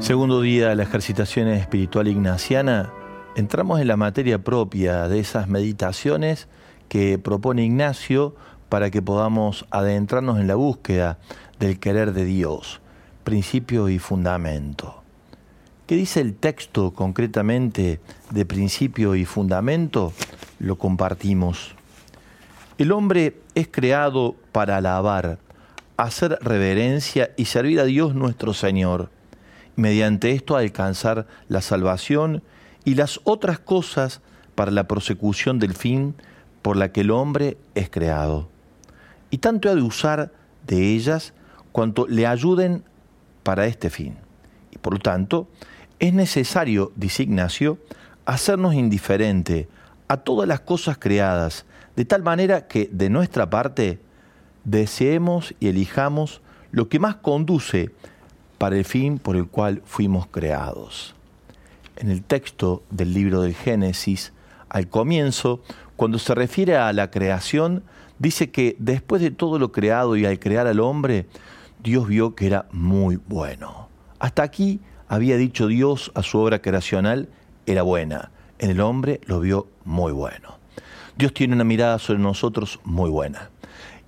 Segundo 0.00 0.40
día 0.40 0.70
de 0.70 0.76
la 0.76 0.84
ejercitación 0.84 1.46
espiritual 1.48 2.08
ignaciana, 2.08 2.90
entramos 3.36 3.80
en 3.80 3.86
la 3.86 3.98
materia 3.98 4.42
propia 4.42 5.08
de 5.08 5.20
esas 5.20 5.46
meditaciones 5.46 6.48
que 6.88 7.18
propone 7.18 7.66
Ignacio 7.66 8.34
para 8.70 8.90
que 8.90 9.02
podamos 9.02 9.66
adentrarnos 9.70 10.40
en 10.40 10.46
la 10.46 10.54
búsqueda 10.54 11.18
del 11.58 11.78
querer 11.78 12.14
de 12.14 12.24
Dios, 12.24 12.80
principio 13.24 13.90
y 13.90 13.98
fundamento. 13.98 15.02
¿Qué 15.86 15.96
dice 15.96 16.22
el 16.22 16.34
texto 16.34 16.92
concretamente 16.92 18.00
de 18.30 18.46
principio 18.46 19.14
y 19.14 19.26
fundamento? 19.26 20.14
Lo 20.58 20.78
compartimos. 20.78 21.74
El 22.78 22.92
hombre 22.92 23.36
es 23.54 23.68
creado 23.70 24.34
para 24.50 24.78
alabar, 24.78 25.38
hacer 25.98 26.38
reverencia 26.40 27.32
y 27.36 27.44
servir 27.44 27.80
a 27.80 27.84
Dios 27.84 28.14
nuestro 28.14 28.54
Señor 28.54 29.10
mediante 29.76 30.32
esto 30.32 30.56
alcanzar 30.56 31.26
la 31.48 31.60
salvación 31.60 32.42
y 32.84 32.94
las 32.94 33.20
otras 33.24 33.58
cosas 33.58 34.20
para 34.54 34.70
la 34.70 34.88
prosecución 34.88 35.58
del 35.58 35.74
fin 35.74 36.14
por 36.62 36.76
la 36.76 36.92
que 36.92 37.02
el 37.02 37.10
hombre 37.10 37.56
es 37.74 37.90
creado. 37.90 38.48
Y 39.30 39.38
tanto 39.38 39.70
ha 39.70 39.74
de 39.74 39.82
usar 39.82 40.32
de 40.66 40.94
ellas 40.94 41.32
cuanto 41.72 42.06
le 42.06 42.26
ayuden 42.26 42.84
para 43.42 43.66
este 43.66 43.90
fin. 43.90 44.16
Y 44.70 44.78
por 44.78 44.94
lo 44.94 44.98
tanto, 44.98 45.48
es 45.98 46.12
necesario, 46.12 46.92
dice 46.96 47.22
Ignacio, 47.22 47.78
hacernos 48.26 48.74
indiferente 48.74 49.68
a 50.08 50.18
todas 50.18 50.48
las 50.48 50.60
cosas 50.60 50.98
creadas, 50.98 51.64
de 51.96 52.04
tal 52.04 52.22
manera 52.22 52.66
que 52.66 52.88
de 52.92 53.10
nuestra 53.10 53.50
parte 53.50 54.00
deseemos 54.64 55.54
y 55.60 55.68
elijamos 55.68 56.42
lo 56.72 56.88
que 56.88 56.98
más 56.98 57.16
conduce 57.16 57.90
para 58.60 58.76
el 58.76 58.84
fin 58.84 59.18
por 59.18 59.36
el 59.36 59.46
cual 59.46 59.80
fuimos 59.86 60.26
creados. 60.26 61.14
En 61.96 62.10
el 62.10 62.22
texto 62.22 62.82
del 62.90 63.14
libro 63.14 63.40
del 63.40 63.54
Génesis, 63.54 64.34
al 64.68 64.86
comienzo, 64.86 65.62
cuando 65.96 66.18
se 66.18 66.34
refiere 66.34 66.76
a 66.76 66.92
la 66.92 67.10
creación, 67.10 67.82
dice 68.18 68.50
que 68.50 68.76
después 68.78 69.22
de 69.22 69.30
todo 69.30 69.58
lo 69.58 69.72
creado 69.72 70.14
y 70.14 70.26
al 70.26 70.38
crear 70.38 70.66
al 70.66 70.80
hombre, 70.80 71.24
Dios 71.82 72.06
vio 72.06 72.34
que 72.34 72.48
era 72.48 72.66
muy 72.70 73.18
bueno. 73.28 73.88
Hasta 74.18 74.42
aquí 74.42 74.80
había 75.08 75.38
dicho 75.38 75.66
Dios 75.66 76.12
a 76.14 76.22
su 76.22 76.38
obra 76.38 76.60
creacional, 76.60 77.30
era 77.64 77.80
buena. 77.80 78.30
En 78.58 78.68
el 78.68 78.82
hombre 78.82 79.22
lo 79.24 79.40
vio 79.40 79.68
muy 79.86 80.12
bueno. 80.12 80.58
Dios 81.16 81.32
tiene 81.32 81.54
una 81.54 81.64
mirada 81.64 81.98
sobre 81.98 82.20
nosotros 82.20 82.78
muy 82.84 83.08
buena. 83.08 83.48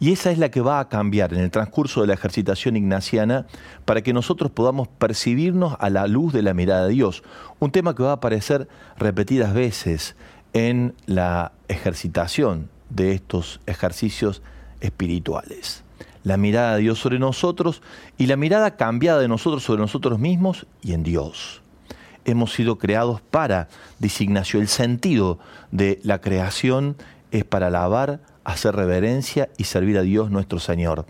Y 0.03 0.11
esa 0.11 0.33
es 0.33 0.39
la 0.39 0.51
que 0.51 0.61
va 0.61 0.81
a 0.81 0.89
cambiar 0.89 1.33
en 1.33 1.39
el 1.39 1.53
transcurso 1.53 2.01
de 2.01 2.09
la 2.09 2.15
ejercitación 2.15 2.77
ignaciana 2.77 3.47
para 3.85 4.03
que 4.03 4.13
nosotros 4.13 4.51
podamos 4.51 4.89
percibirnos 4.89 5.77
a 5.79 5.91
la 5.91 6.09
luz 6.09 6.33
de 6.33 6.43
la 6.43 6.55
mirada 6.55 6.89
de 6.89 6.95
Dios. 6.95 7.23
Un 7.61 7.71
tema 7.71 7.95
que 7.95 8.03
va 8.03 8.11
a 8.11 8.15
aparecer 8.15 8.67
repetidas 8.99 9.55
veces 9.55 10.17
en 10.55 10.97
la 11.07 11.53
ejercitación 11.69 12.69
de 12.91 13.13
estos 13.13 13.61
ejercicios 13.67 14.43
espirituales. 14.81 15.85
La 16.25 16.37
mirada 16.37 16.75
de 16.75 16.83
Dios 16.83 16.99
sobre 16.99 17.21
nosotros 17.21 17.81
y 18.19 18.27
la 18.27 18.35
mirada 18.35 18.75
cambiada 18.75 19.21
de 19.21 19.29
nosotros 19.29 19.63
sobre 19.63 19.83
nosotros 19.83 20.19
mismos 20.19 20.67
y 20.83 20.95
en 20.95 21.05
Dios. 21.05 21.63
Hemos 22.25 22.53
sido 22.53 22.77
creados 22.77 23.21
para, 23.21 23.69
designación, 24.01 24.63
el 24.63 24.69
sentido 24.69 25.39
de 25.71 26.01
la 26.03 26.21
creación 26.21 26.97
es 27.31 27.45
para 27.45 27.69
alabar, 27.69 28.19
hacer 28.45 28.75
reverencia 28.75 29.49
y 29.57 29.65
servir 29.65 29.99
a 29.99 30.03
Dios 30.03 30.31
nuestro 30.31 30.59
Señor. 30.59 31.07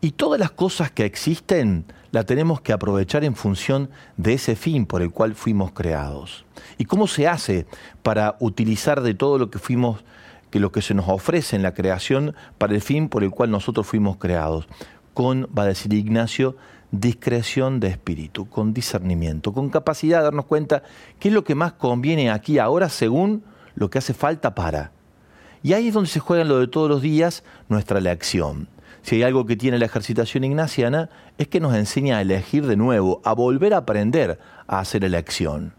Y 0.00 0.12
todas 0.12 0.38
las 0.38 0.50
cosas 0.50 0.90
que 0.90 1.04
existen 1.04 1.86
las 2.10 2.26
tenemos 2.26 2.60
que 2.60 2.72
aprovechar 2.72 3.24
en 3.24 3.34
función 3.34 3.90
de 4.16 4.34
ese 4.34 4.54
fin 4.54 4.86
por 4.86 5.02
el 5.02 5.10
cual 5.10 5.34
fuimos 5.34 5.72
creados. 5.72 6.44
¿Y 6.78 6.84
cómo 6.84 7.06
se 7.06 7.26
hace 7.26 7.66
para 8.02 8.36
utilizar 8.38 9.00
de 9.00 9.14
todo 9.14 9.38
lo 9.38 9.50
que 9.50 9.58
fuimos, 9.58 10.04
que 10.50 10.60
lo 10.60 10.72
que 10.72 10.82
se 10.82 10.94
nos 10.94 11.08
ofrece 11.08 11.56
en 11.56 11.62
la 11.62 11.74
creación 11.74 12.34
para 12.58 12.74
el 12.74 12.82
fin 12.82 13.08
por 13.08 13.24
el 13.24 13.30
cual 13.30 13.50
nosotros 13.50 13.86
fuimos 13.86 14.18
creados? 14.18 14.68
Con, 15.14 15.48
va 15.56 15.62
a 15.62 15.68
decir 15.68 15.92
Ignacio, 15.92 16.56
discreción 16.90 17.80
de 17.80 17.88
espíritu, 17.88 18.48
con 18.48 18.74
discernimiento, 18.74 19.52
con 19.52 19.70
capacidad 19.70 20.18
de 20.18 20.24
darnos 20.24 20.44
cuenta 20.44 20.82
qué 21.18 21.28
es 21.28 21.34
lo 21.34 21.44
que 21.44 21.54
más 21.54 21.72
conviene 21.72 22.30
aquí 22.30 22.58
ahora 22.58 22.88
según 22.88 23.42
lo 23.74 23.90
que 23.90 23.98
hace 23.98 24.14
falta 24.14 24.54
para. 24.54 24.92
Y 25.64 25.72
ahí 25.72 25.88
es 25.88 25.94
donde 25.94 26.10
se 26.10 26.20
juega 26.20 26.44
lo 26.44 26.60
de 26.60 26.66
todos 26.66 26.90
los 26.90 27.00
días 27.00 27.42
nuestra 27.70 27.98
elección. 27.98 28.68
Si 29.00 29.16
hay 29.16 29.22
algo 29.22 29.46
que 29.46 29.56
tiene 29.56 29.78
la 29.78 29.86
ejercitación 29.86 30.44
ignaciana, 30.44 31.08
es 31.38 31.48
que 31.48 31.58
nos 31.58 31.74
enseña 31.74 32.18
a 32.18 32.20
elegir 32.20 32.66
de 32.66 32.76
nuevo, 32.76 33.22
a 33.24 33.32
volver 33.32 33.72
a 33.72 33.78
aprender 33.78 34.38
a 34.66 34.80
hacer 34.80 35.04
elección. 35.04 35.72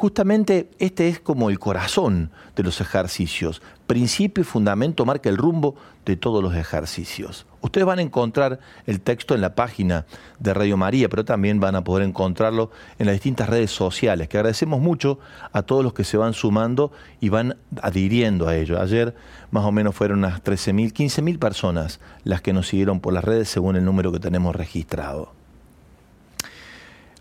Justamente 0.00 0.70
este 0.78 1.08
es 1.08 1.20
como 1.20 1.50
el 1.50 1.58
corazón 1.58 2.30
de 2.56 2.62
los 2.62 2.80
ejercicios. 2.80 3.60
Principio 3.86 4.40
y 4.40 4.44
fundamento 4.46 5.04
marca 5.04 5.28
el 5.28 5.36
rumbo 5.36 5.74
de 6.06 6.16
todos 6.16 6.42
los 6.42 6.54
ejercicios. 6.54 7.44
Ustedes 7.60 7.86
van 7.86 7.98
a 7.98 8.02
encontrar 8.02 8.60
el 8.86 9.02
texto 9.02 9.34
en 9.34 9.42
la 9.42 9.54
página 9.54 10.06
de 10.38 10.54
Radio 10.54 10.78
María, 10.78 11.10
pero 11.10 11.26
también 11.26 11.60
van 11.60 11.76
a 11.76 11.84
poder 11.84 12.08
encontrarlo 12.08 12.70
en 12.98 13.04
las 13.04 13.12
distintas 13.12 13.50
redes 13.50 13.72
sociales, 13.72 14.26
que 14.28 14.38
agradecemos 14.38 14.80
mucho 14.80 15.18
a 15.52 15.60
todos 15.60 15.84
los 15.84 15.92
que 15.92 16.04
se 16.04 16.16
van 16.16 16.32
sumando 16.32 16.92
y 17.20 17.28
van 17.28 17.58
adhiriendo 17.82 18.48
a 18.48 18.56
ello. 18.56 18.80
Ayer 18.80 19.14
más 19.50 19.66
o 19.66 19.70
menos 19.70 19.94
fueron 19.94 20.20
unas 20.20 20.42
13.000, 20.42 20.94
15.000 20.94 21.38
personas 21.38 22.00
las 22.24 22.40
que 22.40 22.54
nos 22.54 22.68
siguieron 22.68 23.00
por 23.00 23.12
las 23.12 23.22
redes 23.22 23.50
según 23.50 23.76
el 23.76 23.84
número 23.84 24.12
que 24.12 24.18
tenemos 24.18 24.56
registrado. 24.56 25.39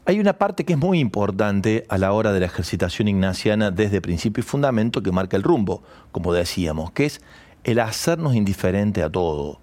Hay 0.09 0.19
una 0.19 0.39
parte 0.39 0.65
que 0.65 0.73
es 0.73 0.79
muy 0.79 0.97
importante 0.99 1.85
a 1.87 1.99
la 1.99 2.13
hora 2.13 2.33
de 2.33 2.39
la 2.39 2.47
ejercitación 2.47 3.07
ignaciana 3.07 3.69
desde 3.69 4.01
principio 4.01 4.41
y 4.41 4.43
fundamento 4.43 5.03
que 5.03 5.11
marca 5.11 5.37
el 5.37 5.43
rumbo, 5.43 5.83
como 6.11 6.33
decíamos, 6.33 6.91
que 6.93 7.05
es 7.05 7.21
el 7.63 7.77
hacernos 7.77 8.33
indiferente 8.33 9.03
a 9.03 9.11
todo. 9.11 9.61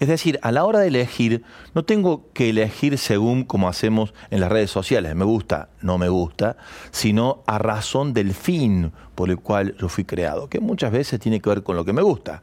Es 0.00 0.08
decir, 0.08 0.38
a 0.40 0.50
la 0.50 0.64
hora 0.64 0.78
de 0.78 0.88
elegir, 0.88 1.44
no 1.74 1.84
tengo 1.84 2.24
que 2.32 2.48
elegir 2.48 2.96
según 2.96 3.44
como 3.44 3.68
hacemos 3.68 4.14
en 4.30 4.40
las 4.40 4.50
redes 4.50 4.70
sociales, 4.70 5.14
me 5.14 5.26
gusta, 5.26 5.68
no 5.82 5.98
me 5.98 6.08
gusta, 6.08 6.56
sino 6.90 7.42
a 7.46 7.58
razón 7.58 8.14
del 8.14 8.32
fin 8.32 8.92
por 9.14 9.28
el 9.28 9.40
cual 9.40 9.76
yo 9.78 9.90
fui 9.90 10.06
creado, 10.06 10.48
que 10.48 10.60
muchas 10.60 10.90
veces 10.90 11.20
tiene 11.20 11.40
que 11.40 11.50
ver 11.50 11.62
con 11.62 11.76
lo 11.76 11.84
que 11.84 11.92
me 11.92 12.00
gusta. 12.00 12.42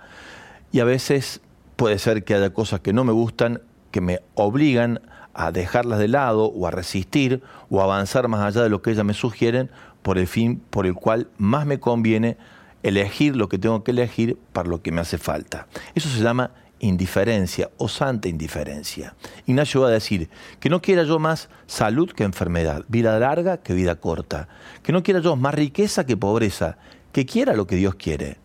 Y 0.71 0.81
a 0.81 0.83
veces 0.83 1.41
puede 1.77 1.97
ser 1.97 2.23
que 2.23 2.35
haya 2.35 2.51
cosas 2.51 2.81
que 2.81 2.93
no 2.93 3.03
me 3.03 3.11
gustan, 3.11 3.63
que 3.91 4.01
me 4.01 4.19
obligan 4.35 5.01
a 5.33 5.51
dejarlas 5.51 5.99
de 5.99 6.07
lado 6.07 6.45
o 6.45 6.67
a 6.67 6.71
resistir 6.71 7.41
o 7.69 7.81
a 7.81 7.85
avanzar 7.85 8.27
más 8.27 8.41
allá 8.41 8.63
de 8.63 8.69
lo 8.69 8.81
que 8.81 8.91
ellas 8.91 9.05
me 9.05 9.13
sugieren 9.13 9.69
por 10.01 10.17
el 10.17 10.27
fin 10.27 10.61
por 10.69 10.85
el 10.85 10.93
cual 10.95 11.27
más 11.37 11.65
me 11.65 11.79
conviene 11.79 12.37
elegir 12.83 13.35
lo 13.35 13.49
que 13.49 13.57
tengo 13.57 13.83
que 13.83 13.91
elegir 13.91 14.37
para 14.53 14.69
lo 14.69 14.81
que 14.81 14.91
me 14.91 15.01
hace 15.01 15.17
falta. 15.17 15.67
Eso 15.95 16.09
se 16.09 16.21
llama 16.21 16.51
indiferencia 16.79 17.69
o 17.77 17.89
santa 17.89 18.29
indiferencia. 18.29 19.15
Ignacio 19.45 19.81
va 19.81 19.89
a 19.89 19.91
decir 19.91 20.29
que 20.59 20.69
no 20.69 20.81
quiera 20.81 21.03
yo 21.03 21.19
más 21.19 21.49
salud 21.67 22.11
que 22.11 22.23
enfermedad, 22.23 22.85
vida 22.87 23.19
larga 23.19 23.57
que 23.57 23.73
vida 23.73 23.95
corta, 23.95 24.47
que 24.81 24.93
no 24.93 25.03
quiera 25.03 25.19
yo 25.19 25.35
más 25.35 25.53
riqueza 25.53 26.05
que 26.05 26.15
pobreza, 26.15 26.77
que 27.11 27.25
quiera 27.25 27.53
lo 27.53 27.67
que 27.67 27.75
Dios 27.75 27.95
quiere. 27.95 28.37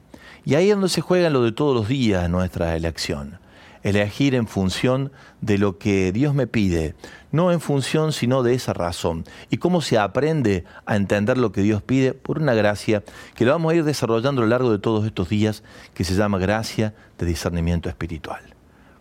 Y 0.45 0.57
ahí 0.57 0.69
es 0.69 0.75
donde 0.75 0.89
se 0.89 1.01
juega 1.01 1.31
lo 1.31 1.43
de 1.43 1.53
todos 1.53 1.75
los 1.75 1.89
días 1.89 2.29
nuestra 2.29 2.77
elección 2.77 3.39
elegir 3.85 4.35
en 4.35 4.49
función 4.49 5.13
de 5.41 5.59
lo 5.59 5.79
que 5.79 6.11
Dios 6.11 6.35
me 6.35 6.49
pide, 6.49 6.95
no 7.31 7.53
en 7.53 7.61
función 7.61 8.13
sino 8.13 8.43
de 8.43 8.55
esa 8.55 8.73
razón. 8.73 9.25
¿Y 9.51 9.59
cómo 9.59 9.83
se 9.83 9.99
aprende 9.99 10.65
a 10.87 10.97
entender 10.97 11.39
lo 11.39 11.53
que 11.53 11.61
Dios 11.61 11.83
pide? 11.83 12.15
Por 12.15 12.39
una 12.39 12.55
gracia 12.55 13.05
que 13.35 13.45
lo 13.45 13.53
vamos 13.53 13.73
a 13.73 13.77
ir 13.77 13.85
desarrollando 13.85 14.41
a 14.41 14.45
lo 14.45 14.51
largo 14.51 14.73
de 14.73 14.79
todos 14.79 15.05
estos 15.05 15.29
días, 15.29 15.63
que 15.93 16.03
se 16.03 16.15
llama 16.15 16.39
gracia 16.39 16.95
de 17.19 17.27
discernimiento 17.27 17.89
espiritual. 17.89 18.43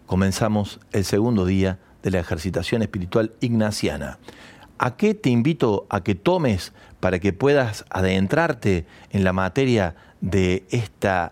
Comenzamos 0.06 0.80
el 0.92 1.06
segundo 1.06 1.46
día 1.46 1.80
de 2.04 2.12
la 2.12 2.20
ejercitación 2.20 2.82
espiritual 2.82 3.32
ignaciana. 3.40 4.20
¿A 4.78 4.98
qué 4.98 5.14
te 5.14 5.30
invito 5.30 5.88
a 5.90 6.04
que 6.04 6.14
tomes 6.14 6.74
para 7.00 7.20
que 7.20 7.32
puedas 7.32 7.86
adentrarte 7.90 8.86
en 9.12 9.24
la 9.24 9.32
materia 9.32 9.96
de 10.20 10.66
esta 10.72 11.32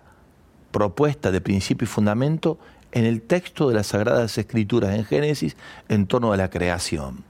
propuesta 0.72 1.32
de 1.32 1.42
principio 1.42 1.84
y 1.84 1.88
fundamento? 1.88 2.58
En 2.92 3.06
el 3.06 3.22
texto 3.22 3.70
de 3.70 3.76
las 3.76 3.88
Sagradas 3.88 4.38
Escrituras 4.38 4.96
en 4.96 5.06
Génesis 5.06 5.56
en 5.90 6.08
torno 6.08 6.34
a 6.34 6.38
la 6.38 6.50
creación. 6.50 7.24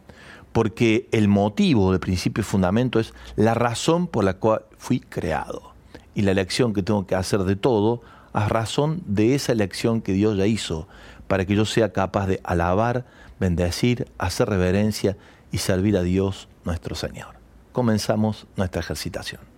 Porque 0.52 1.08
el 1.12 1.28
motivo 1.28 1.92
de 1.92 2.00
principio 2.00 2.42
y 2.42 2.46
fundamento 2.46 3.00
es 3.00 3.14
la 3.36 3.54
razón 3.54 4.08
por 4.08 4.24
la 4.24 4.36
cual 4.36 4.64
fui 4.78 5.00
creado. 5.00 5.74
Y 6.14 6.24
la 6.24 6.32
elección 6.32 6.74
que 6.74 6.84
tengo 6.84 7.08
que 7.08 7.16
hacer 7.16 7.42
de 7.44 7.56
todo 7.56 8.02
a 8.34 8.50
razón 8.50 9.02
de 9.06 9.36
esa 9.36 9.52
elección 9.52 10.02
que 10.02 10.14
Dios 10.14 10.38
ya 10.38 10.48
hizo, 10.48 10.88
para 11.28 11.46
que 11.46 11.56
yo 11.56 11.66
sea 11.66 11.94
capaz 11.94 12.28
de 12.28 12.42
alabar, 12.44 13.06
bendecir, 13.40 14.08
hacer 14.18 14.50
reverencia 14.50 15.16
y 15.52 15.60
servir 15.60 15.96
a 15.96 16.02
Dios 16.02 16.50
nuestro 16.66 16.96
Señor. 16.96 17.36
Comenzamos 17.72 18.48
nuestra 18.58 18.82
ejercitación. 18.82 19.51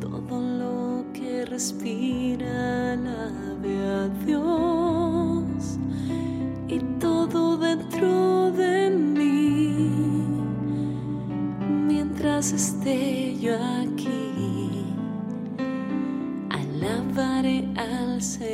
Todo 0.00 0.40
lo 0.40 1.04
que 1.12 1.44
respira 1.44 2.94
respira 2.94 2.94
alabe 2.94 3.76
a 3.84 4.08
Dios. 4.24 5.78
Y 6.68 6.78
todo 6.98 7.58
dentro 7.58 8.50
de 8.52 8.88
mí. 8.88 10.00
Mientras 11.88 12.52
esté 12.52 13.38
yo 13.38 13.54
aquí 13.82 14.86
alabaré 16.48 17.68
al 17.76 18.22
Señor 18.22 18.51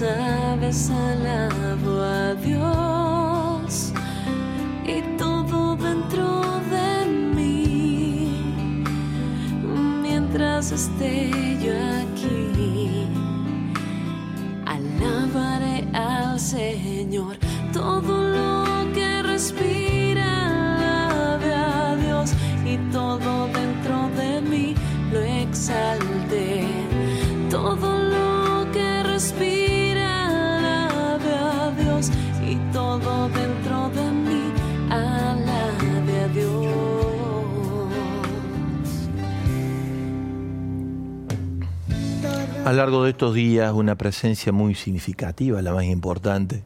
las 0.00 0.90
alabo 0.90 2.00
a 2.00 2.34
Dios 2.34 3.92
y 4.86 5.02
todo 5.18 5.76
dentro 5.76 6.40
de 6.70 7.06
mí. 7.34 8.32
Mientras 10.02 10.72
esté 10.72 11.58
yo 11.62 11.74
aquí, 12.00 13.06
alabaré 14.64 15.86
al 15.92 16.40
Señor. 16.40 17.36
Todo 17.72 18.19
A 42.70 42.72
lo 42.72 42.76
largo 42.76 43.02
de 43.02 43.10
estos 43.10 43.34
días, 43.34 43.72
una 43.72 43.96
presencia 43.96 44.52
muy 44.52 44.76
significativa, 44.76 45.60
la 45.60 45.74
más 45.74 45.86
importante, 45.86 46.62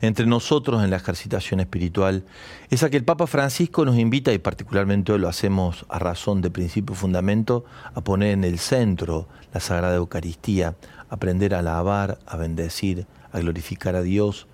entre 0.00 0.24
nosotros 0.24 0.84
en 0.84 0.90
la 0.90 0.98
ejercitación 0.98 1.58
espiritual, 1.58 2.22
es 2.70 2.84
a 2.84 2.90
que 2.90 2.96
el 2.96 3.02
Papa 3.02 3.26
Francisco 3.26 3.84
nos 3.84 3.98
invita, 3.98 4.32
y 4.32 4.38
particularmente 4.38 5.10
hoy 5.10 5.18
lo 5.18 5.28
hacemos 5.28 5.84
a 5.88 5.98
razón 5.98 6.42
de 6.42 6.52
principio 6.52 6.94
y 6.94 6.96
fundamento, 6.96 7.64
a 7.92 8.00
poner 8.02 8.34
en 8.34 8.44
el 8.44 8.60
centro 8.60 9.26
la 9.52 9.58
Sagrada 9.58 9.96
Eucaristía, 9.96 10.76
aprender 11.10 11.56
a 11.56 11.58
alabar, 11.58 12.20
a 12.24 12.36
bendecir, 12.36 13.08
a 13.32 13.40
glorificar 13.40 13.96
a 13.96 14.02
Dios, 14.02 14.46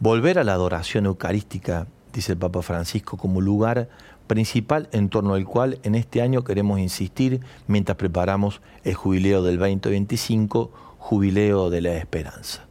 volver 0.00 0.38
a 0.38 0.44
la 0.44 0.52
adoración 0.52 1.06
eucarística, 1.06 1.86
dice 2.12 2.32
el 2.32 2.38
Papa 2.38 2.60
Francisco, 2.60 3.16
como 3.16 3.40
lugar 3.40 3.88
principal 4.32 4.88
en 4.92 5.10
torno 5.10 5.34
al 5.34 5.44
cual 5.44 5.78
en 5.82 5.94
este 5.94 6.22
año 6.22 6.42
queremos 6.42 6.80
insistir 6.80 7.42
mientras 7.66 7.98
preparamos 7.98 8.62
el 8.82 8.94
jubileo 8.94 9.42
del 9.42 9.58
2025, 9.58 10.70
jubileo 10.96 11.68
de 11.68 11.82
la 11.82 11.92
esperanza. 11.96 12.64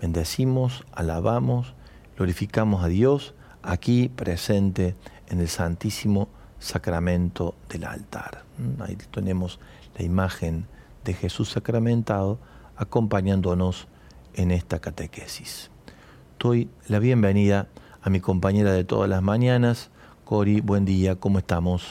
Bendecimos, 0.00 0.86
alabamos, 0.90 1.74
glorificamos 2.16 2.82
a 2.82 2.88
Dios 2.88 3.34
aquí 3.62 4.08
presente 4.08 4.96
en 5.28 5.40
el 5.40 5.48
Santísimo 5.48 6.30
Sacramento 6.58 7.56
del 7.68 7.84
altar. 7.84 8.44
Mm, 8.56 8.80
ahí 8.80 8.96
tenemos 9.10 9.60
la 9.98 10.06
imagen 10.06 10.64
de 11.04 11.12
Jesús 11.12 11.50
sacramentado 11.50 12.38
acompañándonos 12.74 13.86
en 14.32 14.50
esta 14.50 14.78
catequesis. 14.78 15.70
Doy 16.38 16.70
la 16.88 17.00
bienvenida 17.00 17.68
a 18.00 18.08
mi 18.08 18.20
compañera 18.20 18.72
de 18.72 18.84
todas 18.84 19.10
las 19.10 19.20
mañanas, 19.20 19.90
Cori, 20.24 20.60
buen 20.60 20.84
día, 20.84 21.16
¿cómo 21.16 21.38
estamos? 21.38 21.82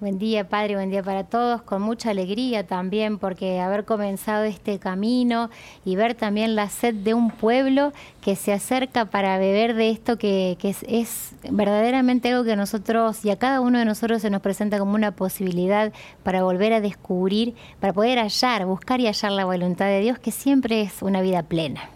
Buen 0.00 0.18
día, 0.18 0.48
Padre, 0.48 0.74
buen 0.74 0.90
día 0.90 1.02
para 1.02 1.24
todos, 1.24 1.62
con 1.62 1.80
mucha 1.80 2.10
alegría 2.10 2.66
también, 2.66 3.18
porque 3.18 3.60
haber 3.60 3.84
comenzado 3.84 4.44
este 4.44 4.78
camino 4.78 5.50
y 5.84 5.96
ver 5.96 6.14
también 6.14 6.56
la 6.56 6.68
sed 6.68 6.94
de 6.94 7.14
un 7.14 7.30
pueblo 7.30 7.92
que 8.20 8.36
se 8.36 8.52
acerca 8.52 9.06
para 9.06 9.38
beber 9.38 9.74
de 9.74 9.90
esto 9.90 10.18
que, 10.18 10.58
es, 10.62 11.32
verdaderamente 11.50 12.28
algo 12.28 12.44
que 12.44 12.52
a 12.52 12.56
nosotros 12.56 13.24
y 13.24 13.30
a 13.30 13.38
cada 13.38 13.60
uno 13.60 13.78
de 13.78 13.84
nosotros 13.84 14.20
se 14.20 14.30
nos 14.30 14.42
presenta 14.42 14.78
como 14.78 14.94
una 14.94 15.12
posibilidad 15.12 15.92
para 16.22 16.42
volver 16.42 16.74
a 16.74 16.80
descubrir, 16.80 17.54
para 17.80 17.92
poder 17.92 18.18
hallar, 18.18 18.66
buscar 18.66 19.00
y 19.00 19.06
hallar 19.06 19.32
la 19.32 19.44
voluntad 19.44 19.86
de 19.86 20.00
Dios, 20.00 20.18
que 20.18 20.32
siempre 20.32 20.82
es 20.82 21.02
una 21.02 21.22
vida 21.22 21.44
plena. 21.44 21.88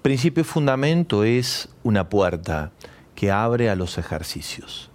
Principio 0.00 0.40
y 0.42 0.44
fundamento 0.44 1.24
es 1.24 1.68
una 1.82 2.08
puerta 2.08 2.70
que 3.18 3.32
abre 3.32 3.68
a 3.68 3.74
los 3.74 3.98
ejercicios. 3.98 4.92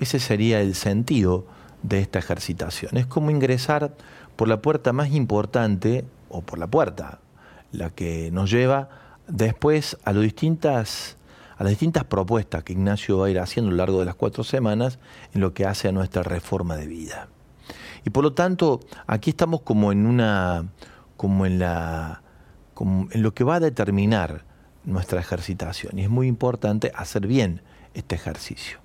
Ese 0.00 0.18
sería 0.18 0.60
el 0.60 0.74
sentido 0.74 1.46
de 1.84 2.00
esta 2.00 2.18
ejercitación. 2.18 2.96
Es 2.96 3.06
como 3.06 3.30
ingresar 3.30 3.94
por 4.34 4.48
la 4.48 4.60
puerta 4.60 4.92
más 4.92 5.12
importante, 5.12 6.04
o 6.28 6.42
por 6.42 6.58
la 6.58 6.66
puerta, 6.66 7.20
la 7.70 7.90
que 7.90 8.32
nos 8.32 8.50
lleva 8.50 8.88
después 9.28 9.96
a, 10.02 10.12
distintas, 10.12 11.16
a 11.58 11.62
las 11.62 11.70
distintas 11.70 12.02
propuestas 12.02 12.64
que 12.64 12.72
Ignacio 12.72 13.18
va 13.18 13.26
a 13.26 13.30
ir 13.30 13.38
haciendo 13.38 13.68
a 13.68 13.70
lo 13.70 13.76
largo 13.76 14.00
de 14.00 14.06
las 14.06 14.16
cuatro 14.16 14.42
semanas 14.42 14.98
en 15.32 15.40
lo 15.40 15.54
que 15.54 15.64
hace 15.64 15.86
a 15.86 15.92
nuestra 15.92 16.24
reforma 16.24 16.74
de 16.74 16.88
vida. 16.88 17.28
Y 18.04 18.10
por 18.10 18.24
lo 18.24 18.32
tanto, 18.32 18.80
aquí 19.06 19.30
estamos 19.30 19.60
como 19.60 19.92
en 19.92 20.06
una, 20.06 20.72
como 21.16 21.46
en 21.46 21.60
la, 21.60 22.22
como 22.74 23.06
en 23.12 23.22
lo 23.22 23.32
que 23.32 23.44
va 23.44 23.54
a 23.54 23.60
determinar 23.60 24.49
nuestra 24.84 25.20
ejercitación. 25.20 25.98
Y 25.98 26.02
es 26.02 26.10
muy 26.10 26.26
importante 26.26 26.92
hacer 26.94 27.26
bien 27.26 27.62
este 27.94 28.14
ejercicio. 28.14 28.78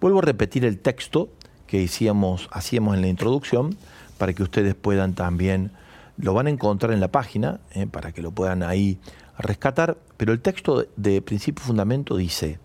Vuelvo 0.00 0.20
a 0.20 0.22
repetir 0.22 0.64
el 0.64 0.78
texto 0.78 1.30
que 1.66 1.84
hacíamos, 1.84 2.48
en 2.70 3.00
la 3.00 3.08
introducción 3.08 3.76
para 4.18 4.32
que 4.32 4.42
ustedes 4.42 4.74
puedan 4.74 5.14
también, 5.14 5.72
lo 6.16 6.32
van 6.32 6.46
a 6.46 6.50
encontrar 6.50 6.92
en 6.92 7.00
la 7.00 7.08
página, 7.08 7.60
eh, 7.72 7.86
para 7.86 8.12
que 8.12 8.22
lo 8.22 8.30
puedan 8.30 8.62
ahí 8.62 8.98
rescatar, 9.38 9.98
pero 10.16 10.32
el 10.32 10.40
texto 10.40 10.86
de 10.96 11.20
principio 11.20 11.64
fundamento 11.64 12.16
dice, 12.16 12.58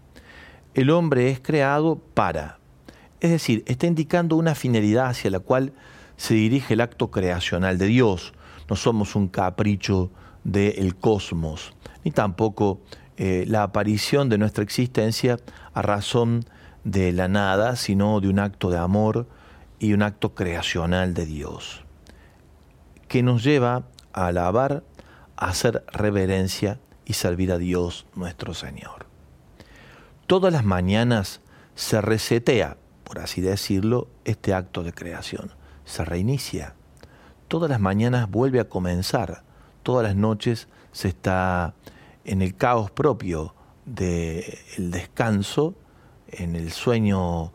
el 0.73 0.89
hombre 0.89 1.29
es 1.29 1.41
creado 1.41 1.97
para, 2.13 2.59
es 3.19 3.31
decir, 3.31 3.63
está 3.67 3.87
indicando 3.87 4.37
una 4.37 4.55
finalidad 4.55 5.07
hacia 5.07 5.29
la 5.29 5.39
cual 5.39 5.73
se 6.15 6.35
dirige 6.35 6.75
el 6.75 6.81
acto 6.81 7.11
creacional 7.11 7.77
de 7.77 7.87
Dios. 7.87 8.33
No 8.69 8.75
somos 8.75 9.15
un 9.15 9.27
capricho 9.27 10.11
del 10.43 10.95
cosmos, 10.95 11.73
ni 12.03 12.11
tampoco 12.11 12.81
eh, 13.17 13.45
la 13.47 13.63
aparición 13.63 14.29
de 14.29 14.37
nuestra 14.37 14.63
existencia 14.63 15.37
a 15.73 15.81
razón 15.81 16.45
de 16.83 17.11
la 17.11 17.27
nada, 17.27 17.75
sino 17.75 18.19
de 18.19 18.29
un 18.29 18.39
acto 18.39 18.69
de 18.69 18.77
amor 18.77 19.27
y 19.79 19.93
un 19.93 20.01
acto 20.01 20.33
creacional 20.33 21.13
de 21.13 21.25
Dios, 21.25 21.83
que 23.07 23.23
nos 23.23 23.43
lleva 23.43 23.83
a 24.13 24.27
alabar, 24.27 24.83
a 25.35 25.47
hacer 25.47 25.83
reverencia 25.91 26.79
y 27.05 27.13
servir 27.13 27.51
a 27.51 27.57
Dios 27.57 28.05
nuestro 28.15 28.53
Señor. 28.53 29.05
Todas 30.27 30.53
las 30.53 30.63
mañanas 30.63 31.41
se 31.75 31.99
resetea, 31.99 32.77
por 33.03 33.19
así 33.19 33.41
decirlo, 33.41 34.07
este 34.23 34.53
acto 34.53 34.83
de 34.83 34.93
creación, 34.93 35.51
se 35.83 36.05
reinicia. 36.05 36.75
Todas 37.47 37.69
las 37.69 37.79
mañanas 37.79 38.29
vuelve 38.29 38.59
a 38.59 38.69
comenzar, 38.69 39.43
todas 39.83 40.05
las 40.05 40.15
noches 40.15 40.67
se 40.91 41.09
está 41.09 41.73
en 42.25 42.41
el 42.41 42.55
caos 42.55 42.91
propio 42.91 43.55
del 43.85 44.91
descanso, 44.91 45.75
en 46.27 46.55
el 46.55 46.71
sueño 46.71 47.51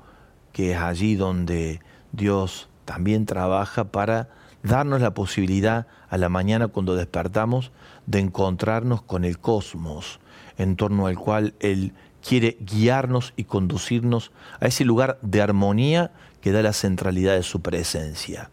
que 0.53 0.73
es 0.73 0.79
allí 0.79 1.17
donde 1.17 1.81
Dios 2.13 2.69
también 2.85 3.27
trabaja 3.27 3.85
para 3.85 4.29
darnos 4.63 5.01
la 5.01 5.15
posibilidad 5.15 5.87
a 6.09 6.19
la 6.19 6.29
mañana 6.29 6.69
cuando 6.69 6.95
despertamos 6.95 7.73
de 8.07 8.21
encontrarnos 8.21 9.03
con 9.03 9.25
el 9.25 9.39
cosmos, 9.39 10.21
en 10.59 10.77
torno 10.77 11.07
al 11.07 11.19
cual 11.19 11.55
Él 11.61 11.93
quiere 12.27 12.57
guiarnos 12.61 13.33
y 13.37 13.45
conducirnos 13.45 14.33
a 14.61 14.67
ese 14.67 14.85
lugar 14.85 15.19
de 15.23 15.43
armonía 15.43 16.11
que 16.41 16.53
da 16.53 16.63
la 16.63 16.73
centralidad 16.73 17.35
de 17.35 17.43
su 17.43 17.61
presencia. 17.61 18.51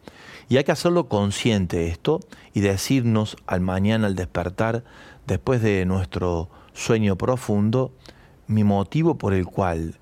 Y 0.53 0.57
hay 0.57 0.65
que 0.65 0.71
hacerlo 0.71 1.09
consciente 1.09 1.87
esto 1.87 2.19
y 2.53 2.59
decirnos 2.59 3.37
al 3.47 3.61
mañana, 3.61 4.05
al 4.05 4.13
despertar, 4.13 4.83
después 5.25 5.63
de 5.63 5.83
nuestro 5.87 6.47
sueño 6.73 7.15
profundo, 7.15 7.91
mi 8.45 8.63
motivo 8.63 9.17
por 9.17 9.33
el 9.33 9.47
cual 9.47 9.99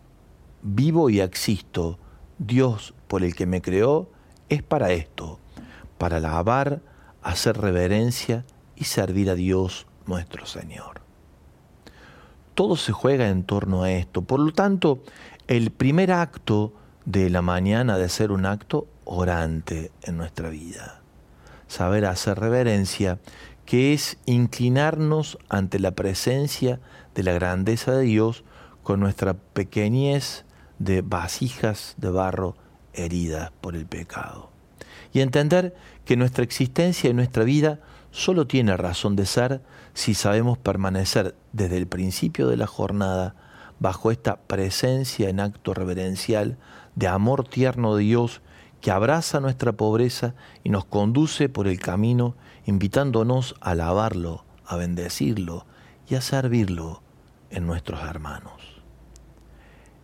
vivo 0.62 1.10
y 1.10 1.22
existo, 1.22 2.00
Dios 2.38 2.94
por 3.08 3.24
el 3.24 3.34
que 3.34 3.46
me 3.46 3.62
creó, 3.62 4.10
es 4.50 4.62
para 4.62 4.92
esto, 4.92 5.40
para 5.98 6.18
alabar, 6.18 6.82
hacer 7.24 7.58
reverencia 7.58 8.44
y 8.76 8.84
servir 8.84 9.30
a 9.30 9.36
Dios 9.36 9.88
nuestro 10.06 10.46
Señor. 10.46 11.00
Todo 12.56 12.76
se 12.76 12.92
juega 12.92 13.30
en 13.30 13.46
torno 13.46 13.84
a 13.84 13.92
esto. 13.94 14.22
Por 14.22 14.42
lo 14.42 14.52
tanto, 14.52 15.02
el 15.48 15.72
primer 15.72 16.12
acto 16.12 16.74
de 17.06 17.30
la 17.30 17.42
mañana 17.42 17.98
de 17.98 18.10
ser 18.10 18.34
un 18.34 18.46
acto 18.46 18.88
orante 19.14 19.92
en 20.04 20.16
nuestra 20.16 20.50
vida. 20.50 21.02
Saber 21.68 22.06
hacer 22.06 22.40
reverencia, 22.40 23.20
que 23.66 23.94
es 23.94 24.18
inclinarnos 24.26 25.38
ante 25.50 25.80
la 25.80 25.92
presencia 25.92 26.80
de 27.14 27.24
la 27.24 27.34
grandeza 27.34 27.92
de 27.92 28.04
Dios 28.04 28.46
con 28.84 29.02
nuestra 29.02 29.34
pequeñez 29.34 30.46
de 30.80 31.02
vasijas 31.02 31.94
de 31.98 32.10
barro 32.10 32.56
heridas 32.94 33.52
por 33.60 33.76
el 33.76 33.86
pecado. 33.86 34.50
Y 35.12 35.20
entender 35.20 35.76
que 36.06 36.16
nuestra 36.16 36.46
existencia 36.46 37.10
y 37.10 37.14
nuestra 37.14 37.44
vida 37.44 37.80
solo 38.12 38.48
tiene 38.48 38.78
razón 38.78 39.18
de 39.18 39.26
ser 39.26 39.62
si 39.94 40.14
sabemos 40.14 40.58
permanecer 40.58 41.36
desde 41.52 41.78
el 41.78 41.88
principio 41.88 42.48
de 42.48 42.56
la 42.56 42.68
jornada 42.68 43.36
bajo 43.80 44.10
esta 44.10 44.38
presencia 44.38 45.28
en 45.28 45.42
acto 45.42 45.74
reverencial 45.74 46.58
de 46.96 47.10
amor 47.10 47.46
tierno 47.46 47.96
de 47.96 48.04
Dios 48.04 48.42
que 48.82 48.92
abraza 48.92 49.40
nuestra 49.40 49.72
pobreza 49.74 50.34
y 50.64 50.70
nos 50.70 50.86
conduce 50.86 51.50
por 51.50 51.68
el 51.68 51.80
camino 51.80 52.36
invitándonos 52.66 53.56
a 53.62 53.72
alabarlo, 53.72 54.44
a 54.66 54.76
bendecirlo 54.76 55.66
y 56.10 56.16
a 56.16 56.22
servirlo 56.22 57.02
en 57.52 57.68
nuestros 57.68 58.02
hermanos. 58.02 58.82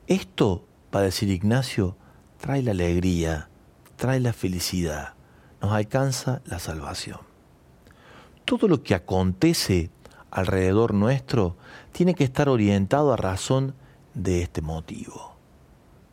Esto, 0.06 0.66
para 0.92 1.06
decir 1.06 1.30
Ignacio, 1.30 1.98
trae 2.40 2.62
la 2.62 2.72
alegría, 2.72 3.50
trae 3.96 4.20
la 4.20 4.32
felicidad, 4.32 5.16
nos 5.62 5.72
alcanza 5.72 6.42
la 6.46 6.60
salvación. 6.60 7.20
Todo 8.46 8.68
lo 8.68 8.84
que 8.84 8.96
acontece 8.96 9.90
alrededor 10.30 10.94
nuestro 10.94 11.58
tiene 11.92 12.14
que 12.14 12.24
estar 12.24 12.48
orientado 12.48 13.12
a 13.12 13.18
razón 13.18 13.74
de 14.14 14.44
este 14.44 14.62
motivo, 14.62 15.36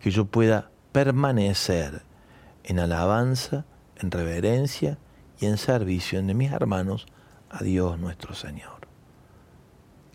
que 0.01 0.11
yo 0.11 0.25
pueda 0.25 0.71
permanecer 0.93 2.03
en 2.65 2.81
alabanza, 2.81 3.67
en 3.97 4.11
reverencia 4.11 4.99
y 5.39 5.47
en 5.47 5.59
servicio 5.59 6.23
de 6.23 6.35
mis 6.35 6.53
hermanos 6.53 7.07
a 7.51 7.63
Dios 7.63 7.99
nuestro 7.99 8.35
Señor. 8.35 8.89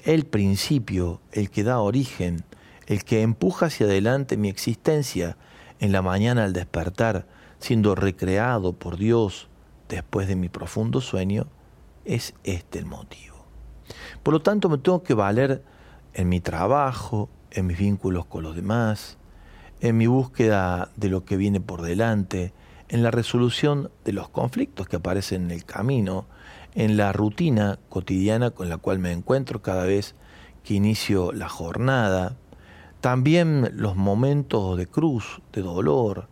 El 0.04 0.26
principio, 0.26 1.22
el 1.32 1.50
que 1.50 1.64
da 1.64 1.80
origen, 1.80 2.44
el 2.88 3.04
que 3.04 3.22
empuja 3.22 3.68
hacia 3.68 3.86
adelante 3.86 4.38
mi 4.38 4.50
existencia 4.50 5.38
en 5.80 5.92
la 5.92 6.02
mañana 6.02 6.44
al 6.44 6.54
despertar, 6.54 7.28
siendo 7.60 7.96
recreado 7.96 8.74
por 8.74 8.98
Dios 8.98 9.48
después 9.88 10.28
de 10.28 10.36
mi 10.36 10.50
profundo 10.50 11.02
sueño, 11.02 11.48
es 12.06 12.34
este 12.44 12.80
el 12.80 12.86
motivo. 12.86 13.46
Por 14.24 14.34
lo 14.34 14.42
tanto, 14.42 14.70
me 14.70 14.78
tengo 14.78 15.04
que 15.04 15.14
valer 15.14 15.64
en 16.14 16.30
mi 16.30 16.40
trabajo, 16.40 17.30
en 17.52 17.68
mis 17.68 17.78
vínculos 17.78 18.26
con 18.26 18.44
los 18.44 18.56
demás, 18.56 19.19
en 19.82 19.98
mi 19.98 20.08
búsqueda 20.08 20.90
de 20.96 21.10
lo 21.10 21.24
que 21.26 21.38
viene 21.38 21.62
por 21.62 21.82
delante, 21.82 22.54
en 22.90 23.04
la 23.04 23.12
resolución 23.12 23.92
de 24.04 24.14
los 24.14 24.30
conflictos 24.30 24.88
que 24.88 24.98
aparecen 24.98 25.46
en 25.46 25.52
el 25.52 25.66
camino, 25.66 26.26
en 26.76 26.98
la 26.98 27.14
rutina 27.14 27.80
cotidiana 27.90 28.52
con 28.52 28.70
la 28.70 28.78
cual 28.78 29.00
me 29.00 29.12
encuentro 29.12 29.62
cada 29.62 29.86
vez 29.86 30.16
que 30.64 30.74
inicio 30.74 31.32
la 31.32 31.50
jornada, 31.50 32.36
también 33.00 33.72
los 33.74 33.96
momentos 33.96 34.78
de 34.78 34.88
cruz, 34.88 35.42
de 35.54 35.62
dolor, 35.62 36.28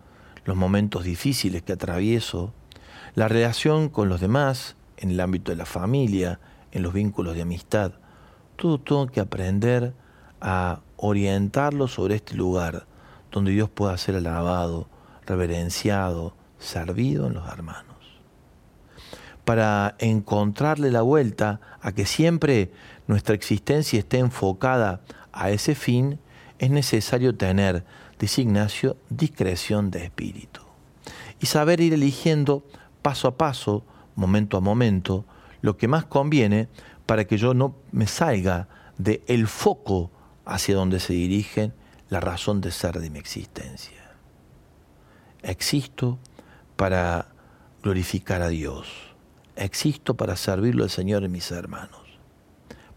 los 0.45 0.57
momentos 0.57 1.03
difíciles 1.03 1.61
que 1.61 1.73
atravieso, 1.73 2.53
la 3.15 3.27
relación 3.27 3.89
con 3.89 4.09
los 4.09 4.19
demás 4.19 4.75
en 4.97 5.11
el 5.11 5.19
ámbito 5.19 5.51
de 5.51 5.57
la 5.57 5.65
familia, 5.65 6.39
en 6.71 6.83
los 6.83 6.93
vínculos 6.93 7.35
de 7.35 7.43
amistad, 7.43 7.93
todo 8.57 8.79
tengo 8.79 9.07
que 9.07 9.19
aprender 9.19 9.93
a 10.41 10.81
orientarlo 10.97 11.87
sobre 11.87 12.15
este 12.15 12.35
lugar 12.35 12.85
donde 13.37 13.51
Dios 13.51 13.69
pueda 13.69 13.97
ser 13.97 14.15
alabado, 14.15 14.87
reverenciado, 15.25 16.35
servido 16.59 17.27
en 17.27 17.35
los 17.35 17.47
hermanos. 17.47 17.95
Para 19.45 19.95
encontrarle 19.99 20.91
la 20.91 21.03
vuelta 21.03 21.61
a 21.81 21.91
que 21.91 22.05
siempre 22.05 22.71
nuestra 23.07 23.35
existencia 23.35 23.99
esté 23.99 24.17
enfocada 24.17 25.01
a 25.31 25.51
ese 25.51 25.75
fin, 25.75 26.19
es 26.59 26.71
necesario 26.71 27.35
tener, 27.35 27.85
dice 28.19 28.41
Ignacio, 28.41 28.97
discreción 29.09 29.91
de 29.91 30.03
espíritu. 30.03 30.61
Y 31.39 31.45
saber 31.45 31.79
ir 31.79 31.93
eligiendo 31.93 32.65
paso 33.01 33.27
a 33.27 33.37
paso, 33.37 33.85
momento 34.15 34.57
a 34.57 34.61
momento, 34.61 35.25
lo 35.61 35.77
que 35.77 35.87
más 35.87 36.05
conviene 36.05 36.67
para 37.05 37.25
que 37.25 37.37
yo 37.37 37.53
no 37.53 37.75
me 37.91 38.07
salga 38.07 38.67
de 38.97 39.23
el 39.27 39.47
foco 39.47 40.11
hacia 40.45 40.75
donde 40.75 40.99
se 40.99 41.13
dirige 41.13 41.71
la 42.09 42.19
razón 42.19 42.61
de 42.61 42.71
ser 42.71 42.99
de 42.99 43.09
mi 43.09 43.19
existencia. 43.19 44.11
Existo 45.43 46.19
para 46.75 47.27
glorificar 47.83 48.41
a 48.41 48.49
Dios. 48.49 48.87
Existo 49.55 50.15
para 50.15 50.35
servirlo 50.35 50.83
al 50.83 50.89
Señor 50.89 51.23
y 51.23 51.29
mis 51.29 51.51
hermanos. 51.51 52.01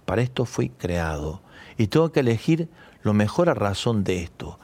Para 0.04 0.22
esto 0.22 0.44
fui 0.44 0.70
creado 0.70 1.42
y 1.78 1.86
tengo 1.86 2.12
que 2.12 2.20
elegir 2.20 2.68
lo 3.02 3.14
mejor 3.14 3.48
a 3.48 3.54
razón 3.54 4.04
de 4.04 4.22
esto. 4.22 4.58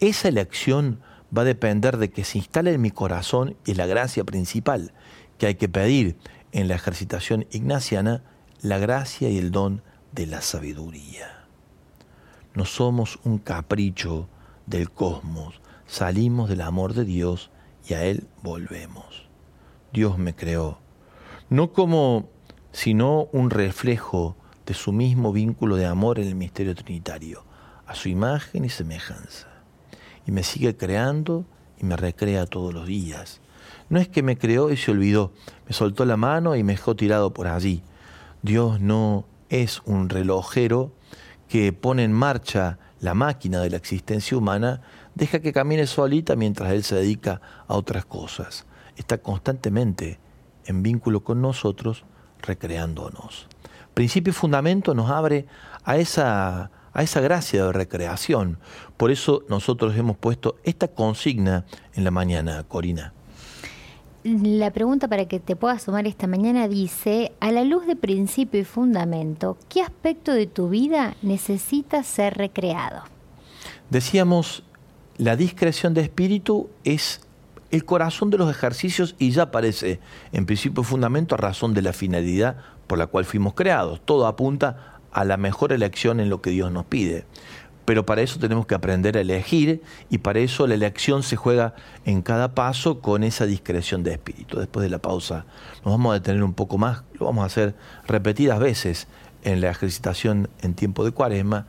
Esa 0.00 0.28
elección 0.28 1.00
va 1.36 1.42
a 1.42 1.46
depender 1.46 1.96
de 1.96 2.10
que 2.10 2.24
se 2.24 2.38
instale 2.38 2.72
en 2.72 2.80
mi 2.80 2.90
corazón 2.90 3.56
y 3.64 3.74
la 3.74 3.86
gracia 3.86 4.24
principal 4.24 4.92
que 5.38 5.46
hay 5.46 5.54
que 5.56 5.68
pedir 5.68 6.16
en 6.52 6.68
la 6.68 6.76
ejercitación 6.76 7.46
ignaciana, 7.50 8.22
la 8.60 8.78
gracia 8.78 9.28
y 9.28 9.38
el 9.38 9.50
don 9.50 9.82
de 10.12 10.26
la 10.26 10.40
sabiduría. 10.40 11.43
No 12.54 12.64
somos 12.64 13.18
un 13.24 13.38
capricho 13.38 14.28
del 14.66 14.90
cosmos, 14.90 15.60
salimos 15.86 16.48
del 16.48 16.60
amor 16.60 16.94
de 16.94 17.04
Dios 17.04 17.50
y 17.88 17.94
a 17.94 18.04
Él 18.04 18.28
volvemos. 18.42 19.28
Dios 19.92 20.18
me 20.18 20.34
creó, 20.34 20.78
no 21.50 21.72
como 21.72 22.28
sino 22.72 23.28
un 23.32 23.50
reflejo 23.50 24.36
de 24.66 24.74
su 24.74 24.92
mismo 24.92 25.32
vínculo 25.32 25.76
de 25.76 25.86
amor 25.86 26.18
en 26.18 26.28
el 26.28 26.34
misterio 26.34 26.74
trinitario, 26.74 27.44
a 27.86 27.94
su 27.94 28.08
imagen 28.08 28.64
y 28.64 28.68
semejanza. 28.68 29.48
Y 30.26 30.32
me 30.32 30.42
sigue 30.42 30.76
creando 30.76 31.44
y 31.78 31.84
me 31.84 31.96
recrea 31.96 32.46
todos 32.46 32.72
los 32.72 32.86
días. 32.86 33.40
No 33.88 33.98
es 33.98 34.08
que 34.08 34.22
me 34.22 34.38
creó 34.38 34.70
y 34.70 34.76
se 34.76 34.90
olvidó, 34.90 35.32
me 35.66 35.72
soltó 35.72 36.04
la 36.04 36.16
mano 36.16 36.56
y 36.56 36.62
me 36.62 36.72
dejó 36.74 36.96
tirado 36.96 37.34
por 37.34 37.46
allí. 37.46 37.82
Dios 38.42 38.80
no 38.80 39.26
es 39.48 39.82
un 39.84 40.08
relojero 40.08 40.92
que 41.54 41.72
pone 41.72 42.02
en 42.02 42.12
marcha 42.12 42.80
la 42.98 43.14
máquina 43.14 43.60
de 43.60 43.70
la 43.70 43.76
existencia 43.76 44.36
humana, 44.36 44.80
deja 45.14 45.38
que 45.38 45.52
camine 45.52 45.86
solita 45.86 46.34
mientras 46.34 46.72
Él 46.72 46.82
se 46.82 46.96
dedica 46.96 47.40
a 47.68 47.76
otras 47.76 48.04
cosas. 48.04 48.66
Está 48.96 49.18
constantemente 49.18 50.18
en 50.66 50.82
vínculo 50.82 51.22
con 51.22 51.40
nosotros, 51.40 52.02
recreándonos. 52.42 53.46
Principio 53.94 54.32
y 54.32 54.34
fundamento 54.34 54.94
nos 54.94 55.12
abre 55.12 55.46
a 55.84 55.96
esa 55.96 56.72
a 56.92 57.02
esa 57.04 57.20
gracia 57.20 57.66
de 57.66 57.72
recreación. 57.72 58.58
Por 58.96 59.12
eso 59.12 59.44
nosotros 59.48 59.96
hemos 59.96 60.16
puesto 60.16 60.56
esta 60.64 60.88
consigna 60.88 61.66
en 61.94 62.02
la 62.02 62.10
mañana, 62.10 62.64
Corina. 62.64 63.12
La 64.24 64.70
pregunta 64.70 65.06
para 65.06 65.26
que 65.26 65.38
te 65.38 65.54
puedas 65.54 65.82
sumar 65.82 66.06
esta 66.06 66.26
mañana 66.26 66.66
dice, 66.66 67.32
a 67.40 67.52
la 67.52 67.62
luz 67.62 67.86
de 67.86 67.94
principio 67.94 68.58
y 68.58 68.64
fundamento, 68.64 69.58
¿qué 69.68 69.82
aspecto 69.82 70.32
de 70.32 70.46
tu 70.46 70.70
vida 70.70 71.14
necesita 71.20 72.02
ser 72.02 72.32
recreado? 72.38 73.02
Decíamos, 73.90 74.62
la 75.18 75.36
discreción 75.36 75.92
de 75.92 76.00
espíritu 76.00 76.70
es 76.84 77.20
el 77.70 77.84
corazón 77.84 78.30
de 78.30 78.38
los 78.38 78.50
ejercicios 78.50 79.14
y 79.18 79.30
ya 79.30 79.42
aparece 79.42 80.00
en 80.32 80.46
principio 80.46 80.80
y 80.80 80.86
fundamento 80.86 81.34
a 81.34 81.38
razón 81.38 81.74
de 81.74 81.82
la 81.82 81.92
finalidad 81.92 82.56
por 82.86 82.96
la 82.96 83.08
cual 83.08 83.26
fuimos 83.26 83.52
creados. 83.52 84.00
Todo 84.06 84.26
apunta 84.26 85.00
a 85.12 85.26
la 85.26 85.36
mejor 85.36 85.70
elección 85.70 86.18
en 86.18 86.30
lo 86.30 86.40
que 86.40 86.48
Dios 86.48 86.72
nos 86.72 86.86
pide. 86.86 87.26
Pero 87.84 88.06
para 88.06 88.22
eso 88.22 88.38
tenemos 88.38 88.66
que 88.66 88.74
aprender 88.74 89.16
a 89.16 89.20
elegir 89.20 89.82
y 90.10 90.18
para 90.18 90.38
eso 90.38 90.66
la 90.66 90.74
elección 90.74 91.22
se 91.22 91.36
juega 91.36 91.74
en 92.04 92.22
cada 92.22 92.54
paso 92.54 93.00
con 93.00 93.24
esa 93.24 93.46
discreción 93.46 94.02
de 94.02 94.12
espíritu. 94.12 94.58
Después 94.58 94.82
de 94.82 94.90
la 94.90 94.98
pausa 94.98 95.44
nos 95.84 95.92
vamos 95.92 96.12
a 96.12 96.14
detener 96.14 96.42
un 96.42 96.54
poco 96.54 96.78
más, 96.78 97.02
lo 97.18 97.26
vamos 97.26 97.42
a 97.42 97.46
hacer 97.46 97.74
repetidas 98.06 98.58
veces 98.58 99.06
en 99.42 99.60
la 99.60 99.70
ejercitación 99.70 100.48
en 100.62 100.74
tiempo 100.74 101.04
de 101.04 101.10
cuaresma, 101.10 101.66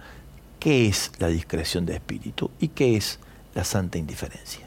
qué 0.60 0.88
es 0.88 1.12
la 1.19 1.27
discreción 1.27 1.86
de 1.86 1.95
espíritu 1.95 2.50
y 2.60 2.69
qué 2.69 2.95
es 2.95 3.19
la 3.53 3.63
santa 3.63 3.98
indiferencia. 3.98 4.64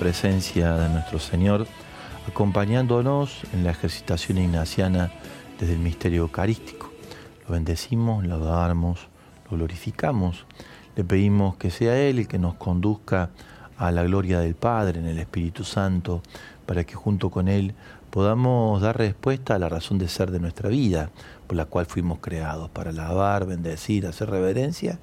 Presencia 0.00 0.72
de 0.76 0.88
nuestro 0.88 1.18
Señor, 1.18 1.66
acompañándonos 2.26 3.42
en 3.52 3.64
la 3.64 3.72
ejercitación 3.72 4.38
ignaciana 4.38 5.12
desde 5.58 5.74
el 5.74 5.78
misterio 5.80 6.22
eucarístico. 6.22 6.90
Lo 7.46 7.52
bendecimos, 7.52 8.24
lo 8.24 8.36
adoramos, 8.36 9.08
lo 9.50 9.58
glorificamos. 9.58 10.46
Le 10.96 11.04
pedimos 11.04 11.56
que 11.58 11.70
sea 11.70 11.98
Él 12.00 12.18
el 12.18 12.28
que 12.28 12.38
nos 12.38 12.54
conduzca 12.54 13.28
a 13.76 13.90
la 13.90 14.02
gloria 14.04 14.40
del 14.40 14.54
Padre 14.54 15.00
en 15.00 15.06
el 15.06 15.18
Espíritu 15.18 15.64
Santo, 15.64 16.22
para 16.64 16.84
que 16.84 16.94
junto 16.94 17.28
con 17.28 17.46
Él 17.46 17.74
podamos 18.08 18.80
dar 18.80 18.96
respuesta 18.96 19.56
a 19.56 19.58
la 19.58 19.68
razón 19.68 19.98
de 19.98 20.08
ser 20.08 20.30
de 20.30 20.40
nuestra 20.40 20.70
vida, 20.70 21.10
por 21.46 21.58
la 21.58 21.66
cual 21.66 21.84
fuimos 21.84 22.20
creados, 22.20 22.70
para 22.70 22.88
alabar, 22.88 23.44
bendecir, 23.44 24.06
hacer 24.06 24.30
reverencia 24.30 24.98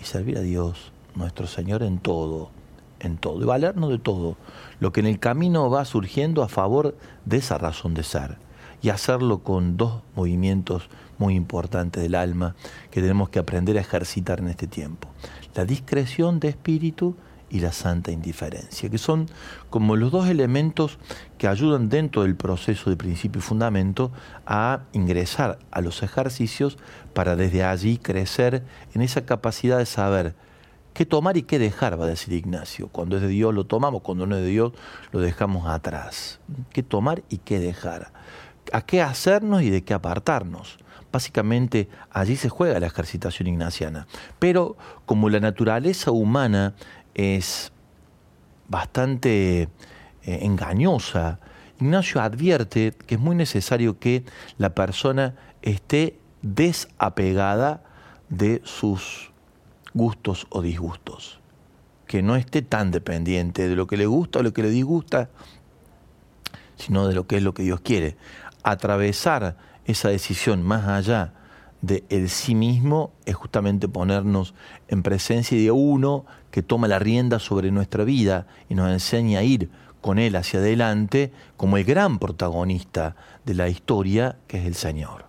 y 0.00 0.04
servir 0.04 0.38
a 0.38 0.40
Dios, 0.40 0.92
nuestro 1.14 1.46
Señor, 1.46 1.82
en 1.82 1.98
todo 1.98 2.58
en 3.00 3.18
todo 3.18 3.42
y 3.42 3.46
valernos 3.46 3.90
de 3.90 3.98
todo 3.98 4.36
lo 4.78 4.92
que 4.92 5.00
en 5.00 5.06
el 5.06 5.18
camino 5.18 5.70
va 5.70 5.84
surgiendo 5.84 6.42
a 6.42 6.48
favor 6.48 6.96
de 7.24 7.38
esa 7.38 7.58
razón 7.58 7.94
de 7.94 8.02
ser 8.02 8.38
y 8.82 8.88
hacerlo 8.88 9.40
con 9.40 9.76
dos 9.76 10.02
movimientos 10.14 10.88
muy 11.18 11.34
importantes 11.34 12.02
del 12.02 12.14
alma 12.14 12.56
que 12.90 13.00
tenemos 13.00 13.28
que 13.28 13.38
aprender 13.38 13.76
a 13.76 13.80
ejercitar 13.80 14.40
en 14.40 14.48
este 14.48 14.66
tiempo. 14.66 15.08
La 15.54 15.64
discreción 15.64 16.40
de 16.40 16.48
espíritu 16.48 17.16
y 17.50 17.60
la 17.60 17.72
santa 17.72 18.12
indiferencia, 18.12 18.88
que 18.88 18.98
son 18.98 19.26
como 19.68 19.96
los 19.96 20.12
dos 20.12 20.28
elementos 20.28 20.98
que 21.36 21.48
ayudan 21.48 21.88
dentro 21.88 22.22
del 22.22 22.36
proceso 22.36 22.88
de 22.88 22.96
principio 22.96 23.40
y 23.40 23.42
fundamento 23.42 24.12
a 24.46 24.84
ingresar 24.92 25.58
a 25.72 25.80
los 25.80 26.02
ejercicios 26.02 26.78
para 27.12 27.34
desde 27.36 27.64
allí 27.64 27.98
crecer 27.98 28.62
en 28.94 29.02
esa 29.02 29.26
capacidad 29.26 29.78
de 29.78 29.86
saber 29.86 30.34
qué 30.92 31.06
tomar 31.06 31.36
y 31.36 31.42
qué 31.42 31.58
dejar, 31.58 31.98
va 32.00 32.04
a 32.04 32.08
decir 32.08 32.32
Ignacio. 32.32 32.88
Cuando 32.88 33.16
es 33.16 33.22
de 33.22 33.28
Dios 33.28 33.54
lo 33.54 33.64
tomamos, 33.64 34.02
cuando 34.02 34.26
no 34.26 34.36
es 34.36 34.42
de 34.42 34.48
Dios 34.48 34.72
lo 35.12 35.20
dejamos 35.20 35.68
atrás. 35.68 36.40
¿Qué 36.72 36.82
tomar 36.82 37.22
y 37.28 37.38
qué 37.38 37.58
dejar? 37.58 38.12
¿A 38.72 38.82
qué 38.82 39.02
hacernos 39.02 39.62
y 39.62 39.70
de 39.70 39.82
qué 39.82 39.94
apartarnos? 39.94 40.78
Básicamente 41.12 41.88
allí 42.10 42.36
se 42.36 42.48
juega 42.48 42.78
la 42.78 42.86
ejercitación 42.86 43.48
ignaciana. 43.48 44.06
Pero 44.38 44.76
como 45.06 45.28
la 45.28 45.40
naturaleza 45.40 46.12
humana 46.12 46.74
es 47.14 47.72
bastante 48.68 49.62
eh, 49.62 49.68
engañosa, 50.22 51.40
Ignacio 51.80 52.20
advierte 52.20 52.92
que 53.06 53.14
es 53.14 53.20
muy 53.20 53.34
necesario 53.34 53.98
que 53.98 54.24
la 54.58 54.74
persona 54.74 55.34
esté 55.62 56.18
desapegada 56.42 57.82
de 58.28 58.60
sus 58.64 59.29
gustos 59.94 60.46
o 60.50 60.62
disgustos, 60.62 61.40
que 62.06 62.22
no 62.22 62.36
esté 62.36 62.62
tan 62.62 62.90
dependiente 62.90 63.68
de 63.68 63.76
lo 63.76 63.86
que 63.86 63.96
le 63.96 64.06
gusta 64.06 64.40
o 64.40 64.42
lo 64.42 64.52
que 64.52 64.62
le 64.62 64.70
disgusta, 64.70 65.30
sino 66.76 67.06
de 67.06 67.14
lo 67.14 67.26
que 67.26 67.36
es 67.36 67.42
lo 67.42 67.54
que 67.54 67.62
Dios 67.62 67.80
quiere. 67.80 68.16
Atravesar 68.62 69.56
esa 69.84 70.08
decisión 70.08 70.62
más 70.62 70.86
allá 70.86 71.32
de 71.82 72.04
el 72.10 72.28
sí 72.28 72.54
mismo 72.54 73.12
es 73.24 73.34
justamente 73.34 73.88
ponernos 73.88 74.54
en 74.88 75.02
presencia 75.02 75.56
de 75.56 75.70
uno 75.70 76.26
que 76.50 76.62
toma 76.62 76.88
la 76.88 76.98
rienda 76.98 77.38
sobre 77.38 77.70
nuestra 77.70 78.04
vida 78.04 78.46
y 78.68 78.74
nos 78.74 78.90
enseña 78.90 79.40
a 79.40 79.42
ir 79.42 79.70
con 80.00 80.18
él 80.18 80.36
hacia 80.36 80.60
adelante 80.60 81.32
como 81.56 81.76
el 81.76 81.84
gran 81.84 82.18
protagonista 82.18 83.16
de 83.44 83.54
la 83.54 83.68
historia 83.68 84.36
que 84.46 84.58
es 84.58 84.66
el 84.66 84.74
Señor. 84.74 85.26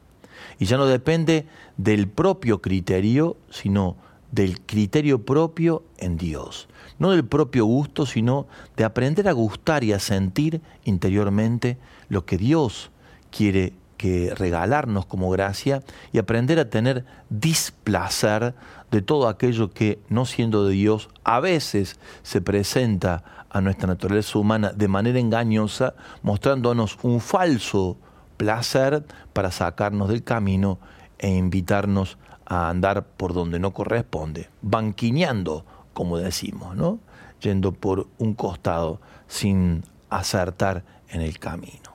Y 0.59 0.65
ya 0.65 0.77
no 0.77 0.85
depende 0.85 1.47
del 1.77 2.07
propio 2.07 2.61
criterio, 2.61 3.37
sino 3.49 3.95
del 4.31 4.61
criterio 4.61 5.25
propio 5.25 5.83
en 5.97 6.17
Dios. 6.17 6.67
No 6.99 7.11
del 7.11 7.25
propio 7.25 7.65
gusto, 7.65 8.05
sino 8.05 8.47
de 8.77 8.83
aprender 8.83 9.27
a 9.27 9.33
gustar 9.33 9.83
y 9.83 9.93
a 9.93 9.99
sentir 9.99 10.61
interiormente 10.83 11.77
lo 12.09 12.25
que 12.25 12.37
Dios 12.37 12.91
quiere 13.29 13.73
que 13.97 14.33
regalarnos 14.35 15.05
como 15.05 15.29
gracia 15.29 15.83
y 16.11 16.17
aprender 16.17 16.57
a 16.57 16.71
tener 16.71 17.05
displacer 17.29 18.55
de 18.89 19.01
todo 19.03 19.27
aquello 19.27 19.69
que, 19.69 19.99
no 20.09 20.25
siendo 20.25 20.65
de 20.65 20.73
Dios, 20.73 21.09
a 21.23 21.39
veces 21.39 21.99
se 22.23 22.41
presenta 22.41 23.45
a 23.51 23.61
nuestra 23.61 23.87
naturaleza 23.87 24.39
humana 24.39 24.71
de 24.75 24.87
manera 24.87 25.19
engañosa, 25.19 25.93
mostrándonos 26.23 26.97
un 27.03 27.21
falso 27.21 27.97
placer 28.37 29.03
para 29.33 29.51
sacarnos 29.51 30.09
del 30.09 30.23
camino 30.23 30.79
e 31.19 31.29
invitarnos 31.29 32.17
a 32.51 32.67
andar 32.67 33.05
por 33.05 33.33
donde 33.33 33.59
no 33.59 33.71
corresponde, 33.71 34.49
banquineando, 34.61 35.65
como 35.93 36.17
decimos, 36.17 36.75
¿no? 36.75 36.99
yendo 37.39 37.71
por 37.71 38.07
un 38.17 38.33
costado 38.33 38.99
sin 39.29 39.85
acertar 40.09 40.83
en 41.07 41.21
el 41.21 41.39
camino. 41.39 41.91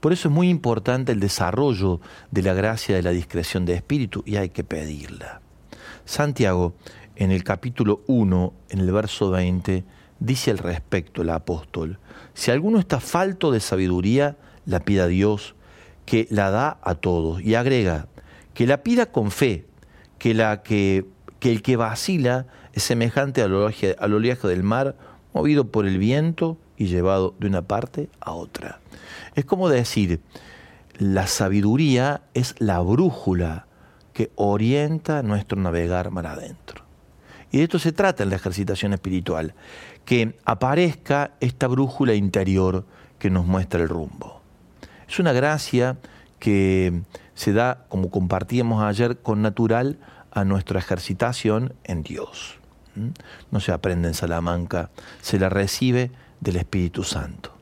Por 0.00 0.12
eso 0.12 0.28
es 0.28 0.34
muy 0.34 0.50
importante 0.50 1.12
el 1.12 1.20
desarrollo 1.20 2.02
de 2.30 2.42
la 2.42 2.52
gracia 2.52 2.94
de 2.94 3.02
la 3.02 3.12
discreción 3.12 3.64
de 3.64 3.72
espíritu 3.72 4.22
y 4.26 4.36
hay 4.36 4.50
que 4.50 4.64
pedirla. 4.64 5.40
Santiago, 6.04 6.74
en 7.16 7.30
el 7.30 7.42
capítulo 7.42 8.02
1, 8.06 8.52
en 8.68 8.80
el 8.80 8.92
verso 8.92 9.30
20, 9.30 9.82
dice 10.18 10.50
al 10.50 10.58
respecto 10.58 11.22
el 11.22 11.30
apóstol, 11.30 11.98
si 12.34 12.50
alguno 12.50 12.78
está 12.78 13.00
falto 13.00 13.50
de 13.50 13.60
sabiduría, 13.60 14.36
la 14.66 14.80
pida 14.80 15.04
a 15.04 15.08
Dios, 15.08 15.54
que 16.04 16.26
la 16.28 16.50
da 16.50 16.76
a 16.82 16.96
todos. 16.96 17.40
Y 17.40 17.54
agrega, 17.54 18.08
que 18.54 18.66
la 18.66 18.82
pida 18.82 19.06
con 19.06 19.30
fe, 19.30 19.66
que, 20.18 20.34
la 20.34 20.62
que, 20.62 21.04
que 21.40 21.52
el 21.52 21.62
que 21.62 21.76
vacila 21.76 22.46
es 22.72 22.82
semejante 22.82 23.42
al 23.42 23.52
oleaje, 23.52 23.96
al 23.98 24.14
oleaje 24.14 24.48
del 24.48 24.62
mar, 24.62 24.96
movido 25.32 25.70
por 25.70 25.86
el 25.86 25.98
viento 25.98 26.56
y 26.76 26.86
llevado 26.86 27.34
de 27.38 27.48
una 27.48 27.62
parte 27.62 28.08
a 28.20 28.32
otra. 28.32 28.80
Es 29.34 29.44
como 29.44 29.68
decir, 29.68 30.20
la 30.98 31.26
sabiduría 31.26 32.22
es 32.34 32.54
la 32.58 32.80
brújula 32.80 33.66
que 34.12 34.30
orienta 34.36 35.22
nuestro 35.22 35.60
navegar 35.60 36.10
mar 36.10 36.26
adentro. 36.26 36.84
Y 37.50 37.58
de 37.58 37.64
esto 37.64 37.78
se 37.78 37.92
trata 37.92 38.22
en 38.22 38.30
la 38.30 38.36
ejercitación 38.36 38.92
espiritual, 38.92 39.54
que 40.04 40.36
aparezca 40.44 41.32
esta 41.40 41.66
brújula 41.66 42.14
interior 42.14 42.84
que 43.18 43.30
nos 43.30 43.46
muestra 43.46 43.80
el 43.80 43.88
rumbo. 43.88 44.40
Es 45.08 45.18
una 45.18 45.32
gracia 45.32 45.98
que 46.38 47.02
se 47.34 47.52
da, 47.52 47.86
como 47.88 48.10
compartíamos 48.10 48.82
ayer, 48.82 49.18
con 49.18 49.42
natural 49.42 49.98
a 50.30 50.44
nuestra 50.44 50.78
ejercitación 50.78 51.74
en 51.84 52.02
Dios. 52.02 52.58
¿Mm? 52.94 53.08
No 53.50 53.60
se 53.60 53.72
aprende 53.72 54.08
en 54.08 54.14
Salamanca, 54.14 54.90
se 55.20 55.38
la 55.38 55.48
recibe 55.48 56.10
del 56.40 56.56
Espíritu 56.56 57.04
Santo. 57.04 57.52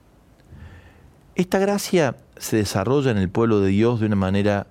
Esta 1.34 1.58
gracia 1.58 2.16
se 2.36 2.56
desarrolla 2.56 3.10
en 3.10 3.16
el 3.16 3.30
pueblo 3.30 3.60
de 3.60 3.70
Dios 3.70 4.00
de 4.00 4.06
una 4.06 4.16
manera 4.16 4.66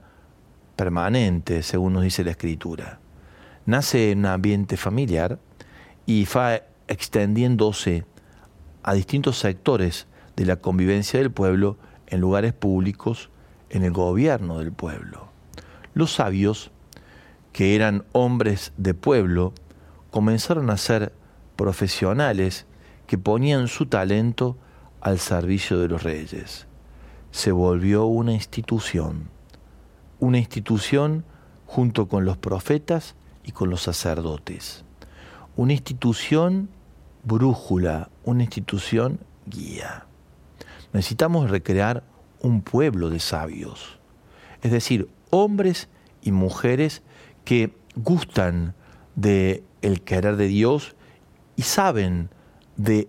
permanente, 0.76 1.64
según 1.64 1.94
nos 1.94 2.04
dice 2.04 2.24
la 2.24 2.32
Escritura. 2.32 3.00
Nace 3.66 4.12
en 4.12 4.20
un 4.20 4.26
ambiente 4.28 4.78
familiar 4.78 5.40
y 6.06 6.26
va 6.26 6.62
extendiéndose 6.88 8.06
a 8.84 8.94
distintos 8.94 9.40
sectores 9.40 10.06
de 10.36 10.46
la 10.46 10.58
convivencia 10.58 11.20
del 11.20 11.32
pueblo 11.32 11.78
en 12.08 12.22
lugares 12.22 12.54
públicos, 12.54 13.31
en 13.72 13.84
el 13.84 13.92
gobierno 13.92 14.60
del 14.60 14.72
pueblo. 14.72 15.30
Los 15.94 16.14
sabios, 16.14 16.72
que 17.54 17.76
eran 17.76 18.06
hombres 18.12 18.74
de 18.78 18.94
pueblo, 18.94 19.54
comenzaron 20.12 20.70
a 20.70 20.78
ser 20.78 21.14
profesionales 21.56 22.66
que 23.08 23.18
ponían 23.18 23.68
su 23.68 23.86
talento 23.88 24.58
al 25.00 25.20
servicio 25.20 25.80
de 25.80 25.88
los 25.88 26.04
reyes. 26.04 26.68
Se 27.32 27.52
volvió 27.52 28.06
una 28.06 28.34
institución, 28.34 29.30
una 30.20 30.38
institución 30.38 31.26
junto 31.66 32.08
con 32.08 32.26
los 32.26 32.38
profetas 32.38 33.16
y 33.44 33.54
con 33.54 33.70
los 33.70 33.82
sacerdotes, 33.82 34.84
una 35.56 35.74
institución 35.74 36.70
brújula, 37.24 38.10
una 38.26 38.44
institución 38.44 39.20
guía. 39.46 40.06
Necesitamos 40.94 41.50
recrear 41.50 42.04
un 42.42 42.62
pueblo 42.62 43.10
de 43.10 43.20
sabios, 43.20 44.00
es 44.62 44.72
decir, 44.72 45.08
hombres 45.30 45.90
y 46.22 46.32
mujeres 46.32 47.02
que 47.46 47.74
gustan 47.96 48.76
de 49.16 49.64
el 49.82 50.02
querer 50.02 50.36
de 50.36 50.48
Dios 50.48 50.96
y 51.56 51.64
saben 51.64 52.30
de 52.78 53.08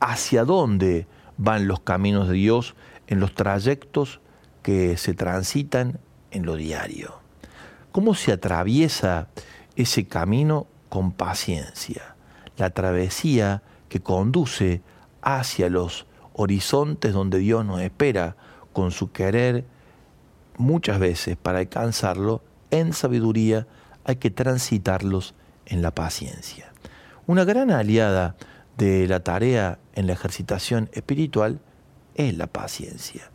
hacia 0.00 0.44
dónde 0.44 1.06
van 1.36 1.68
los 1.68 1.80
caminos 1.80 2.28
de 2.28 2.34
Dios 2.34 2.74
en 3.06 3.20
los 3.20 3.34
trayectos 3.34 4.20
que 4.62 4.96
se 4.96 5.14
transitan 5.14 6.00
en 6.30 6.44
lo 6.44 6.56
diario. 6.56 7.20
¿Cómo 7.92 8.14
se 8.14 8.32
atraviesa 8.32 9.28
ese 9.76 10.06
camino 10.06 10.66
con 10.88 11.12
paciencia? 11.12 12.16
La 12.56 12.70
travesía 12.70 13.62
que 13.88 14.00
conduce 14.00 14.82
hacia 15.22 15.70
los 15.70 16.06
horizontes 16.34 17.12
donde 17.12 17.38
Dios 17.38 17.64
nos 17.64 17.80
espera 17.80 18.36
con 18.76 18.90
su 18.90 19.10
querer, 19.10 19.64
muchas 20.58 20.98
veces 20.98 21.38
para 21.38 21.60
alcanzarlo 21.60 22.42
en 22.70 22.92
sabiduría 22.92 23.66
hay 24.04 24.16
que 24.16 24.30
transitarlos 24.30 25.34
en 25.64 25.80
la 25.80 25.92
paciencia. 25.92 26.70
Una 27.26 27.46
gran 27.46 27.70
aliada 27.70 28.36
de 28.76 29.08
la 29.08 29.20
tarea 29.20 29.78
en 29.94 30.06
la 30.06 30.12
ejercitación 30.12 30.90
espiritual 30.92 31.58
es 32.16 32.36
la 32.36 32.48
paciencia, 32.48 33.30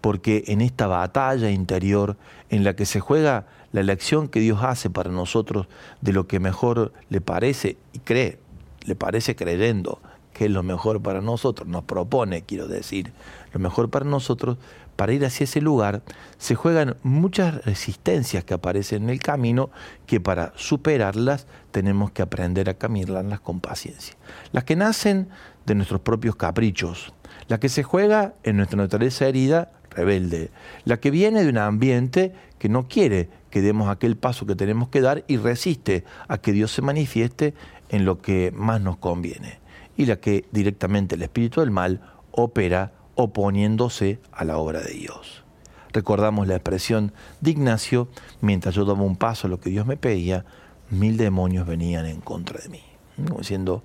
porque 0.00 0.44
en 0.46 0.60
esta 0.60 0.86
batalla 0.86 1.50
interior 1.50 2.16
en 2.48 2.62
la 2.62 2.76
que 2.76 2.86
se 2.86 3.00
juega 3.00 3.46
la 3.72 3.80
elección 3.80 4.28
que 4.28 4.38
Dios 4.38 4.62
hace 4.62 4.90
para 4.90 5.10
nosotros 5.10 5.66
de 6.02 6.12
lo 6.12 6.28
que 6.28 6.38
mejor 6.38 6.92
le 7.08 7.20
parece 7.20 7.78
y 7.92 7.98
cree, 7.98 8.38
le 8.84 8.94
parece 8.94 9.34
creyendo 9.34 10.00
que 10.34 10.46
es 10.46 10.50
lo 10.50 10.62
mejor 10.62 11.00
para 11.00 11.22
nosotros, 11.22 11.66
nos 11.66 11.84
propone, 11.84 12.42
quiero 12.42 12.66
decir, 12.68 13.12
lo 13.52 13.60
mejor 13.60 13.88
para 13.88 14.04
nosotros, 14.04 14.58
para 14.96 15.12
ir 15.12 15.24
hacia 15.24 15.44
ese 15.44 15.60
lugar, 15.60 16.02
se 16.38 16.54
juegan 16.54 16.96
muchas 17.02 17.64
resistencias 17.64 18.44
que 18.44 18.54
aparecen 18.54 19.04
en 19.04 19.10
el 19.10 19.20
camino 19.20 19.70
que 20.06 20.20
para 20.20 20.52
superarlas 20.56 21.46
tenemos 21.70 22.10
que 22.12 22.22
aprender 22.22 22.68
a 22.68 22.74
caminarlas 22.74 23.40
con 23.40 23.60
paciencia. 23.60 24.14
Las 24.52 24.64
que 24.64 24.76
nacen 24.76 25.28
de 25.66 25.74
nuestros 25.74 26.00
propios 26.00 26.36
caprichos, 26.36 27.12
la 27.48 27.58
que 27.58 27.68
se 27.68 27.82
juega 27.82 28.34
en 28.42 28.56
nuestra 28.56 28.76
naturaleza 28.76 29.26
herida, 29.26 29.72
rebelde, 29.90 30.50
la 30.84 30.98
que 30.98 31.10
viene 31.10 31.42
de 31.42 31.50
un 31.50 31.58
ambiente 31.58 32.32
que 32.58 32.68
no 32.68 32.88
quiere 32.88 33.28
que 33.50 33.62
demos 33.62 33.88
aquel 33.88 34.16
paso 34.16 34.46
que 34.46 34.56
tenemos 34.56 34.88
que 34.88 35.00
dar 35.00 35.24
y 35.28 35.36
resiste 35.36 36.04
a 36.26 36.38
que 36.38 36.52
Dios 36.52 36.72
se 36.72 36.82
manifieste 36.82 37.54
en 37.88 38.04
lo 38.04 38.20
que 38.20 38.52
más 38.54 38.80
nos 38.80 38.96
conviene, 38.96 39.60
y 39.96 40.06
la 40.06 40.16
que 40.16 40.44
directamente 40.50 41.14
el 41.14 41.22
espíritu 41.22 41.60
del 41.60 41.70
mal 41.70 42.00
opera 42.32 42.92
oponiéndose 43.14 44.18
a 44.32 44.44
la 44.44 44.58
obra 44.58 44.80
de 44.80 44.92
Dios. 44.92 45.44
Recordamos 45.92 46.48
la 46.48 46.56
expresión 46.56 47.12
de 47.40 47.52
Ignacio, 47.52 48.08
mientras 48.40 48.74
yo 48.74 48.84
daba 48.84 49.02
un 49.02 49.16
paso 49.16 49.46
a 49.46 49.50
lo 49.50 49.60
que 49.60 49.70
Dios 49.70 49.86
me 49.86 49.96
pedía, 49.96 50.44
mil 50.90 51.16
demonios 51.16 51.66
venían 51.66 52.06
en 52.06 52.20
contra 52.20 52.60
de 52.60 52.68
mí. 52.68 52.82
Diciendo, 53.16 53.84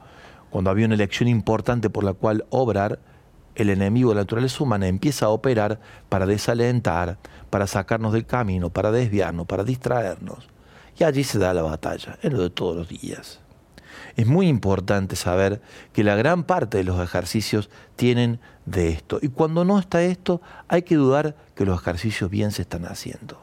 cuando 0.50 0.72
había 0.72 0.88
una 0.88 0.96
elección 0.96 1.30
importante 1.30 1.90
por 1.90 2.04
la 2.04 2.14
cual 2.14 2.46
obrar, 2.50 3.00
el 3.56 3.70
enemigo 3.70 4.10
de 4.10 4.16
la 4.16 4.22
naturaleza 4.22 4.64
humana 4.64 4.88
empieza 4.88 5.28
a 5.28 5.30
operar 5.30 5.80
para 6.08 6.26
desalentar, 6.26 7.18
para 7.50 7.68
sacarnos 7.68 8.14
del 8.14 8.26
camino, 8.26 8.70
para 8.70 8.92
desviarnos, 8.92 9.46
para 9.46 9.64
distraernos. 9.64 10.48
Y 10.98 11.04
allí 11.04 11.24
se 11.24 11.40
da 11.40 11.54
la 11.54 11.62
batalla, 11.62 12.18
es 12.22 12.32
lo 12.32 12.42
de 12.42 12.50
todos 12.50 12.76
los 12.76 12.90
días. 12.90 13.40
Es 14.20 14.28
muy 14.28 14.50
importante 14.50 15.16
saber 15.16 15.62
que 15.94 16.04
la 16.04 16.14
gran 16.14 16.44
parte 16.44 16.78
de 16.78 16.84
los 16.84 17.00
ejercicios 17.02 17.70
tienen 17.96 18.42
de 18.66 18.90
esto. 18.90 19.18
Y 19.22 19.30
cuando 19.30 19.64
no 19.64 19.80
está 19.80 20.04
esto, 20.04 20.42
hay 20.68 20.82
que 20.82 20.96
dudar 20.96 21.38
que 21.56 21.64
los 21.64 21.80
ejercicios 21.80 22.30
bien 22.30 22.52
se 22.52 22.64
están 22.64 22.84
haciendo. 22.84 23.42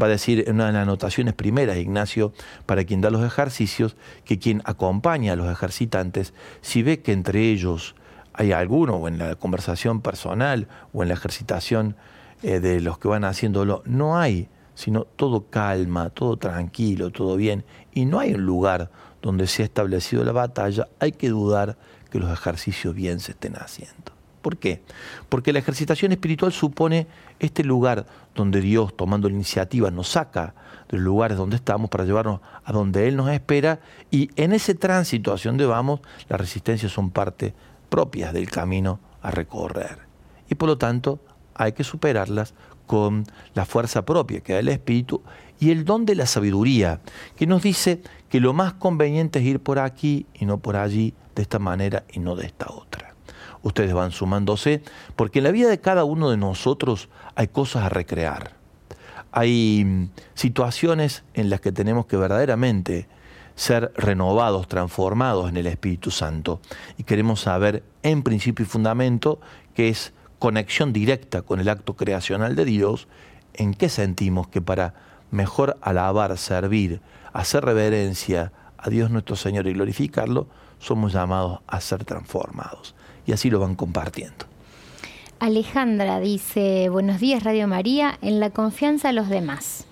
Va 0.00 0.08
a 0.08 0.10
decir 0.10 0.44
en 0.46 0.56
una 0.56 0.66
de 0.66 0.72
las 0.74 0.82
anotaciones 0.82 1.32
primeras, 1.32 1.78
Ignacio, 1.78 2.34
para 2.66 2.84
quien 2.84 3.00
da 3.00 3.08
los 3.08 3.24
ejercicios, 3.24 3.96
que 4.26 4.38
quien 4.38 4.60
acompaña 4.66 5.32
a 5.32 5.36
los 5.36 5.50
ejercitantes, 5.50 6.34
si 6.60 6.82
ve 6.82 7.00
que 7.00 7.12
entre 7.12 7.48
ellos 7.48 7.94
hay 8.34 8.52
alguno, 8.52 8.96
o 8.96 9.08
en 9.08 9.16
la 9.16 9.36
conversación 9.36 10.02
personal, 10.02 10.68
o 10.92 11.02
en 11.02 11.08
la 11.08 11.14
ejercitación 11.14 11.96
eh, 12.42 12.60
de 12.60 12.82
los 12.82 12.98
que 12.98 13.08
van 13.08 13.24
haciéndolo, 13.24 13.82
no 13.86 14.18
hay, 14.18 14.50
sino 14.74 15.04
todo 15.04 15.46
calma, 15.48 16.10
todo 16.10 16.36
tranquilo, 16.36 17.08
todo 17.08 17.36
bien, 17.36 17.64
y 17.94 18.04
no 18.04 18.18
hay 18.18 18.34
un 18.34 18.44
lugar 18.44 18.90
donde 19.22 19.46
se 19.46 19.62
ha 19.62 19.66
establecido 19.66 20.24
la 20.24 20.32
batalla, 20.32 20.88
hay 20.98 21.12
que 21.12 21.28
dudar 21.28 21.76
que 22.10 22.18
los 22.18 22.32
ejercicios 22.32 22.94
bien 22.94 23.20
se 23.20 23.32
estén 23.32 23.54
haciendo. 23.56 24.12
¿Por 24.42 24.56
qué? 24.56 24.82
Porque 25.28 25.52
la 25.52 25.58
ejercitación 25.58 26.12
espiritual 26.12 26.52
supone 26.52 27.06
este 27.38 27.62
lugar 27.62 28.06
donde 28.34 28.60
Dios, 28.60 28.96
tomando 28.96 29.28
la 29.28 29.34
iniciativa, 29.34 29.90
nos 29.90 30.08
saca 30.08 30.54
de 30.88 30.96
los 30.96 31.04
lugares 31.04 31.36
donde 31.36 31.56
estamos 31.56 31.90
para 31.90 32.04
llevarnos 32.04 32.40
a 32.64 32.72
donde 32.72 33.06
Él 33.06 33.16
nos 33.16 33.30
espera 33.30 33.80
y 34.10 34.30
en 34.36 34.52
ese 34.52 34.74
tránsito 34.74 35.32
hacia 35.32 35.50
donde 35.50 35.66
vamos, 35.66 36.00
las 36.28 36.40
resistencias 36.40 36.90
son 36.90 37.10
parte 37.10 37.54
propias 37.90 38.32
del 38.32 38.50
camino 38.50 38.98
a 39.20 39.30
recorrer. 39.30 39.98
Y 40.48 40.54
por 40.54 40.68
lo 40.68 40.78
tanto 40.78 41.20
hay 41.54 41.72
que 41.72 41.84
superarlas 41.84 42.54
con 42.86 43.24
la 43.54 43.66
fuerza 43.66 44.04
propia 44.04 44.40
que 44.40 44.54
da 44.54 44.58
el 44.60 44.68
Espíritu 44.68 45.22
y 45.60 45.70
el 45.70 45.84
don 45.84 46.06
de 46.06 46.14
la 46.14 46.26
sabiduría, 46.26 47.00
que 47.36 47.46
nos 47.46 47.62
dice 47.62 48.02
que 48.30 48.40
lo 48.40 48.52
más 48.54 48.72
conveniente 48.74 49.40
es 49.40 49.44
ir 49.44 49.60
por 49.60 49.78
aquí 49.78 50.24
y 50.34 50.46
no 50.46 50.58
por 50.58 50.76
allí, 50.76 51.12
de 51.34 51.42
esta 51.42 51.58
manera 51.58 52.04
y 52.12 52.20
no 52.20 52.36
de 52.36 52.46
esta 52.46 52.70
otra. 52.70 53.14
Ustedes 53.62 53.92
van 53.92 54.12
sumándose, 54.12 54.82
porque 55.16 55.40
en 55.40 55.44
la 55.44 55.50
vida 55.50 55.68
de 55.68 55.80
cada 55.80 56.04
uno 56.04 56.30
de 56.30 56.36
nosotros 56.36 57.08
hay 57.34 57.48
cosas 57.48 57.84
a 57.84 57.88
recrear. 57.88 58.52
Hay 59.32 59.84
mm, 59.84 60.10
situaciones 60.34 61.24
en 61.34 61.50
las 61.50 61.60
que 61.60 61.72
tenemos 61.72 62.06
que 62.06 62.16
verdaderamente 62.16 63.06
ser 63.56 63.92
renovados, 63.96 64.68
transformados 64.68 65.48
en 65.48 65.56
el 65.56 65.66
Espíritu 65.66 66.10
Santo. 66.10 66.60
Y 66.96 67.02
queremos 67.02 67.40
saber 67.40 67.82
en 68.02 68.22
principio 68.22 68.64
y 68.64 68.68
fundamento 68.68 69.40
que 69.74 69.88
es 69.88 70.12
conexión 70.38 70.92
directa 70.92 71.42
con 71.42 71.60
el 71.60 71.68
acto 71.68 71.96
creacional 71.96 72.56
de 72.56 72.64
Dios, 72.64 73.08
en 73.54 73.74
qué 73.74 73.88
sentimos 73.88 74.48
que 74.48 74.62
para 74.62 74.94
mejor 75.30 75.76
alabar, 75.82 76.36
servir, 76.38 77.00
hacer 77.32 77.64
reverencia 77.64 78.52
a 78.78 78.90
Dios 78.90 79.10
nuestro 79.10 79.36
Señor 79.36 79.66
y 79.66 79.72
glorificarlo, 79.72 80.46
somos 80.78 81.12
llamados 81.12 81.60
a 81.66 81.80
ser 81.80 82.04
transformados. 82.04 82.94
Y 83.26 83.32
así 83.32 83.50
lo 83.50 83.60
van 83.60 83.74
compartiendo. 83.74 84.46
Alejandra 85.38 86.20
dice, 86.20 86.88
buenos 86.90 87.20
días 87.20 87.44
Radio 87.44 87.66
María, 87.66 88.18
en 88.20 88.40
la 88.40 88.50
confianza 88.50 89.08
a 89.10 89.12
los 89.12 89.28
demás. 89.28 89.86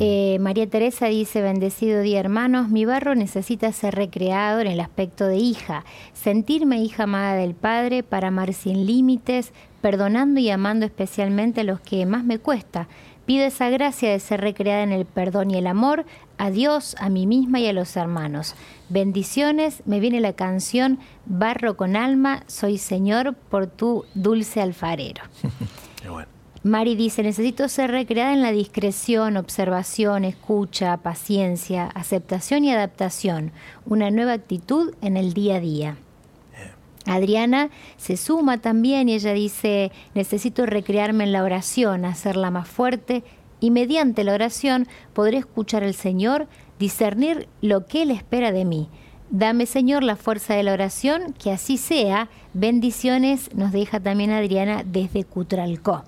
Eh, 0.00 0.38
María 0.40 0.66
Teresa 0.66 1.06
dice, 1.06 1.42
bendecido 1.42 2.00
día 2.00 2.18
hermanos, 2.18 2.70
mi 2.70 2.86
barro 2.86 3.14
necesita 3.14 3.70
ser 3.72 3.94
recreado 3.94 4.60
en 4.60 4.66
el 4.66 4.80
aspecto 4.80 5.26
de 5.26 5.36
hija, 5.36 5.84
sentirme 6.14 6.82
hija 6.82 7.02
amada 7.02 7.34
del 7.34 7.54
Padre 7.54 8.02
para 8.02 8.28
amar 8.28 8.54
sin 8.54 8.86
límites, 8.86 9.52
perdonando 9.82 10.40
y 10.40 10.48
amando 10.48 10.86
especialmente 10.86 11.60
a 11.60 11.64
los 11.64 11.80
que 11.80 12.06
más 12.06 12.24
me 12.24 12.38
cuesta. 12.38 12.88
Pido 13.26 13.44
esa 13.44 13.68
gracia 13.70 14.10
de 14.10 14.20
ser 14.20 14.40
recreada 14.40 14.82
en 14.82 14.92
el 14.92 15.04
perdón 15.04 15.50
y 15.50 15.56
el 15.56 15.66
amor 15.66 16.06
a 16.38 16.50
Dios, 16.50 16.96
a 16.98 17.08
mí 17.08 17.26
misma 17.26 17.60
y 17.60 17.66
a 17.66 17.72
los 17.72 17.96
hermanos. 17.96 18.54
Bendiciones, 18.88 19.82
me 19.86 20.00
viene 20.00 20.20
la 20.20 20.34
canción 20.34 20.98
Barro 21.26 21.76
con 21.76 21.96
alma, 21.96 22.42
soy 22.46 22.78
Señor 22.78 23.34
por 23.34 23.66
tu 23.66 24.04
dulce 24.14 24.60
alfarero. 24.60 25.22
Mari 26.64 26.96
dice, 26.96 27.22
necesito 27.22 27.68
ser 27.68 27.90
recreada 27.90 28.32
en 28.32 28.40
la 28.40 28.50
discreción, 28.50 29.36
observación, 29.36 30.24
escucha, 30.24 30.96
paciencia, 30.96 31.84
aceptación 31.88 32.64
y 32.64 32.72
adaptación, 32.72 33.52
una 33.84 34.10
nueva 34.10 34.32
actitud 34.32 34.94
en 35.02 35.18
el 35.18 35.34
día 35.34 35.56
a 35.56 35.60
día. 35.60 35.96
Adriana 37.06 37.68
se 37.98 38.16
suma 38.16 38.58
también 38.58 39.10
y 39.10 39.14
ella 39.14 39.34
dice, 39.34 39.92
necesito 40.14 40.64
recrearme 40.64 41.24
en 41.24 41.32
la 41.32 41.42
oración, 41.42 42.06
hacerla 42.06 42.50
más 42.50 42.66
fuerte 42.66 43.24
y 43.64 43.70
mediante 43.70 44.24
la 44.24 44.34
oración 44.34 44.86
podré 45.14 45.38
escuchar 45.38 45.84
al 45.84 45.94
Señor, 45.94 46.48
discernir 46.78 47.48
lo 47.62 47.86
que 47.86 48.02
Él 48.02 48.10
espera 48.10 48.52
de 48.52 48.66
mí. 48.66 48.90
Dame, 49.30 49.64
Señor, 49.64 50.02
la 50.02 50.16
fuerza 50.16 50.52
de 50.52 50.62
la 50.62 50.74
oración, 50.74 51.32
que 51.32 51.50
así 51.50 51.78
sea. 51.78 52.28
Bendiciones 52.52 53.48
nos 53.54 53.72
deja 53.72 54.00
también 54.00 54.32
Adriana 54.32 54.82
desde 54.84 55.24
Cutralcó. 55.24 56.04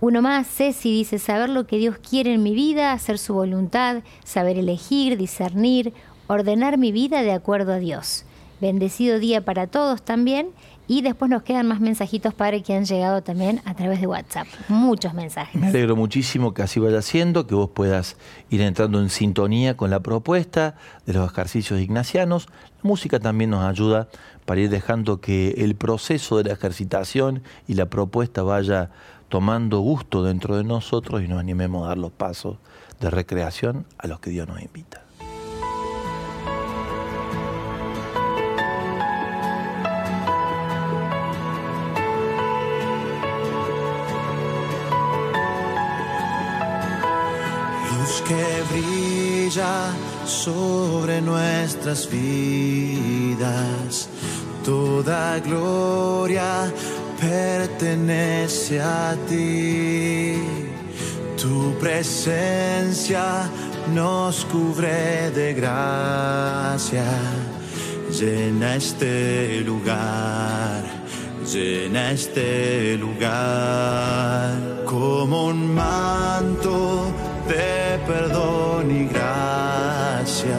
Uno 0.00 0.22
más, 0.22 0.48
Ceci 0.48 0.90
dice, 0.90 1.20
saber 1.20 1.50
lo 1.50 1.68
que 1.68 1.78
Dios 1.78 1.98
quiere 1.98 2.34
en 2.34 2.42
mi 2.42 2.52
vida, 2.52 2.90
hacer 2.90 3.18
su 3.18 3.32
voluntad, 3.32 4.02
saber 4.24 4.58
elegir, 4.58 5.16
discernir, 5.16 5.92
ordenar 6.26 6.78
mi 6.78 6.90
vida 6.90 7.22
de 7.22 7.30
acuerdo 7.30 7.74
a 7.74 7.78
Dios. 7.78 8.24
Bendecido 8.60 9.18
día 9.18 9.44
para 9.44 9.66
todos 9.66 10.02
también. 10.02 10.48
Y 10.86 11.00
después 11.00 11.30
nos 11.30 11.42
quedan 11.42 11.66
más 11.66 11.80
mensajitos, 11.80 12.34
Padre, 12.34 12.62
que 12.62 12.74
han 12.74 12.84
llegado 12.84 13.22
también 13.22 13.62
a 13.64 13.74
través 13.74 14.02
de 14.02 14.06
WhatsApp. 14.06 14.46
Muchos 14.68 15.14
mensajes. 15.14 15.58
Me 15.58 15.68
alegro 15.68 15.96
muchísimo 15.96 16.52
que 16.52 16.60
así 16.60 16.78
vaya 16.78 17.00
siendo, 17.00 17.46
que 17.46 17.54
vos 17.54 17.70
puedas 17.70 18.18
ir 18.50 18.60
entrando 18.60 19.00
en 19.00 19.08
sintonía 19.08 19.78
con 19.78 19.88
la 19.88 20.00
propuesta 20.00 20.74
de 21.06 21.14
los 21.14 21.30
ejercicios 21.30 21.80
ignacianos. 21.80 22.48
La 22.82 22.88
música 22.88 23.18
también 23.18 23.48
nos 23.48 23.64
ayuda 23.64 24.08
para 24.44 24.60
ir 24.60 24.68
dejando 24.68 25.22
que 25.22 25.52
el 25.56 25.74
proceso 25.74 26.36
de 26.36 26.44
la 26.44 26.52
ejercitación 26.52 27.42
y 27.66 27.74
la 27.74 27.86
propuesta 27.86 28.42
vaya 28.42 28.90
tomando 29.30 29.80
gusto 29.80 30.22
dentro 30.22 30.56
de 30.56 30.64
nosotros 30.64 31.22
y 31.22 31.28
nos 31.28 31.40
animemos 31.40 31.84
a 31.84 31.88
dar 31.88 31.98
los 31.98 32.12
pasos 32.12 32.58
de 33.00 33.08
recreación 33.08 33.86
a 33.96 34.06
los 34.06 34.20
que 34.20 34.30
Dios 34.30 34.46
nos 34.46 34.60
invita. 34.60 35.03
Sobre 50.24 51.20
nuestras 51.20 52.08
vidas, 52.08 54.08
toda 54.64 55.38
gloria 55.40 56.72
pertenece 57.20 58.80
a 58.80 59.14
ti. 59.28 60.36
Tu 61.36 61.74
presencia 61.78 63.50
nos 63.92 64.46
cubre 64.46 65.30
de 65.30 65.52
gracia. 65.52 67.04
Llena 68.18 68.76
este 68.76 69.60
lugar, 69.60 70.84
llena 71.52 72.12
este 72.12 72.96
lugar 72.96 74.84
como 74.86 75.48
un 75.48 75.74
manto 75.74 77.12
de 77.48 77.98
perdón 78.06 78.90
y 78.90 79.06
gracia. 79.06 80.58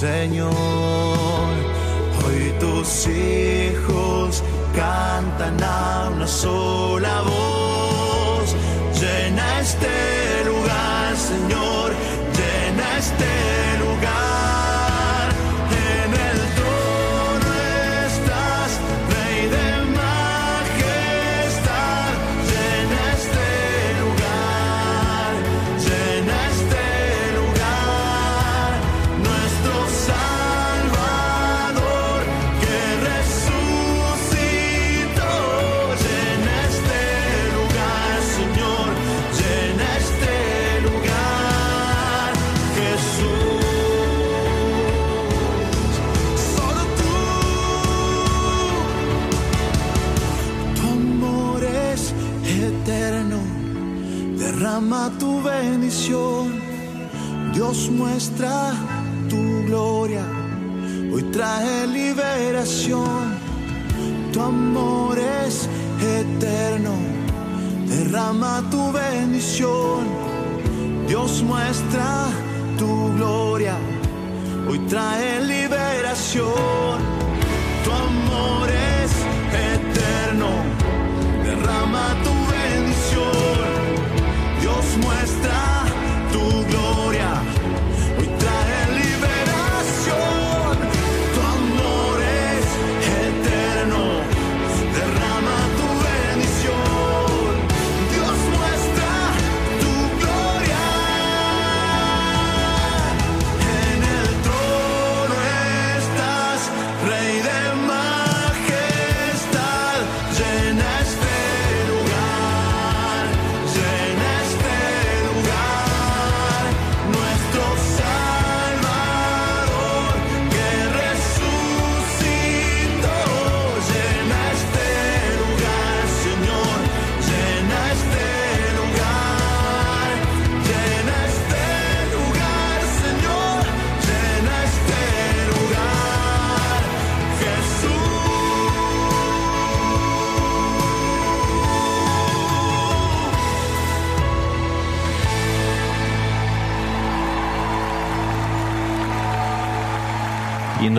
Señor. 0.00 0.52
Hoy 2.26 2.52
tus 2.60 3.06
hijos 3.06 4.42
cantan 4.74 5.56
a 5.62 6.10
una 6.14 6.26
sola 6.26 6.75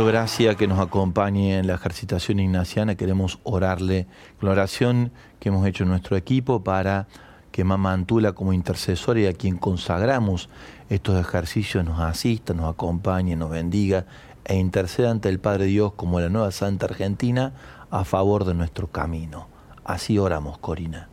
gracia 0.08 0.56
que 0.56 0.68
nos 0.68 0.80
acompañe 0.80 1.60
en 1.60 1.68
la 1.68 1.74
ejercitación 1.74 2.40
ignaciana, 2.40 2.96
queremos 2.96 3.40
orarle 3.44 4.08
con 4.40 4.48
la 4.48 4.54
oración 4.54 5.12
que 5.40 5.50
hemos 5.50 5.68
hecho 5.68 5.84
en 5.84 5.90
nuestro 5.90 6.16
equipo 6.16 6.64
para 6.64 7.08
que 7.52 7.66
Mamá 7.66 7.92
Antula 7.92 8.32
como 8.32 8.54
intercesora 8.54 9.20
y 9.20 9.26
a 9.26 9.34
quien 9.34 9.58
consagramos 9.58 10.48
estos 10.90 11.20
ejercicios 11.20 11.84
nos 11.84 12.00
asista, 12.00 12.54
nos 12.54 12.74
acompañe, 12.74 13.36
nos 13.36 13.50
bendiga 13.50 14.06
e 14.46 14.56
interceda 14.56 15.12
ante 15.12 15.28
el 15.28 15.40
Padre 15.40 15.66
Dios 15.66 15.92
como 15.94 16.22
la 16.22 16.30
nueva 16.30 16.52
Santa 16.52 16.86
Argentina 16.86 17.52
a 17.92 18.06
favor 18.06 18.46
de 18.46 18.54
nuestro 18.54 18.88
camino. 18.88 19.50
Así 19.84 20.18
oramos, 20.18 20.58
Corina. 20.58 21.10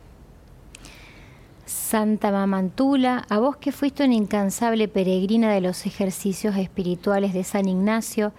Santa 1.65 2.31
Mamantula, 2.31 3.25
a 3.27 3.39
vos 3.39 3.57
que 3.57 3.73
fuiste 3.73 4.05
una 4.05 4.13
incansable 4.13 4.87
peregrina 4.87 5.51
de 5.51 5.59
los 5.59 5.85
ejercicios 5.85 6.55
espirituales 6.55 7.33
de 7.33 7.43
San 7.43 7.67
Ignacio, 7.67 8.31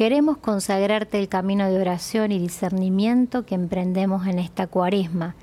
queremos 0.00 0.38
consagrarte 0.38 1.18
el 1.18 1.28
camino 1.28 1.68
de 1.68 1.78
oración 1.78 2.32
y 2.32 2.38
discernimiento 2.38 3.44
que 3.44 3.54
emprendemos 3.54 4.26
en 4.26 4.38
esta 4.38 4.66
cuaresma. 4.66 5.34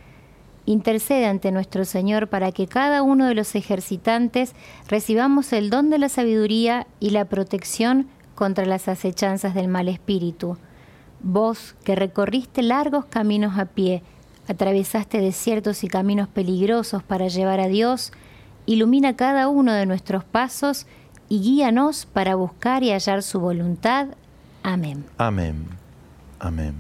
Intercede 0.66 1.28
ante 1.28 1.52
nuestro 1.52 1.86
Señor 1.86 2.28
para 2.28 2.52
que 2.52 2.66
cada 2.66 3.04
uno 3.04 3.28
de 3.28 3.36
los 3.36 3.54
ejercitantes 3.54 4.56
recibamos 4.88 5.54
el 5.54 5.70
don 5.70 5.92
de 5.92 6.00
la 6.00 6.10
sabiduría 6.10 6.88
y 7.00 7.12
la 7.12 7.26
protección 7.26 8.08
contra 8.34 8.66
las 8.66 8.88
acechanzas 8.88 9.54
del 9.54 9.68
mal 9.68 9.88
espíritu. 9.90 10.58
Vos 11.22 11.76
que 11.84 11.96
recorriste 11.96 12.64
largos 12.64 13.06
caminos 13.06 13.60
a 13.60 13.66
pie, 13.66 14.02
atravesaste 14.48 15.22
desiertos 15.22 15.84
y 15.84 15.88
caminos 15.88 16.30
peligrosos 16.30 17.04
para 17.04 17.28
llevar 17.28 17.60
a 17.60 17.68
Dios, 17.68 18.12
ilumina 18.66 19.16
cada 19.16 19.50
uno 19.50 19.72
de 19.74 19.86
nuestros 19.86 20.24
pasos 20.24 20.88
y 21.30 21.42
guíanos 21.42 22.08
para 22.08 22.34
buscar 22.34 22.82
y 22.82 22.90
hallar 22.90 23.22
su 23.22 23.40
voluntad. 23.40 24.08
Amén. 24.68 25.06
Amén. 25.18 25.66
Amén. 26.40 26.76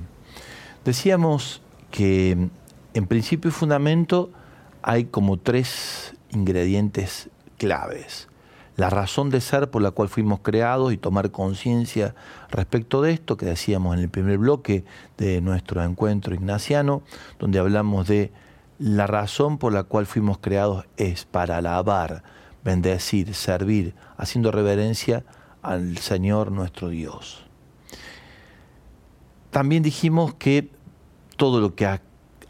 Decíamos 0.83 1.61
que 1.89 2.49
en 2.93 3.07
principio 3.07 3.47
y 3.47 3.53
fundamento 3.53 4.29
hay 4.81 5.05
como 5.05 5.37
tres 5.37 6.13
ingredientes 6.31 7.29
claves. 7.57 8.27
La 8.75 8.89
razón 8.89 9.29
de 9.29 9.39
ser 9.39 9.71
por 9.71 9.81
la 9.81 9.91
cual 9.91 10.09
fuimos 10.09 10.41
creados 10.41 10.91
y 10.91 10.97
tomar 10.97 11.31
conciencia 11.31 12.13
respecto 12.51 13.01
de 13.01 13.13
esto, 13.13 13.37
que 13.37 13.45
decíamos 13.45 13.95
en 13.95 14.03
el 14.03 14.09
primer 14.09 14.37
bloque 14.37 14.83
de 15.17 15.39
nuestro 15.39 15.81
encuentro 15.81 16.35
ignaciano, 16.35 17.03
donde 17.39 17.57
hablamos 17.57 18.05
de 18.09 18.33
la 18.79 19.07
razón 19.07 19.59
por 19.59 19.71
la 19.71 19.83
cual 19.83 20.07
fuimos 20.07 20.39
creados 20.39 20.85
es 20.97 21.23
para 21.23 21.59
alabar, 21.59 22.21
bendecir, 22.65 23.33
servir, 23.33 23.95
haciendo 24.17 24.51
reverencia 24.51 25.23
al 25.61 25.97
Señor 25.99 26.51
nuestro 26.51 26.89
Dios. 26.89 27.46
También 29.57 29.81
dijimos 29.81 30.35
que 30.35 30.69
todo 31.35 31.59
lo 31.59 31.73
que 31.73 31.87
ha, 31.87 31.99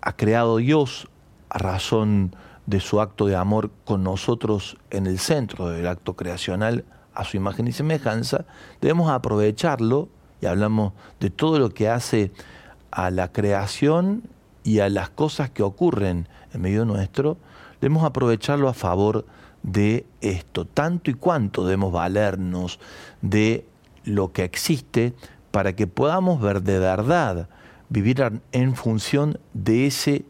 ha 0.02 0.18
creado 0.18 0.58
Dios 0.58 1.08
a 1.48 1.58
razón 1.58 2.36
de 2.66 2.82
su 2.82 3.00
acto 3.00 3.28
de 3.28 3.38
amor 3.38 3.72
con 3.86 4.04
nosotros 4.04 4.76
en 4.90 5.08
el 5.08 5.18
centro 5.18 5.70
del 5.70 5.88
acto 5.88 6.18
creacional 6.18 6.84
a 7.14 7.24
su 7.24 7.38
imagen 7.38 7.66
y 7.70 7.72
semejanza, 7.72 8.44
debemos 8.82 9.10
aprovecharlo 9.10 10.10
y 10.42 10.48
hablamos 10.48 10.92
de 11.22 11.30
todo 11.30 11.60
lo 11.60 11.70
que 11.70 11.88
hace 11.88 12.34
a 12.92 13.10
la 13.10 13.32
creación 13.32 14.24
y 14.66 14.80
a 14.80 14.90
las 14.90 15.10
cosas 15.10 15.50
que 15.50 15.64
ocurren 15.64 16.28
en 16.54 16.60
medio 16.60 16.84
nuestro, 16.84 17.38
debemos 17.80 18.04
aprovecharlo 18.04 18.68
a 18.68 18.74
favor 18.74 19.26
de 19.64 20.06
esto, 20.20 20.66
tanto 20.66 21.10
y 21.10 21.14
cuanto 21.14 21.64
debemos 21.64 21.94
valernos 21.94 22.82
de 23.22 23.66
lo 24.04 24.34
que 24.34 24.44
existe 24.44 25.14
para 25.58 25.76
que 25.76 25.88
podamos 25.88 26.40
ver 26.40 26.62
de 26.62 26.78
verdad, 26.78 27.50
vivir 27.90 28.24
en 28.52 28.76
función 28.76 29.40
de 29.56 29.88
ese 29.88 30.24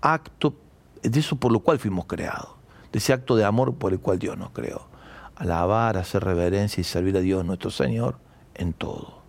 acto, 0.00 0.54
de 1.02 1.20
eso 1.20 1.36
por 1.36 1.52
lo 1.52 1.60
cual 1.60 1.78
fuimos 1.78 2.06
creados, 2.06 2.48
de 2.90 2.98
ese 2.98 3.12
acto 3.12 3.36
de 3.36 3.44
amor 3.44 3.74
por 3.74 3.92
el 3.92 4.00
cual 4.00 4.18
Dios 4.18 4.38
nos 4.38 4.52
creó. 4.52 4.88
Alabar, 5.36 5.98
hacer 5.98 6.24
reverencia 6.24 6.80
y 6.80 6.84
servir 6.84 7.14
a 7.18 7.20
Dios 7.20 7.44
nuestro 7.44 7.70
Señor 7.70 8.16
en 8.54 8.72
todo. 8.72 9.20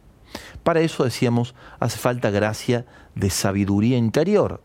Para 0.63 0.79
eso 0.79 1.03
decíamos, 1.03 1.53
hace 1.81 1.97
falta 1.97 2.29
gracia 2.29 2.85
de 3.13 3.29
sabiduría 3.29 3.97
interior, 3.97 4.61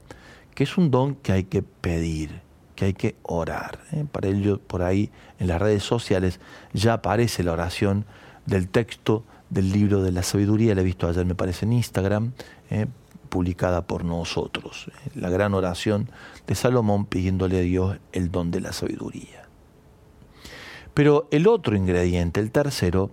que 0.54 0.62
es 0.62 0.78
un 0.78 0.92
don 0.92 1.16
que 1.16 1.32
hay 1.32 1.42
que 1.42 1.64
pedir, 1.64 2.42
que 2.76 2.84
hay 2.84 2.94
que 2.94 3.16
orar. 3.24 3.80
¿eh? 3.90 4.06
Para 4.08 4.28
ello, 4.28 4.60
por 4.60 4.84
ahí 4.84 5.10
en 5.40 5.48
las 5.48 5.60
redes 5.60 5.82
sociales 5.82 6.38
ya 6.72 6.92
aparece 6.92 7.42
la 7.42 7.54
oración 7.54 8.06
del 8.46 8.68
texto 8.68 9.24
del 9.54 9.72
libro 9.72 10.02
de 10.02 10.10
la 10.10 10.24
sabiduría, 10.24 10.74
la 10.74 10.80
he 10.80 10.84
visto 10.84 11.08
ayer, 11.08 11.24
me 11.24 11.36
parece, 11.36 11.64
en 11.64 11.72
Instagram, 11.72 12.32
¿eh? 12.70 12.86
publicada 13.28 13.86
por 13.86 14.04
nosotros. 14.04 14.88
¿eh? 14.88 15.10
La 15.14 15.30
gran 15.30 15.54
oración 15.54 16.10
de 16.46 16.56
Salomón 16.56 17.06
pidiéndole 17.06 17.58
a 17.58 17.62
Dios 17.62 17.98
el 18.12 18.32
don 18.32 18.50
de 18.50 18.60
la 18.60 18.72
sabiduría. 18.72 19.48
Pero 20.92 21.28
el 21.30 21.46
otro 21.46 21.76
ingrediente, 21.76 22.40
el 22.40 22.50
tercero, 22.50 23.12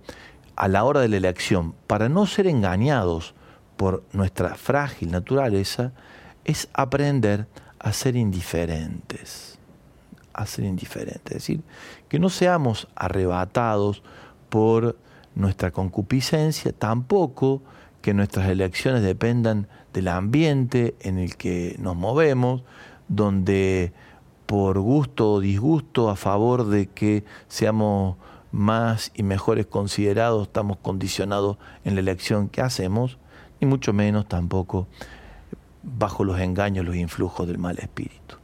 a 0.56 0.66
la 0.66 0.84
hora 0.84 1.00
de 1.00 1.08
la 1.08 1.16
elección, 1.16 1.74
para 1.86 2.08
no 2.08 2.26
ser 2.26 2.48
engañados 2.48 3.34
por 3.76 4.02
nuestra 4.12 4.56
frágil 4.56 5.12
naturaleza, 5.12 5.92
es 6.44 6.68
aprender 6.74 7.46
a 7.78 7.92
ser 7.92 8.16
indiferentes. 8.16 9.58
A 10.32 10.46
ser 10.46 10.64
indiferentes. 10.64 11.36
Es 11.36 11.42
decir, 11.42 11.62
que 12.08 12.18
no 12.18 12.28
seamos 12.30 12.88
arrebatados 12.96 14.02
por 14.48 14.96
nuestra 15.34 15.70
concupiscencia, 15.70 16.72
tampoco 16.72 17.62
que 18.00 18.14
nuestras 18.14 18.48
elecciones 18.48 19.02
dependan 19.02 19.68
del 19.92 20.08
ambiente 20.08 20.94
en 21.00 21.18
el 21.18 21.36
que 21.36 21.76
nos 21.78 21.96
movemos, 21.96 22.62
donde 23.08 23.92
por 24.46 24.78
gusto 24.80 25.34
o 25.34 25.40
disgusto 25.40 26.10
a 26.10 26.16
favor 26.16 26.66
de 26.66 26.86
que 26.88 27.24
seamos 27.48 28.16
más 28.50 29.12
y 29.14 29.22
mejores 29.22 29.66
considerados, 29.66 30.48
estamos 30.48 30.76
condicionados 30.76 31.56
en 31.84 31.94
la 31.94 32.00
elección 32.00 32.48
que 32.48 32.60
hacemos, 32.60 33.18
ni 33.60 33.66
mucho 33.66 33.92
menos 33.92 34.28
tampoco 34.28 34.88
bajo 35.82 36.24
los 36.24 36.38
engaños, 36.38 36.84
los 36.84 36.96
influjos 36.96 37.46
del 37.46 37.58
mal 37.58 37.78
espíritu. 37.78 38.36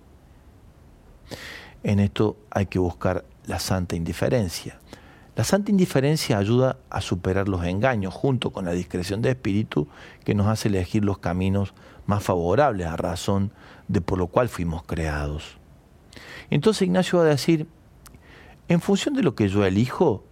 En 1.82 2.00
esto 2.00 2.36
hay 2.50 2.66
que 2.66 2.78
buscar 2.78 3.24
la 3.46 3.58
santa 3.58 3.96
indiferencia. 3.96 4.77
La 5.38 5.44
santa 5.44 5.70
indiferencia 5.70 6.36
ayuda 6.36 6.78
a 6.90 7.00
superar 7.00 7.48
los 7.48 7.62
engaños 7.62 8.12
junto 8.12 8.50
con 8.50 8.64
la 8.64 8.72
discreción 8.72 9.22
de 9.22 9.30
espíritu 9.30 9.86
que 10.24 10.34
nos 10.34 10.48
hace 10.48 10.66
elegir 10.66 11.04
los 11.04 11.18
caminos 11.18 11.74
más 12.06 12.24
favorables 12.24 12.88
a 12.88 12.96
razón 12.96 13.52
de 13.86 14.00
por 14.00 14.18
lo 14.18 14.26
cual 14.26 14.48
fuimos 14.48 14.82
creados. 14.82 15.58
Entonces 16.50 16.82
Ignacio 16.82 17.20
va 17.20 17.26
a 17.26 17.28
decir, 17.28 17.68
en 18.66 18.80
función 18.80 19.14
de 19.14 19.22
lo 19.22 19.36
que 19.36 19.48
yo 19.48 19.64
elijo, 19.64 20.24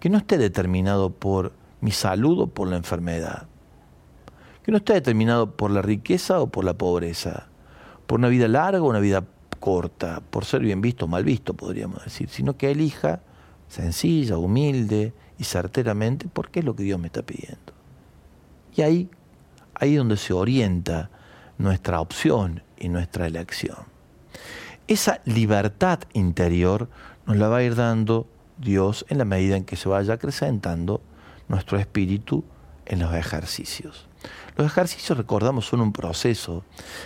que 0.00 0.10
no 0.10 0.18
esté 0.18 0.36
determinado 0.36 1.10
por 1.10 1.52
mi 1.80 1.92
salud 1.92 2.40
o 2.40 2.46
por 2.48 2.66
la 2.66 2.76
enfermedad, 2.76 3.46
que 4.64 4.72
no 4.72 4.78
esté 4.78 4.94
determinado 4.94 5.52
por 5.52 5.70
la 5.70 5.80
riqueza 5.80 6.40
o 6.40 6.48
por 6.48 6.64
la 6.64 6.74
pobreza, 6.74 7.46
por 8.08 8.18
una 8.18 8.26
vida 8.26 8.48
larga 8.48 8.82
o 8.82 8.90
una 8.90 8.98
vida 8.98 9.22
corta, 9.60 10.20
por 10.28 10.44
ser 10.44 10.62
bien 10.62 10.80
visto 10.80 11.04
o 11.04 11.08
mal 11.08 11.22
visto, 11.22 11.54
podríamos 11.54 12.02
decir, 12.02 12.28
sino 12.28 12.56
que 12.56 12.72
elija 12.72 13.20
sencilla, 13.70 14.36
humilde 14.36 15.14
y 15.38 15.44
certeramente 15.44 16.28
porque 16.30 16.58
es 16.58 16.66
lo 16.66 16.76
que 16.76 16.82
Dios 16.82 17.00
me 17.00 17.06
está 17.06 17.22
pidiendo. 17.22 17.72
Y 18.76 18.82
ahí, 18.82 19.10
ahí 19.74 19.92
es 19.92 19.98
donde 19.98 20.16
se 20.16 20.34
orienta 20.34 21.10
nuestra 21.56 22.00
opción 22.00 22.62
y 22.76 22.88
nuestra 22.88 23.26
elección. 23.26 23.78
Esa 24.88 25.20
libertad 25.24 26.00
interior 26.12 26.88
nos 27.26 27.36
la 27.36 27.48
va 27.48 27.58
a 27.58 27.62
ir 27.62 27.76
dando 27.76 28.26
Dios 28.58 29.06
en 29.08 29.18
la 29.18 29.24
medida 29.24 29.56
en 29.56 29.64
que 29.64 29.76
se 29.76 29.88
vaya 29.88 30.14
acrecentando 30.14 31.00
nuestro 31.48 31.78
espíritu 31.78 32.44
en 32.86 32.98
los 32.98 33.14
ejercicios. 33.14 34.08
Los 34.56 34.66
ejercicios, 34.66 35.16
recordamos, 35.16 35.66
son 35.66 35.80
un 35.80 35.92
proceso 35.92 36.64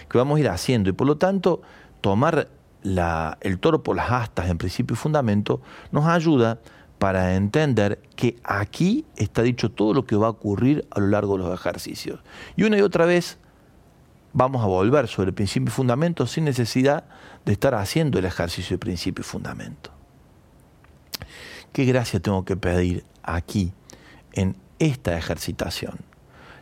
que 0.08 0.16
vamos 0.16 0.38
a 0.38 0.40
ir 0.40 0.48
haciendo 0.48 0.88
y 0.88 0.94
por 0.94 1.06
lo 1.06 1.18
tanto 1.18 1.60
tomar 2.00 2.48
el 2.85 3.59
toro 3.59 3.82
por 3.82 3.97
las 3.97 4.11
astas 4.11 4.49
en 4.51 4.59
principio 4.59 4.95
y 4.95 4.97
fundamento 4.97 5.61
nos 5.91 6.07
ayuda 6.07 6.61
para 6.99 7.35
entender 7.35 8.01
que 8.14 8.37
aquí 8.45 9.05
está 9.16 9.43
dicho 9.43 9.70
todo 9.70 9.95
lo 9.95 10.07
que 10.07 10.16
va 10.16 10.28
a 10.28 10.30
ocurrir 10.30 10.87
a 10.91 11.01
lo 11.01 11.09
largo 11.09 11.37
de 11.37 11.45
los 11.45 11.55
ejercicios. 11.55 12.20
Y 12.57 12.62
una 12.62 12.78
y 12.78 12.82
otra 12.82 13.07
vez 13.07 13.39
vamos 14.32 14.62
a 14.62 14.66
volver 14.66 15.09
sobre 15.09 15.30
el 15.30 15.35
principio 15.35 15.68
y 15.68 15.72
fundamento 15.72 16.26
sin 16.26 16.45
necesidad 16.45 17.05
de 17.45 17.53
estar 17.53 17.74
haciendo 17.74 18.18
el 18.18 18.24
ejercicio 18.26 18.74
de 18.74 18.78
principio 18.78 19.22
y 19.22 19.24
fundamento. 19.24 19.91
¿Qué 21.72 21.85
gracia 21.85 22.20
tengo 22.20 22.45
que 22.45 22.57
pedir 22.57 23.05
aquí, 23.22 23.72
en 24.32 24.57
esta 24.78 25.16
ejercitación? 25.16 25.99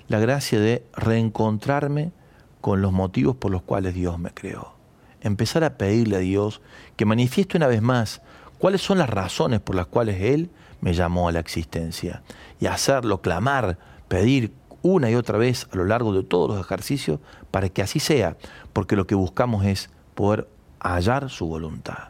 La 0.09 0.19
gracia 0.19 0.59
de 0.59 0.87
reencontrarme 0.95 2.13
con 2.61 2.81
los 2.81 2.93
motivos 2.93 3.37
por 3.37 3.51
los 3.51 3.63
cuales 3.63 3.95
Dios 3.95 4.19
me 4.19 4.31
creó. 4.31 4.82
Empezar 5.23 5.65
a 5.65 5.79
pedirle 5.79 6.17
a 6.17 6.21
Dios 6.21 6.61
que 6.97 7.07
manifieste 7.07 7.57
una 7.57 7.67
vez 7.67 7.81
más 7.81 8.21
cuáles 8.59 8.83
son 8.83 8.99
las 8.99 9.09
razones 9.09 9.61
por 9.61 9.75
las 9.75 9.87
cuales 9.87 10.21
Él 10.21 10.51
me 10.81 10.93
llamó 10.93 11.29
a 11.29 11.33
la 11.33 11.41
existencia. 11.41 12.23
Y 12.61 12.67
hacerlo, 12.67 13.23
clamar, 13.23 13.79
pedir 14.09 14.53
una 14.83 15.11
y 15.11 15.15
otra 15.15 15.39
vez 15.39 15.69
a 15.73 15.77
lo 15.77 15.85
largo 15.85 16.13
de 16.13 16.25
todos 16.25 16.51
los 16.51 16.61
ejercicios 16.61 17.21
para 17.51 17.69
que 17.69 17.83
así 17.83 18.01
sea, 18.01 18.37
porque 18.73 18.97
lo 18.97 19.07
que 19.07 19.15
buscamos 19.15 19.65
es 19.65 19.91
poder 20.15 20.49
hallar 20.81 21.31
su 21.31 21.47
voluntad. 21.47 22.09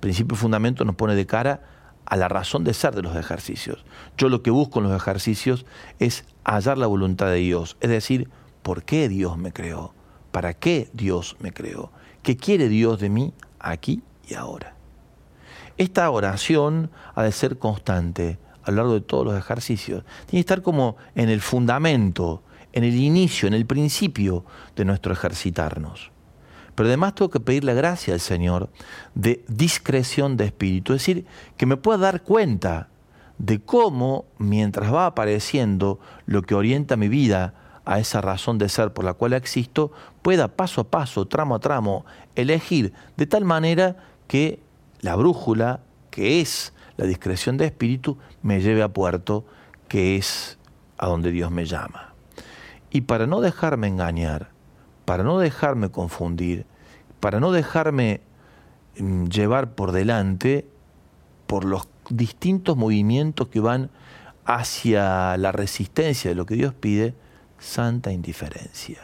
Principio 0.00 0.34
y 0.34 0.38
fundamento 0.38 0.84
nos 0.84 0.96
pone 0.96 1.14
de 1.14 1.26
cara 1.26 1.62
a 2.06 2.16
la 2.16 2.28
razón 2.28 2.64
de 2.64 2.74
ser 2.74 2.94
de 2.94 3.02
los 3.02 3.14
ejercicios. 3.14 3.84
Yo 4.16 4.28
lo 4.28 4.42
que 4.42 4.50
busco 4.50 4.80
en 4.80 4.88
los 4.88 4.96
ejercicios 4.96 5.64
es 5.98 6.24
hallar 6.44 6.78
la 6.78 6.86
voluntad 6.86 7.26
de 7.26 7.36
Dios, 7.36 7.76
es 7.80 7.90
decir, 7.90 8.28
¿por 8.62 8.82
qué 8.82 9.08
Dios 9.08 9.38
me 9.38 9.52
creó? 9.52 9.94
¿Para 10.32 10.54
qué 10.54 10.88
Dios 10.92 11.36
me 11.40 11.52
creó? 11.52 11.92
¿Qué 12.22 12.36
quiere 12.36 12.68
Dios 12.68 13.00
de 13.00 13.08
mí 13.08 13.34
aquí 13.58 14.02
y 14.28 14.34
ahora? 14.34 14.76
Esta 15.76 16.08
oración 16.10 16.90
ha 17.14 17.24
de 17.24 17.32
ser 17.32 17.58
constante 17.58 18.38
a 18.62 18.70
lo 18.70 18.76
largo 18.76 18.94
de 18.94 19.00
todos 19.00 19.26
los 19.26 19.36
ejercicios. 19.36 20.04
Tiene 20.26 20.30
que 20.30 20.40
estar 20.40 20.62
como 20.62 20.96
en 21.16 21.28
el 21.28 21.40
fundamento, 21.40 22.42
en 22.72 22.84
el 22.84 22.94
inicio, 22.94 23.48
en 23.48 23.54
el 23.54 23.66
principio 23.66 24.44
de 24.76 24.84
nuestro 24.84 25.12
ejercitarnos. 25.12 26.12
Pero 26.76 26.88
además 26.88 27.16
tengo 27.16 27.30
que 27.30 27.40
pedir 27.40 27.64
la 27.64 27.74
gracia 27.74 28.14
al 28.14 28.20
Señor 28.20 28.70
de 29.14 29.44
discreción 29.48 30.36
de 30.36 30.46
espíritu, 30.46 30.92
es 30.92 31.00
decir, 31.00 31.26
que 31.56 31.66
me 31.66 31.76
pueda 31.76 31.98
dar 31.98 32.22
cuenta 32.22 32.88
de 33.38 33.60
cómo, 33.60 34.26
mientras 34.38 34.94
va 34.94 35.06
apareciendo 35.06 35.98
lo 36.26 36.42
que 36.42 36.54
orienta 36.54 36.96
mi 36.96 37.08
vida 37.08 37.54
a 37.84 37.98
esa 37.98 38.20
razón 38.20 38.58
de 38.58 38.68
ser 38.68 38.92
por 38.92 39.04
la 39.04 39.14
cual 39.14 39.32
existo, 39.32 39.92
pueda 40.22 40.48
paso 40.48 40.82
a 40.82 40.84
paso, 40.84 41.26
tramo 41.26 41.54
a 41.54 41.58
tramo, 41.58 42.04
elegir 42.36 42.92
de 43.16 43.26
tal 43.26 43.44
manera 43.44 43.96
que 44.28 44.60
la 45.00 45.16
brújula, 45.16 45.80
que 46.10 46.40
es 46.40 46.72
la 46.96 47.06
discreción 47.06 47.56
de 47.56 47.66
espíritu, 47.66 48.18
me 48.42 48.60
lleve 48.60 48.82
a 48.82 48.88
puerto, 48.88 49.44
que 49.88 50.16
es 50.16 50.58
a 50.98 51.08
donde 51.08 51.32
Dios 51.32 51.50
me 51.50 51.64
llama. 51.64 52.14
Y 52.90 53.02
para 53.02 53.26
no 53.26 53.40
dejarme 53.40 53.88
engañar, 53.88 54.50
para 55.04 55.24
no 55.24 55.38
dejarme 55.38 55.90
confundir, 55.90 56.66
para 57.20 57.40
no 57.40 57.52
dejarme 57.52 58.20
mm, 58.98 59.24
llevar 59.26 59.74
por 59.74 59.92
delante 59.92 60.66
por 61.46 61.64
los 61.64 61.88
distintos 62.08 62.76
movimientos 62.76 63.48
que 63.48 63.60
van 63.60 63.90
hacia 64.44 65.36
la 65.36 65.52
resistencia 65.52 66.30
de 66.30 66.34
lo 66.34 66.46
que 66.46 66.54
Dios 66.54 66.74
pide, 66.74 67.14
santa 67.62 68.12
indiferencia, 68.12 68.98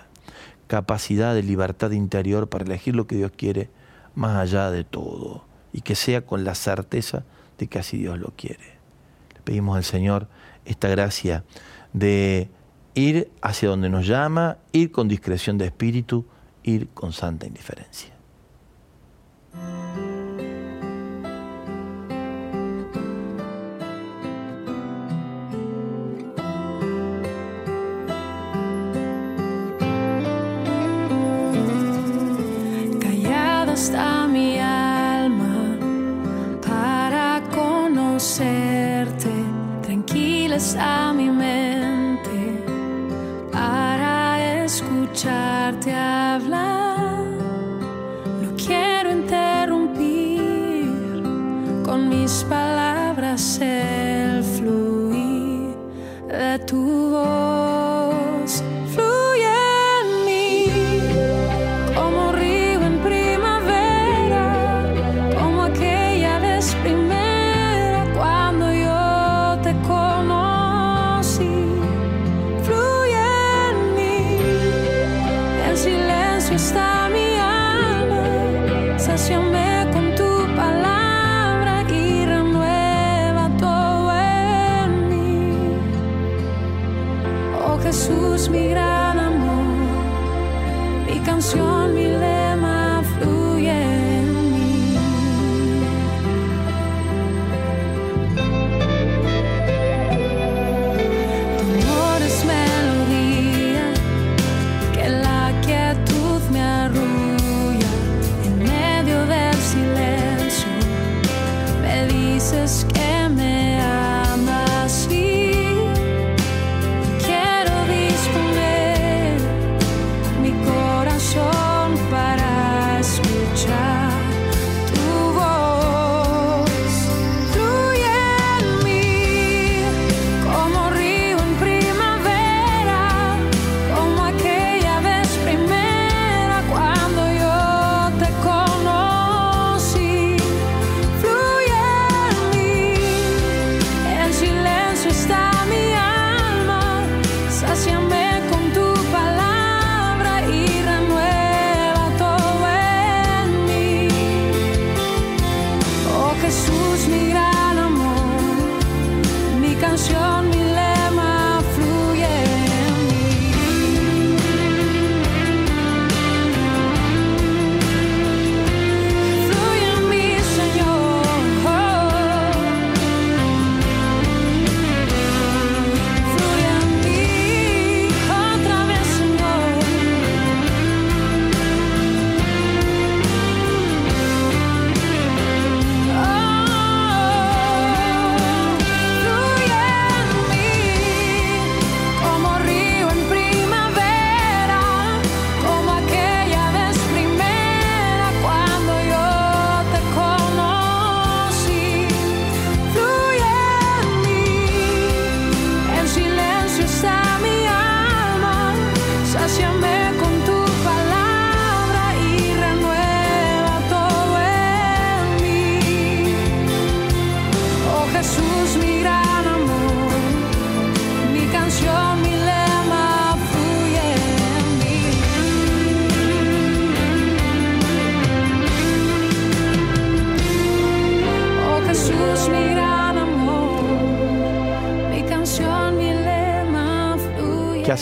capacidad 0.67 1.35
de 1.35 1.43
libertad 1.43 1.93
interior 1.93 2.49
para 2.49 2.65
elegir 2.65 2.95
lo 2.95 3.07
que 3.07 3.17
Dios 3.17 3.33
quiere 3.35 3.71
más 4.15 4.37
allá 4.37 4.71
de 4.71 4.85
todo 4.85 5.45
y 5.73 5.81
que 5.83 5.95
sea 5.95 6.27
con 6.27 6.45
la 6.45 6.55
certeza 6.55 7.25
de 7.59 7.69
que 7.69 7.79
así 7.79 7.99
Dios 7.99 8.19
lo 8.19 8.33
quiere. 8.37 8.79
Le 9.35 9.41
pedimos 9.43 9.77
al 9.77 9.85
Señor 9.85 10.29
esta 10.65 10.89
gracia 10.89 11.45
de 11.93 12.51
ir 12.95 13.31
hacia 13.43 13.69
donde 13.69 13.89
nos 13.89 14.07
llama, 14.07 14.59
ir 14.73 14.91
con 14.91 15.09
discreción 15.09 15.57
de 15.57 15.67
espíritu, 15.67 16.27
ir 16.63 16.89
con 16.89 17.13
santa 17.13 17.47
indiferencia. 17.47 18.13
Está 40.59 41.13
mi 41.13 41.31
mente 41.31 42.65
para 43.53 44.65
escucharte 44.65 45.95
hablar. 45.95 47.23
No 48.43 48.57
quiero 48.57 49.13
interrumpir 49.13 50.43
con 51.85 52.09
mis 52.09 52.43
palabras 52.51 53.61
el 53.61 54.43
fluir 54.43 55.77
de 56.27 56.59
tu 56.67 57.11
voz. 57.11 57.48
Alma, 79.09 79.48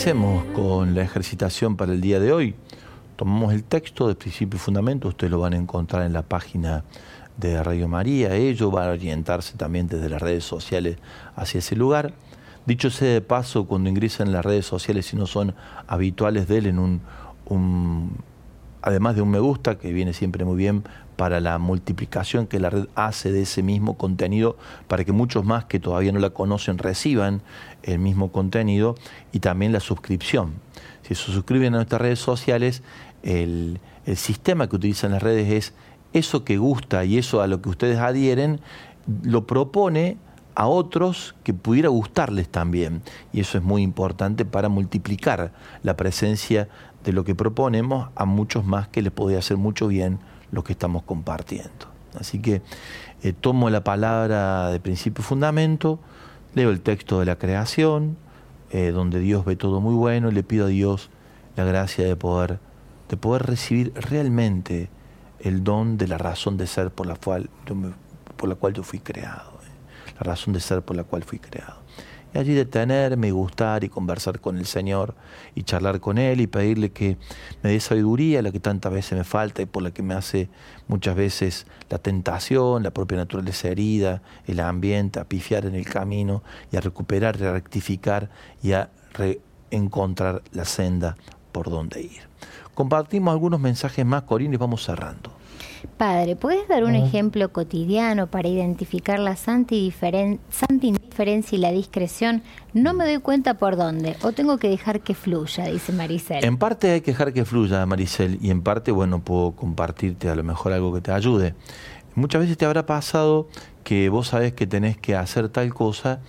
¿Qué 0.07 0.11
hacemos 0.11 0.45
con 0.55 0.95
la 0.95 1.01
ejercitación 1.01 1.75
para 1.75 1.91
el 1.91 1.99
día 1.99 2.21
de 2.21 2.31
hoy? 2.31 2.55
Tomamos 3.17 3.51
el 3.51 3.65
texto 3.65 4.07
de 4.07 4.15
principio 4.15 4.55
y 4.55 4.59
fundamento, 4.59 5.09
ustedes 5.09 5.29
lo 5.29 5.41
van 5.41 5.51
a 5.51 5.57
encontrar 5.57 6.05
en 6.05 6.13
la 6.13 6.21
página 6.21 6.85
de 7.35 7.61
Radio 7.61 7.89
María, 7.89 8.33
ellos 8.33 8.71
van 8.71 8.87
a 8.87 8.91
orientarse 8.93 9.57
también 9.57 9.89
desde 9.89 10.07
las 10.07 10.21
redes 10.21 10.45
sociales 10.45 10.95
hacia 11.35 11.57
ese 11.57 11.75
lugar. 11.75 12.13
Dicho 12.65 12.89
sea 12.89 13.15
de 13.15 13.19
paso, 13.19 13.65
cuando 13.65 13.89
ingresan 13.89 14.27
en 14.27 14.33
las 14.33 14.45
redes 14.45 14.65
sociales, 14.65 15.07
si 15.07 15.17
no 15.17 15.27
son 15.27 15.53
habituales, 15.87 16.47
denle 16.47 16.69
un, 16.69 17.01
un, 17.43 18.15
además 18.81 19.13
de 19.17 19.23
un 19.23 19.29
me 19.29 19.39
gusta, 19.39 19.77
que 19.77 19.91
viene 19.91 20.13
siempre 20.13 20.45
muy 20.45 20.55
bien 20.55 20.85
para 21.17 21.41
la 21.41 21.57
multiplicación 21.57 22.47
que 22.47 22.59
la 22.59 22.69
red 22.69 22.87
hace 22.95 23.31
de 23.31 23.41
ese 23.41 23.63
mismo 23.63 23.97
contenido, 23.97 24.55
para 24.87 25.03
que 25.03 25.11
muchos 25.11 25.43
más 25.43 25.65
que 25.65 25.79
todavía 25.79 26.11
no 26.11 26.19
la 26.19 26.29
conocen 26.29 26.77
reciban 26.77 27.41
el 27.83 27.99
mismo 27.99 28.31
contenido, 28.31 28.95
y 29.33 29.39
también 29.39 29.73
la 29.73 29.79
suscripción. 29.81 30.53
Si 31.01 31.15
se 31.15 31.31
suscriben 31.31 31.73
a 31.73 31.77
nuestras 31.77 32.01
redes 32.01 32.19
sociales, 32.19 32.83
el, 33.23 33.79
el 34.05 34.15
sistema 34.15 34.69
que 34.69 34.75
utilizan 34.77 35.11
las 35.11 35.23
redes 35.23 35.51
es 35.51 35.73
eso 36.13 36.45
que 36.45 36.57
gusta 36.57 37.03
y 37.03 37.17
eso 37.17 37.41
a 37.41 37.47
lo 37.47 37.61
que 37.61 37.69
ustedes 37.69 37.97
adhieren, 37.97 38.61
lo 39.23 39.47
propone 39.47 40.17
a 40.55 40.67
otros 40.67 41.35
que 41.43 41.53
pudiera 41.53 41.89
gustarles 41.89 42.49
también. 42.49 43.01
Y 43.31 43.41
eso 43.41 43.57
es 43.57 43.63
muy 43.63 43.81
importante 43.81 44.45
para 44.45 44.69
multiplicar 44.69 45.51
la 45.83 45.95
presencia 45.97 46.67
de 47.03 47.13
lo 47.13 47.23
que 47.23 47.35
proponemos 47.35 48.09
a 48.15 48.25
muchos 48.25 48.65
más 48.65 48.87
que 48.87 49.01
les 49.01 49.11
podría 49.11 49.39
hacer 49.39 49.57
mucho 49.57 49.87
bien 49.87 50.19
lo 50.51 50.63
que 50.63 50.73
estamos 50.73 51.03
compartiendo. 51.03 51.87
Así 52.19 52.39
que 52.39 52.61
eh, 53.23 53.33
tomo 53.33 53.69
la 53.69 53.83
palabra 53.83 54.69
de 54.69 54.79
principio 54.79 55.21
y 55.21 55.25
fundamento, 55.25 55.99
leo 56.55 56.69
el 56.71 56.81
texto 56.81 57.19
de 57.19 57.25
la 57.25 57.37
creación, 57.37 58.17
eh, 58.71 58.91
donde 58.91 59.19
Dios 59.19 59.45
ve 59.45 59.55
todo 59.55 59.81
muy 59.81 59.93
bueno, 59.95 60.29
y 60.29 60.33
le 60.33 60.43
pido 60.43 60.65
a 60.65 60.69
Dios 60.69 61.09
la 61.55 61.63
gracia 61.63 62.05
de 62.05 62.15
poder, 62.15 62.59
de 63.09 63.17
poder 63.17 63.43
recibir 63.43 63.93
realmente 63.95 64.89
el 65.39 65.63
don 65.63 65.97
de 65.97 66.07
la 66.07 66.17
razón 66.17 66.57
de 66.57 66.65
ser 66.67 66.89
por 66.91 67.05
la 67.07 67.15
cual 67.15 67.49
yo, 67.67 67.75
me- 67.75 67.93
por 68.37 68.49
la 68.49 68.55
cual 68.55 68.73
yo 68.73 68.83
fui 68.83 68.99
creado, 68.99 69.51
eh, 69.63 70.13
la 70.17 70.23
razón 70.23 70.53
de 70.53 70.59
ser 70.59 70.81
por 70.81 70.95
la 70.95 71.03
cual 71.03 71.23
fui 71.23 71.39
creado. 71.39 71.77
Y 72.33 72.37
allí 72.37 72.53
detenerme 72.53 73.29
y 73.29 73.31
gustar 73.31 73.83
y 73.83 73.89
conversar 73.89 74.39
con 74.39 74.57
el 74.57 74.65
Señor 74.65 75.15
y 75.55 75.63
charlar 75.63 75.99
con 75.99 76.17
Él 76.17 76.41
y 76.41 76.47
pedirle 76.47 76.91
que 76.91 77.17
me 77.63 77.71
dé 77.71 77.79
sabiduría, 77.79 78.41
la 78.41 78.51
que 78.51 78.59
tantas 78.59 78.91
veces 78.91 79.17
me 79.17 79.23
falta 79.23 79.61
y 79.61 79.65
por 79.65 79.81
la 79.81 79.91
que 79.91 80.03
me 80.03 80.13
hace 80.13 80.49
muchas 80.87 81.15
veces 81.15 81.67
la 81.89 81.97
tentación, 81.97 82.83
la 82.83 82.91
propia 82.91 83.17
naturaleza 83.17 83.69
herida, 83.69 84.21
el 84.45 84.59
ambiente, 84.59 85.19
a 85.19 85.23
pifiar 85.23 85.65
en 85.65 85.75
el 85.75 85.85
camino 85.85 86.43
y 86.71 86.77
a 86.77 86.81
recuperar, 86.81 87.41
a 87.43 87.53
rectificar 87.53 88.29
y 88.61 88.73
a 88.73 88.89
encontrar 89.71 90.43
la 90.51 90.65
senda 90.65 91.15
por 91.51 91.69
donde 91.69 92.01
ir. 92.01 92.21
Compartimos 92.75 93.31
algunos 93.31 93.59
mensajes 93.59 94.05
más, 94.05 94.23
Corina, 94.23 94.53
y 94.53 94.57
vamos 94.57 94.83
cerrando. 94.83 95.31
Padre, 95.97 96.35
¿puedes 96.35 96.67
dar 96.67 96.83
un 96.83 96.93
ejemplo 96.95 97.51
cotidiano 97.51 98.27
para 98.27 98.47
identificar 98.47 99.17
la 99.19 99.35
santa, 99.35 99.73
indiferen- 99.73 100.39
santa 100.49 100.85
y 101.19 101.57
la 101.57 101.71
discreción? 101.71 102.43
No 102.73 102.93
me 102.93 103.05
doy 103.05 103.17
cuenta 103.17 103.55
por 103.55 103.75
dónde, 103.75 104.15
o 104.21 104.33
tengo 104.33 104.57
que 104.57 104.69
dejar 104.69 105.01
que 105.01 105.15
fluya, 105.15 105.65
dice 105.65 105.91
Maricel. 105.91 106.45
En 106.45 106.57
parte 106.57 106.91
hay 106.91 107.01
que 107.01 107.11
dejar 107.11 107.33
que 107.33 107.43
fluya, 107.43 107.83
Maricel, 107.87 108.37
y 108.39 108.51
en 108.51 108.61
parte, 108.61 108.91
bueno, 108.91 109.19
puedo 109.19 109.53
compartirte 109.53 110.29
a 110.29 110.35
lo 110.35 110.43
mejor 110.43 110.73
algo 110.73 110.93
que 110.93 111.01
te 111.01 111.11
ayude. 111.11 111.55
Muchas 112.13 112.41
veces 112.41 112.57
te 112.57 112.65
habrá 112.65 112.85
pasado 112.85 113.47
que 113.83 114.09
vos 114.09 114.27
sabés 114.27 114.53
que 114.53 114.67
tenés 114.67 114.95
que 114.97 115.15
hacer 115.15 115.49
tal 115.49 115.73
cosa 115.73 116.19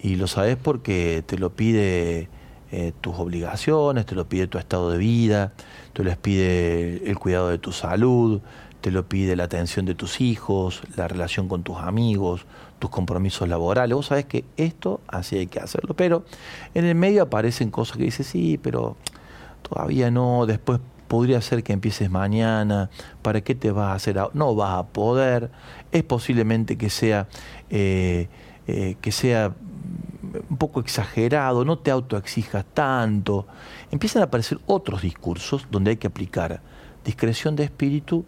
y 0.00 0.14
lo 0.14 0.28
sabés 0.28 0.56
porque 0.56 1.24
te 1.26 1.36
lo 1.36 1.50
pide 1.50 2.28
eh, 2.70 2.92
tus 3.00 3.16
obligaciones, 3.18 4.06
te 4.06 4.14
lo 4.14 4.28
pide 4.28 4.46
tu 4.46 4.58
estado 4.58 4.90
de 4.90 4.98
vida, 4.98 5.52
te 5.94 6.04
lo 6.04 6.14
pide 6.16 7.10
el 7.10 7.18
cuidado 7.18 7.48
de 7.48 7.58
tu 7.58 7.72
salud, 7.72 8.40
te 8.80 8.92
lo 8.92 9.08
pide 9.08 9.36
la 9.36 9.44
atención 9.44 9.84
de 9.86 9.94
tus 9.94 10.20
hijos, 10.20 10.82
la 10.96 11.08
relación 11.08 11.48
con 11.48 11.62
tus 11.62 11.78
amigos, 11.78 12.46
tus 12.78 12.90
compromisos 12.90 13.48
laborales. 13.48 13.94
Vos 13.94 14.06
sabés 14.06 14.26
que 14.26 14.44
esto 14.56 15.00
así 15.08 15.36
hay 15.36 15.46
que 15.46 15.60
hacerlo, 15.60 15.94
pero 15.94 16.24
en 16.74 16.84
el 16.84 16.94
medio 16.94 17.22
aparecen 17.22 17.70
cosas 17.70 17.96
que 17.96 18.04
dices, 18.04 18.26
sí, 18.26 18.58
pero 18.62 18.96
todavía 19.62 20.10
no, 20.10 20.46
después 20.46 20.80
podría 21.08 21.40
ser 21.40 21.62
que 21.62 21.72
empieces 21.72 22.10
mañana, 22.10 22.90
¿para 23.22 23.40
qué 23.40 23.54
te 23.54 23.72
vas 23.72 23.88
a 23.88 23.94
hacer? 23.94 24.20
No 24.34 24.54
vas 24.54 24.78
a 24.78 24.86
poder, 24.86 25.50
es 25.90 26.04
posiblemente 26.04 26.76
que 26.76 26.90
sea, 26.90 27.28
eh, 27.70 28.28
eh, 28.66 28.96
que 29.00 29.10
sea 29.10 29.54
un 30.50 30.56
poco 30.58 30.80
exagerado, 30.80 31.64
no 31.64 31.78
te 31.78 31.90
autoexijas 31.90 32.64
tanto. 32.74 33.46
Empiezan 33.90 34.22
a 34.22 34.26
aparecer 34.26 34.58
otros 34.66 35.02
discursos 35.02 35.66
donde 35.70 35.92
hay 35.92 35.96
que 35.96 36.06
aplicar 36.06 36.60
discreción 37.04 37.56
de 37.56 37.64
espíritu 37.64 38.24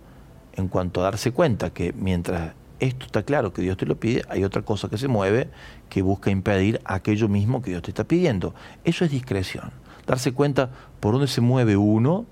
en 0.54 0.68
cuanto 0.68 1.00
a 1.00 1.04
darse 1.04 1.32
cuenta 1.32 1.70
que 1.70 1.92
mientras 1.92 2.54
esto 2.80 3.06
está 3.06 3.22
claro 3.22 3.52
que 3.52 3.62
Dios 3.62 3.76
te 3.76 3.86
lo 3.86 4.00
pide, 4.00 4.22
hay 4.28 4.42
otra 4.42 4.62
cosa 4.62 4.88
que 4.88 4.98
se 4.98 5.06
mueve 5.06 5.50
que 5.88 6.02
busca 6.02 6.30
impedir 6.30 6.80
aquello 6.84 7.28
mismo 7.28 7.62
que 7.62 7.70
Dios 7.70 7.82
te 7.82 7.90
está 7.90 8.04
pidiendo. 8.04 8.54
Eso 8.84 9.04
es 9.04 9.10
discreción. 9.10 9.70
Darse 10.06 10.32
cuenta 10.32 10.70
por 10.98 11.12
dónde 11.12 11.28
se 11.28 11.40
mueve 11.40 11.76
uno, 11.76 12.24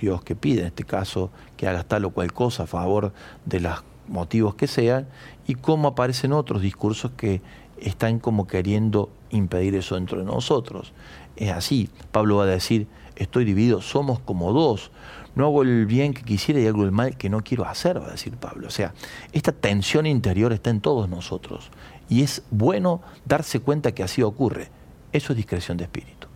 Dios 0.00 0.22
que 0.22 0.36
pide, 0.36 0.60
en 0.60 0.68
este 0.68 0.84
caso, 0.84 1.30
que 1.56 1.66
hagas 1.66 1.86
tal 1.86 2.04
o 2.04 2.10
cual 2.10 2.32
cosa 2.32 2.62
a 2.62 2.66
favor 2.66 3.12
de 3.44 3.60
los 3.60 3.82
motivos 4.06 4.54
que 4.54 4.68
sean, 4.68 5.08
y 5.46 5.54
cómo 5.54 5.88
aparecen 5.88 6.32
otros 6.32 6.62
discursos 6.62 7.10
que 7.16 7.42
están 7.78 8.20
como 8.20 8.46
queriendo 8.46 9.10
impedir 9.30 9.74
eso 9.74 9.96
dentro 9.96 10.18
de 10.18 10.24
nosotros. 10.24 10.92
Es 11.36 11.50
así, 11.50 11.90
Pablo 12.12 12.36
va 12.36 12.44
a 12.44 12.46
decir, 12.46 12.86
estoy 13.16 13.44
dividido, 13.44 13.80
somos 13.80 14.20
como 14.20 14.52
dos, 14.52 14.92
no 15.36 15.44
hago 15.46 15.62
el 15.62 15.86
bien 15.86 16.12
que 16.12 16.22
quisiera 16.22 16.60
y 16.60 16.66
hago 16.66 16.82
el 16.82 16.90
mal 16.90 17.16
que 17.16 17.28
no 17.30 17.44
quiero 17.44 17.64
hacer, 17.66 18.00
va 18.02 18.08
a 18.08 18.10
decir 18.10 18.36
Pablo. 18.36 18.66
O 18.66 18.70
sea, 18.70 18.92
esta 19.32 19.52
tensión 19.52 20.06
interior 20.06 20.52
está 20.52 20.70
en 20.70 20.80
todos 20.80 21.08
nosotros 21.08 21.70
y 22.08 22.22
es 22.22 22.42
bueno 22.50 23.02
darse 23.24 23.60
cuenta 23.60 23.92
que 23.92 24.02
así 24.02 24.22
ocurre. 24.22 24.68
Eso 25.12 25.32
es 25.32 25.36
discreción 25.36 25.76
de 25.76 25.84
espíritu. 25.84 26.26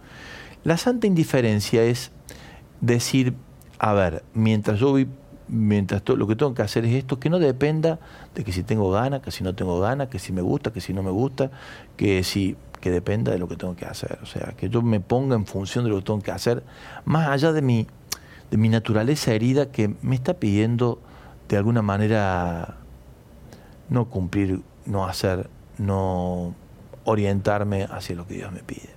La 0.62 0.76
santa 0.76 1.06
indiferencia 1.08 1.82
es 1.82 2.12
decir, 2.80 3.34
a 3.78 3.92
ver, 3.94 4.22
mientras 4.34 4.78
yo 4.78 4.92
vi, 4.92 5.08
mientras 5.48 6.02
to- 6.02 6.16
lo 6.16 6.26
que 6.26 6.36
tengo 6.36 6.54
que 6.54 6.62
hacer 6.62 6.84
es 6.84 6.94
esto, 6.94 7.18
que 7.18 7.30
no 7.30 7.38
dependa 7.38 7.98
de 8.34 8.44
que 8.44 8.52
si 8.52 8.62
tengo 8.62 8.90
ganas, 8.90 9.20
que 9.20 9.30
si 9.30 9.42
no 9.42 9.54
tengo 9.54 9.80
ganas, 9.80 10.08
que 10.08 10.18
si 10.18 10.32
me 10.32 10.42
gusta, 10.42 10.72
que 10.72 10.80
si 10.80 10.92
no 10.92 11.02
me 11.02 11.10
gusta, 11.10 11.50
que 11.96 12.22
si 12.22 12.56
que 12.80 12.90
dependa 12.90 13.30
de 13.30 13.38
lo 13.38 13.46
que 13.46 13.56
tengo 13.56 13.76
que 13.76 13.84
hacer, 13.84 14.18
o 14.22 14.26
sea, 14.26 14.54
que 14.56 14.70
yo 14.70 14.80
me 14.80 15.00
ponga 15.00 15.36
en 15.36 15.44
función 15.44 15.84
de 15.84 15.90
lo 15.90 15.96
que 15.96 16.02
tengo 16.02 16.20
que 16.20 16.30
hacer, 16.30 16.62
más 17.04 17.28
allá 17.28 17.52
de 17.52 17.60
mi 17.60 17.86
de 18.50 18.56
mi 18.56 18.68
naturaleza 18.68 19.32
herida 19.32 19.70
que 19.70 19.94
me 20.02 20.14
está 20.14 20.34
pidiendo 20.34 21.00
de 21.48 21.56
alguna 21.56 21.82
manera 21.82 22.76
no 23.88 24.08
cumplir, 24.08 24.62
no 24.86 25.06
hacer, 25.06 25.48
no 25.78 26.54
orientarme 27.04 27.84
hacia 27.84 28.16
lo 28.16 28.26
que 28.26 28.34
Dios 28.34 28.52
me 28.52 28.60
pide. 28.60 28.90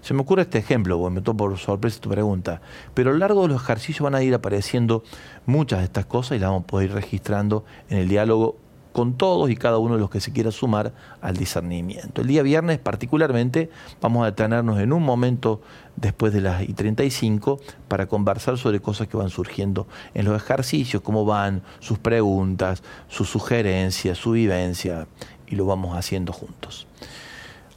Se 0.00 0.14
me 0.14 0.20
ocurre 0.20 0.42
este 0.42 0.58
ejemplo, 0.58 0.98
porque 0.98 1.14
me 1.16 1.20
tomo 1.20 1.36
por 1.36 1.58
sorpresa 1.58 2.00
tu 2.00 2.08
pregunta, 2.08 2.60
pero 2.94 3.10
a 3.10 3.12
lo 3.12 3.18
largo 3.18 3.42
de 3.42 3.48
los 3.48 3.62
ejercicios 3.62 4.04
van 4.04 4.14
a 4.14 4.22
ir 4.22 4.34
apareciendo 4.34 5.02
muchas 5.46 5.80
de 5.80 5.86
estas 5.86 6.06
cosas 6.06 6.36
y 6.36 6.40
las 6.40 6.50
vamos 6.50 6.62
a 6.62 6.66
poder 6.68 6.90
ir 6.90 6.94
registrando 6.94 7.64
en 7.88 7.98
el 7.98 8.08
diálogo 8.08 8.56
con 8.92 9.18
todos 9.18 9.50
y 9.50 9.56
cada 9.56 9.78
uno 9.78 9.96
de 9.96 10.00
los 10.00 10.08
que 10.08 10.20
se 10.20 10.32
quiera 10.32 10.50
sumar 10.50 10.94
al 11.20 11.36
discernimiento. 11.36 12.22
El 12.22 12.28
día 12.28 12.42
viernes 12.42 12.78
particularmente 12.78 13.68
vamos 14.00 14.22
a 14.22 14.26
detenernos 14.26 14.80
en 14.80 14.92
un 14.92 15.02
momento 15.02 15.60
después 15.96 16.32
de 16.32 16.40
las 16.40 16.62
y 16.62 16.72
35 16.72 17.60
para 17.88 18.06
conversar 18.06 18.58
sobre 18.58 18.80
cosas 18.80 19.08
que 19.08 19.16
van 19.16 19.30
surgiendo 19.30 19.86
en 20.14 20.24
los 20.24 20.36
ejercicios, 20.36 21.02
cómo 21.02 21.24
van, 21.24 21.62
sus 21.80 21.98
preguntas, 21.98 22.82
sus 23.08 23.28
sugerencias, 23.28 24.18
su 24.18 24.32
vivencia, 24.32 25.06
y 25.46 25.56
lo 25.56 25.66
vamos 25.66 25.96
haciendo 25.96 26.32
juntos. 26.32 26.86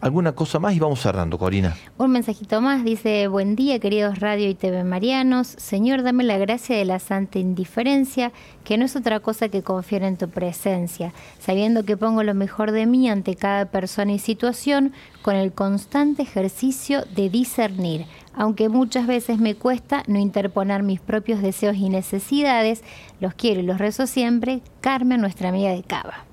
¿Alguna 0.02 0.32
cosa 0.32 0.60
más? 0.60 0.74
Y 0.74 0.80
vamos 0.80 1.02
cerrando, 1.02 1.38
Corina. 1.38 1.76
Un 1.98 2.12
mensajito 2.12 2.62
más 2.62 2.86
dice, 2.86 3.28
buen 3.28 3.58
día 3.58 3.80
queridos 3.80 4.20
radio 4.20 4.50
y 4.50 4.56
TV 4.56 4.86
Marianos, 4.86 5.48
Señor 5.48 6.04
dame 6.04 6.24
la 6.24 6.38
gracia 6.38 6.78
de 6.78 6.86
la 6.86 7.00
santa 7.00 7.38
indiferencia, 7.38 8.32
que 8.64 8.78
no 8.78 8.86
es 8.86 8.96
otra 8.96 9.20
cosa 9.20 9.50
que 9.50 9.62
confiar 9.62 10.04
en 10.04 10.16
tu 10.16 10.30
presencia, 10.30 11.12
sabiendo 11.40 11.84
que 11.84 11.98
pongo 11.98 12.24
lo 12.24 12.34
mejor 12.34 12.72
de 12.72 12.86
mí 12.86 13.10
ante 13.10 13.36
cada 13.36 13.66
persona 13.66 14.14
y 14.14 14.20
situación, 14.20 14.94
con 15.22 15.36
el 15.36 15.52
constante 15.52 16.22
ejercicio 16.22 17.04
de 17.14 17.30
discernir, 17.30 18.06
aunque 18.34 18.70
muchas 18.70 19.06
veces 19.06 19.38
me 19.38 19.56
cuesta 19.56 20.04
no 20.08 20.18
interponer 20.18 20.82
mis 20.82 21.02
propios 21.02 21.42
deseos 21.42 21.76
y 21.76 21.90
necesidades, 21.90 22.86
los 23.20 23.34
quiero 23.34 23.60
y 23.60 23.64
los 23.64 23.80
rezo 23.80 24.08
siempre, 24.08 24.62
Carmen, 24.80 25.20
nuestra 25.20 25.50
amiga 25.50 25.72
de 25.72 25.84
Cava. 25.84 26.24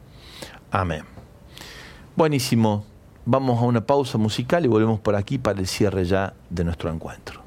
Amén. 0.71 1.03
Buenísimo. 2.15 2.96
Vamos 3.29 3.61
a 3.61 3.65
una 3.65 3.85
pausa 3.85 4.19
musical 4.19 4.65
y 4.65 4.69
volvemos 4.69 5.01
por 5.01 5.17
aquí 5.17 5.37
para 5.37 5.59
el 5.59 5.67
cierre 5.67 6.05
ya 6.05 6.33
de 6.49 6.63
nuestro 6.63 6.93
encuentro. 6.93 7.43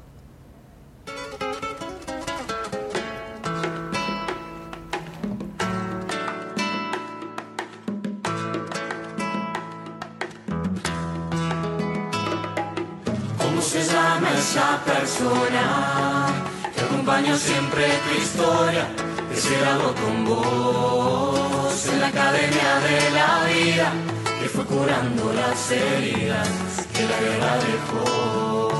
Como 13.38 13.62
se 13.62 13.82
llama 13.82 14.28
esa 14.36 14.84
persona 14.84 16.26
que 16.74 16.80
acompaña 16.82 17.34
siempre 17.38 17.86
tu 17.86 18.22
historia, 18.22 18.86
que 19.30 19.36
se 19.36 19.58
graduó 19.58 19.94
con 19.94 20.24
vos 20.26 21.86
en 21.86 22.00
la 22.02 22.08
academia 22.08 22.80
de 22.80 23.10
la 23.12 23.44
vida, 23.46 24.19
fue 24.60 24.76
curando 24.76 25.32
las 25.32 25.70
heridas 25.70 26.48
que 26.92 27.02
la 27.02 27.20
guerra 27.20 27.56
dejó 27.70 28.70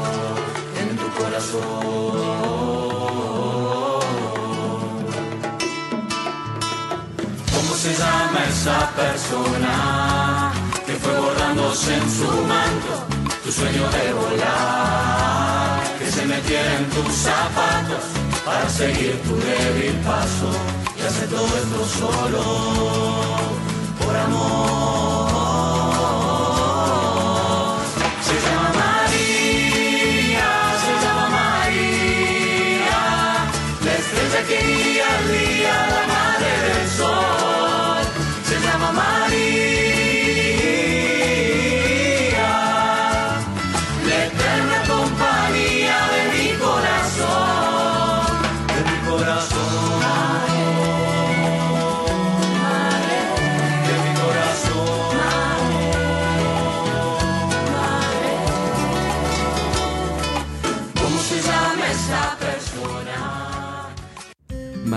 en 0.80 0.96
tu 0.96 1.08
corazón. 1.18 1.60
¿Cómo 7.54 7.74
se 7.74 7.94
llama 7.94 8.40
esa 8.48 8.90
persona 8.90 10.52
que 10.86 10.92
fue 10.94 11.18
bordándose 11.18 11.94
en 11.94 12.10
su 12.10 12.30
manto 12.52 12.94
tu 13.44 13.52
sueño 13.52 13.88
de 13.90 14.12
volar? 14.12 15.80
Que 15.98 16.10
se 16.10 16.26
metiera 16.26 16.76
en 16.78 16.90
tus 16.90 17.14
zapatos 17.14 18.04
para 18.44 18.68
seguir 18.68 19.18
tu 19.22 19.36
débil 19.36 19.94
paso 20.04 20.50
y 20.98 21.00
hacer 21.06 21.28
todo 21.28 21.46
esto 21.46 21.86
solo 21.98 22.42
por 23.98 24.16
amor. 24.16 25.29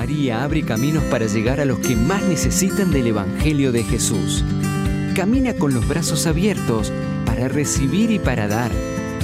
María 0.04 0.44
abre 0.44 0.64
caminos 0.64 1.02
para 1.06 1.28
llegar 1.28 1.62
a 1.62 1.66
los 1.66 1.80
que 1.80 1.96
más 1.96 2.22
necesitan 2.24 2.92
del 2.92 3.08
Evangelio 3.08 3.72
de 3.72 3.84
Jesús. 3.84 4.44
Camina 5.16 5.54
con 5.54 5.74
los 5.74 5.88
brazos 5.88 6.28
abiertos 6.28 6.92
para 7.26 7.48
recibir 7.48 8.12
y 8.12 8.20
para 8.20 8.50
dar. 8.50 8.70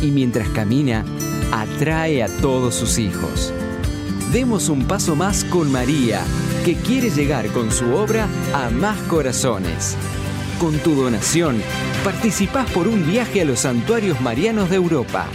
Y 0.01 0.11
mientras 0.11 0.47
camina, 0.47 1.03
atrae 1.51 2.23
a 2.23 2.30
todos 2.30 2.75
sus 2.75 2.97
hijos. 2.97 3.51
Demos 4.32 4.69
un 4.69 4.86
paso 4.86 5.17
más 5.17 5.43
con 5.43 5.69
María, 5.69 6.21
que 6.63 6.75
quiere 6.75 7.09
llegar 7.09 7.47
con 7.47 7.73
su 7.73 7.93
obra 7.93 8.30
a 8.53 8.69
más 8.69 8.97
corazones. 9.09 9.97
Con 10.61 10.77
tu 10.77 10.95
donación, 10.95 11.61
participás 12.05 12.71
por 12.71 12.88
un 12.88 13.05
viaje 13.05 13.41
a 13.41 13.45
los 13.45 13.59
santuarios 13.59 14.21
marianos 14.21 14.69
de 14.69 14.77
Europa. 14.77 15.27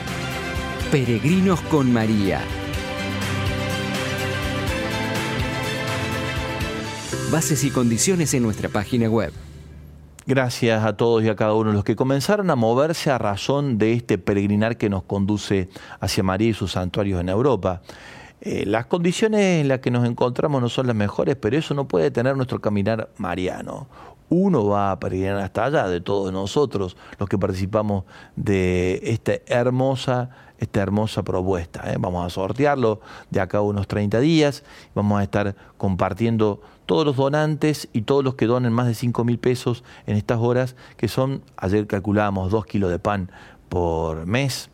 Peregrinos 0.91 1.61
con 1.63 1.93
María. 1.93 2.41
Bases 7.31 7.63
y 7.63 7.71
condiciones 7.71 8.35
en 8.35 8.43
nuestra 8.43 8.69
página 8.69 9.09
web. 9.09 9.33
Gracias 10.27 10.85
a 10.85 10.97
todos 10.97 11.25
y 11.25 11.29
a 11.29 11.37
cada 11.37 11.55
uno 11.55 11.71
de 11.71 11.77
los 11.77 11.85
que 11.85 11.97
comenzaron 11.97 12.51
a 12.51 12.57
moverse 12.57 13.11
a 13.11 13.19
razón 13.19 13.79
de 13.79 13.93
este 13.93 14.19
peregrinar 14.19 14.77
que 14.77 14.91
nos 14.91 15.05
conduce 15.05 15.69
hacia 16.01 16.23
María 16.23 16.51
y 16.51 16.55
sus 16.55 16.73
santuarios 16.73 17.21
en 17.21 17.29
Europa. 17.29 17.83
Eh, 18.43 18.65
las 18.67 18.87
condiciones 18.87 19.61
en 19.61 19.69
las 19.69 19.81
que 19.81 19.91
nos 19.91 20.07
encontramos 20.07 20.63
no 20.63 20.69
son 20.69 20.87
las 20.87 20.97
mejores, 20.97 21.37
pero 21.37 21.59
eso 21.59 21.75
no 21.75 21.87
puede 21.87 22.05
detener 22.05 22.37
nuestro 22.37 22.61
caminar 22.61 23.11
mariano. 23.19 23.87
Uno 24.31 24.67
va 24.67 24.93
a 24.93 25.01
peregrinar 25.01 25.39
hasta 25.39 25.65
allá, 25.65 25.89
de 25.89 26.01
todos 26.01 26.33
nosotros, 26.33 26.97
los 27.19 27.29
que 27.29 27.37
participamos 27.37 28.05
de 28.37 29.01
esta 29.03 29.33
hermosa, 29.47 30.31
esta 30.59 30.81
hermosa 30.81 31.23
propuesta. 31.23 31.93
¿eh? 31.93 31.97
Vamos 31.99 32.25
a 32.25 32.31
sortearlo 32.31 33.01
de 33.31 33.41
acá 33.41 33.59
a 33.59 33.63
unos 33.63 33.89
30 33.89 34.21
días. 34.21 34.63
Vamos 34.95 35.21
a 35.21 35.25
estar 35.25 35.57
compartiendo 35.77 36.63
todos 36.87 37.05
los 37.05 37.17
donantes 37.17 37.89
y 37.93 38.03
todos 38.03 38.25
los 38.25 38.37
que 38.37 38.47
donen 38.47 38.73
más 38.73 38.87
de 38.87 38.95
5 38.95 39.25
mil 39.25 39.39
pesos 39.39 39.85
en 40.07 40.17
estas 40.17 40.39
horas, 40.39 40.77
que 40.97 41.09
son, 41.09 41.43
ayer 41.57 41.87
calculábamos, 41.87 42.51
2 42.51 42.65
kilos 42.67 42.91
de 42.91 42.99
pan 42.99 43.31
por 43.69 44.27
mes. 44.27 44.71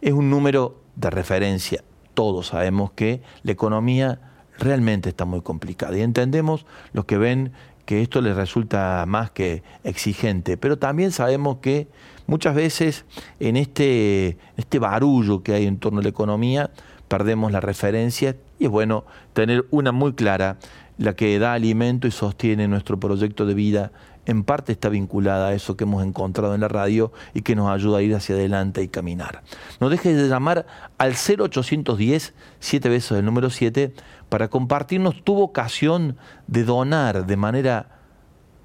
Es 0.00 0.12
un 0.12 0.30
número 0.30 0.76
de 0.94 1.10
referencia. 1.10 1.82
Todos 2.14 2.48
sabemos 2.48 2.92
que 2.92 3.22
la 3.42 3.52
economía 3.52 4.20
realmente 4.58 5.08
está 5.08 5.24
muy 5.24 5.40
complicada 5.40 5.96
y 5.96 6.02
entendemos 6.02 6.66
los 6.92 7.04
que 7.06 7.18
ven 7.18 7.52
que 7.86 8.02
esto 8.02 8.20
les 8.20 8.36
resulta 8.36 9.04
más 9.08 9.30
que 9.30 9.62
exigente, 9.82 10.56
pero 10.56 10.78
también 10.78 11.10
sabemos 11.10 11.58
que 11.58 11.88
muchas 12.26 12.54
veces 12.54 13.04
en 13.40 13.56
este, 13.56 14.38
este 14.56 14.78
barullo 14.78 15.42
que 15.42 15.54
hay 15.54 15.66
en 15.66 15.78
torno 15.78 15.98
a 16.00 16.02
la 16.02 16.08
economía 16.10 16.70
perdemos 17.08 17.50
la 17.50 17.60
referencia 17.60 18.36
y 18.60 18.66
es 18.66 18.70
bueno 18.70 19.04
tener 19.32 19.66
una 19.70 19.90
muy 19.90 20.12
clara, 20.12 20.58
la 20.98 21.16
que 21.16 21.36
da 21.40 21.54
alimento 21.54 22.06
y 22.06 22.12
sostiene 22.12 22.68
nuestro 22.68 23.00
proyecto 23.00 23.46
de 23.46 23.54
vida, 23.54 23.90
en 24.30 24.44
parte 24.44 24.70
está 24.72 24.88
vinculada 24.88 25.48
a 25.48 25.54
eso 25.54 25.76
que 25.76 25.84
hemos 25.84 26.04
encontrado 26.04 26.54
en 26.54 26.60
la 26.60 26.68
radio 26.68 27.12
y 27.34 27.42
que 27.42 27.56
nos 27.56 27.68
ayuda 27.68 27.98
a 27.98 28.02
ir 28.02 28.14
hacia 28.14 28.36
adelante 28.36 28.80
y 28.80 28.88
caminar. 28.88 29.42
No 29.80 29.88
dejes 29.88 30.16
de 30.16 30.28
llamar 30.28 30.66
al 30.98 31.14
0810 31.14 32.32
7 32.60 32.88
veces 32.88 33.18
el 33.18 33.24
número 33.24 33.50
7 33.50 33.92
para 34.28 34.48
compartirnos 34.48 35.24
tu 35.24 35.34
vocación 35.34 36.16
de 36.46 36.62
donar 36.62 37.26
de 37.26 37.36
manera 37.36 37.88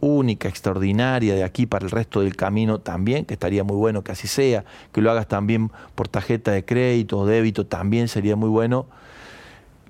única, 0.01 0.47
extraordinaria, 0.47 1.33
de 1.33 1.43
aquí 1.43 1.65
para 1.65 1.85
el 1.85 1.91
resto 1.91 2.21
del 2.21 2.35
camino 2.35 2.79
también, 2.79 3.25
que 3.25 3.33
estaría 3.33 3.63
muy 3.63 3.75
bueno 3.75 4.03
que 4.03 4.11
así 4.11 4.27
sea, 4.27 4.65
que 4.91 5.01
lo 5.01 5.09
hagas 5.09 5.27
también 5.27 5.71
por 5.95 6.07
tarjeta 6.07 6.51
de 6.51 6.63
crédito 6.63 7.17
o 7.17 7.25
débito, 7.25 7.65
también 7.65 8.07
sería 8.07 8.35
muy 8.35 8.49
bueno. 8.49 8.85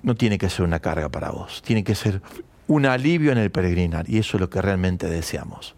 No 0.02 0.14
tiene 0.14 0.38
que 0.38 0.48
ser 0.48 0.64
una 0.64 0.80
carga 0.80 1.10
para 1.10 1.30
vos, 1.30 1.60
tiene 1.60 1.84
que 1.84 1.94
ser 1.94 2.22
un 2.68 2.86
alivio 2.86 3.32
en 3.32 3.38
el 3.38 3.50
peregrinar 3.50 4.08
y 4.08 4.18
eso 4.18 4.36
es 4.36 4.40
lo 4.40 4.50
que 4.50 4.60
realmente 4.62 5.08
deseamos. 5.08 5.74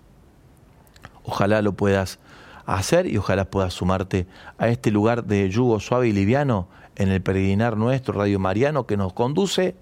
Ojalá 1.24 1.60
lo 1.62 1.72
puedas 1.72 2.18
hacer 2.66 3.06
y 3.06 3.16
ojalá 3.18 3.50
puedas 3.50 3.74
sumarte 3.74 4.26
a 4.58 4.68
este 4.68 4.90
lugar 4.90 5.24
de 5.24 5.48
yugo 5.50 5.80
suave 5.80 6.08
y 6.08 6.12
liviano 6.12 6.68
en 6.96 7.10
el 7.10 7.22
peregrinar 7.22 7.76
nuestro, 7.76 8.14
Radio 8.14 8.38
Mariano, 8.38 8.86
que 8.86 8.96
nos 8.96 9.12
conduce 9.12 9.76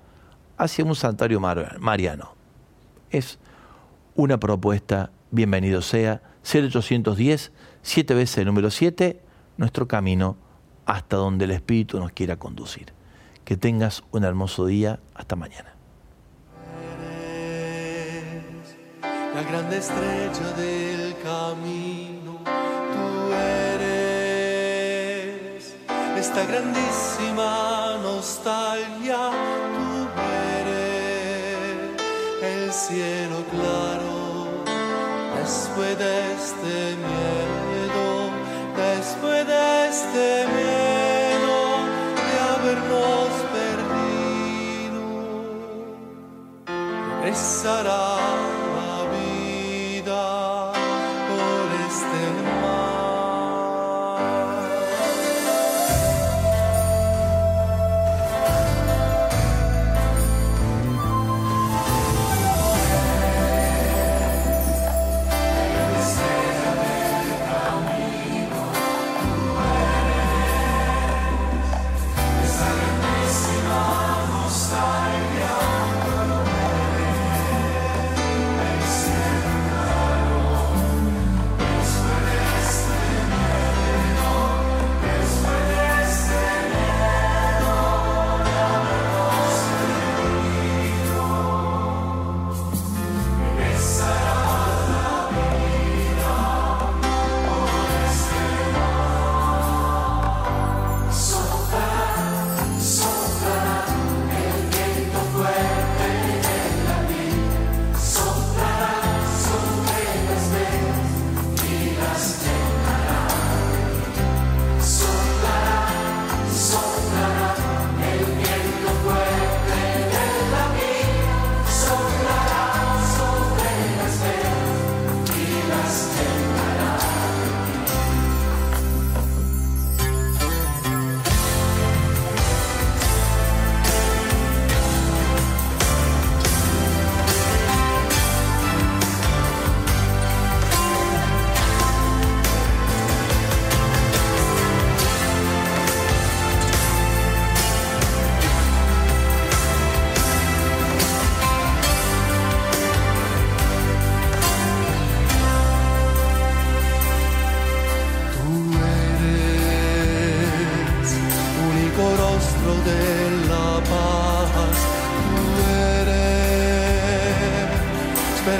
hacia 0.59 0.84
un 0.84 0.94
santuario 0.94 1.40
mar- 1.40 1.78
mariano. 1.80 2.34
Es 3.11 3.38
una 4.14 4.38
propuesta, 4.38 5.11
bienvenido 5.30 5.82
sea, 5.82 6.22
0810, 6.44 7.52
7 7.82 8.14
veces 8.14 8.38
el 8.38 8.46
número 8.46 8.70
7, 8.70 9.20
nuestro 9.57 9.86
camino 9.88 10.36
hasta 10.84 11.16
donde 11.16 11.44
el 11.44 11.52
Espíritu 11.52 11.98
nos 11.98 12.12
quiera 12.12 12.36
conducir. 12.36 12.92
Que 13.44 13.57
tengas 13.57 14.02
un 14.11 14.24
hermoso 14.24 14.66
día, 14.66 14.98
hasta 15.14 15.36
mañana. 15.36 15.76
La 19.37 19.43
grande 19.43 19.76
estrella 19.76 20.49
del 20.57 21.14
camino. 21.22 22.32
Tú 22.95 23.07
eres 23.68 24.57
esta 26.16 26.43
grandísima 26.51 27.99
nostalgia. 28.03 29.22
Tú 29.76 29.91
eres 30.62 31.76
el 32.43 32.72
cielo 32.72 33.39
claro 33.55 34.16
después 35.39 35.93
de 35.99 36.14
este 36.41 36.76
miedo, 37.07 38.07
después 38.84 39.41
de 39.53 39.64
este 39.91 40.26
miedo 40.57 41.57
de 42.26 42.34
habernos 42.55 43.30
perdido 43.57 45.05
regresará 47.20 48.55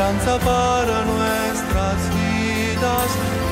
esperanza 0.07 0.39
para 0.39 1.05
nuestras 1.05 2.11
vidas. 2.15 3.46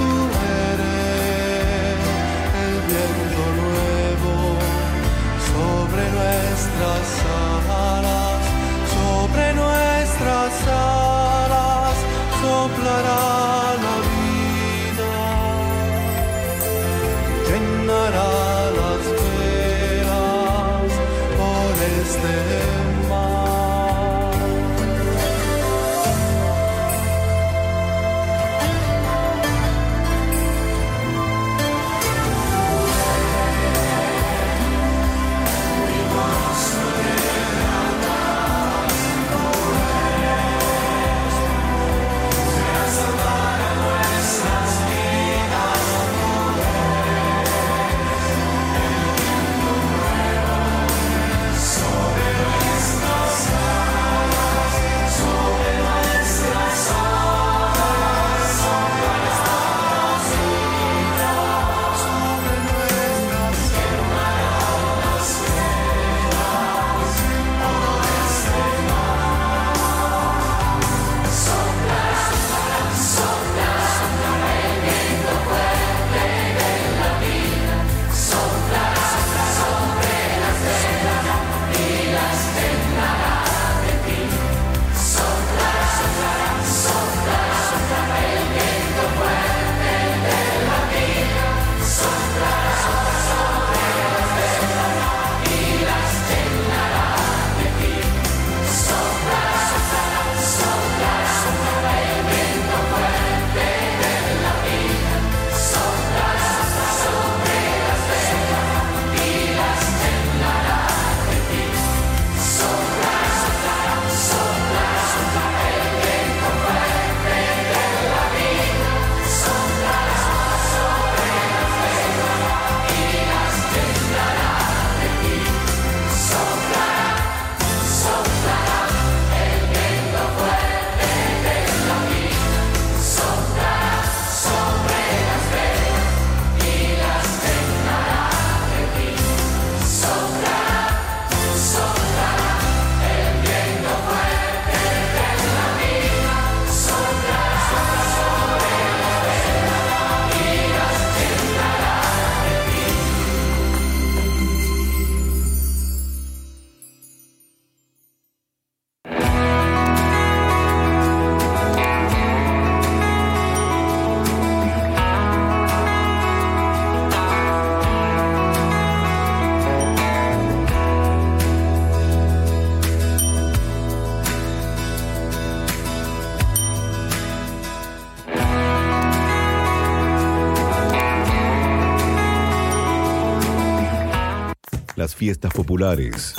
Fiestas 185.24 185.54
populares, 185.54 186.34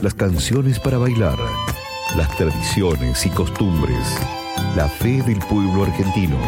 las 0.00 0.14
canciones 0.14 0.80
para 0.80 0.96
bailar, 0.96 1.36
las 2.16 2.34
tradiciones 2.38 3.26
y 3.26 3.28
costumbres, 3.28 4.18
la 4.74 4.88
fe 4.88 5.22
del 5.24 5.38
pueblo 5.40 5.84
argentino, 5.84 6.38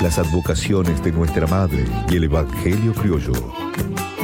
las 0.00 0.18
advocaciones 0.18 1.04
de 1.04 1.12
nuestra 1.12 1.46
madre 1.46 1.84
y 2.08 2.16
el 2.16 2.24
evangelio 2.24 2.94
criollo, 2.94 3.34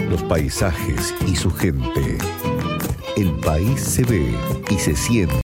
los 0.09 0.23
paisajes 0.23 1.15
y 1.27 1.37
su 1.37 1.51
gente. 1.51 2.17
El 3.19 3.31
país 3.41 3.83
se 3.83 4.05
ve 4.05 4.35
y 4.71 4.75
se 4.77 4.97
siente. 4.97 5.35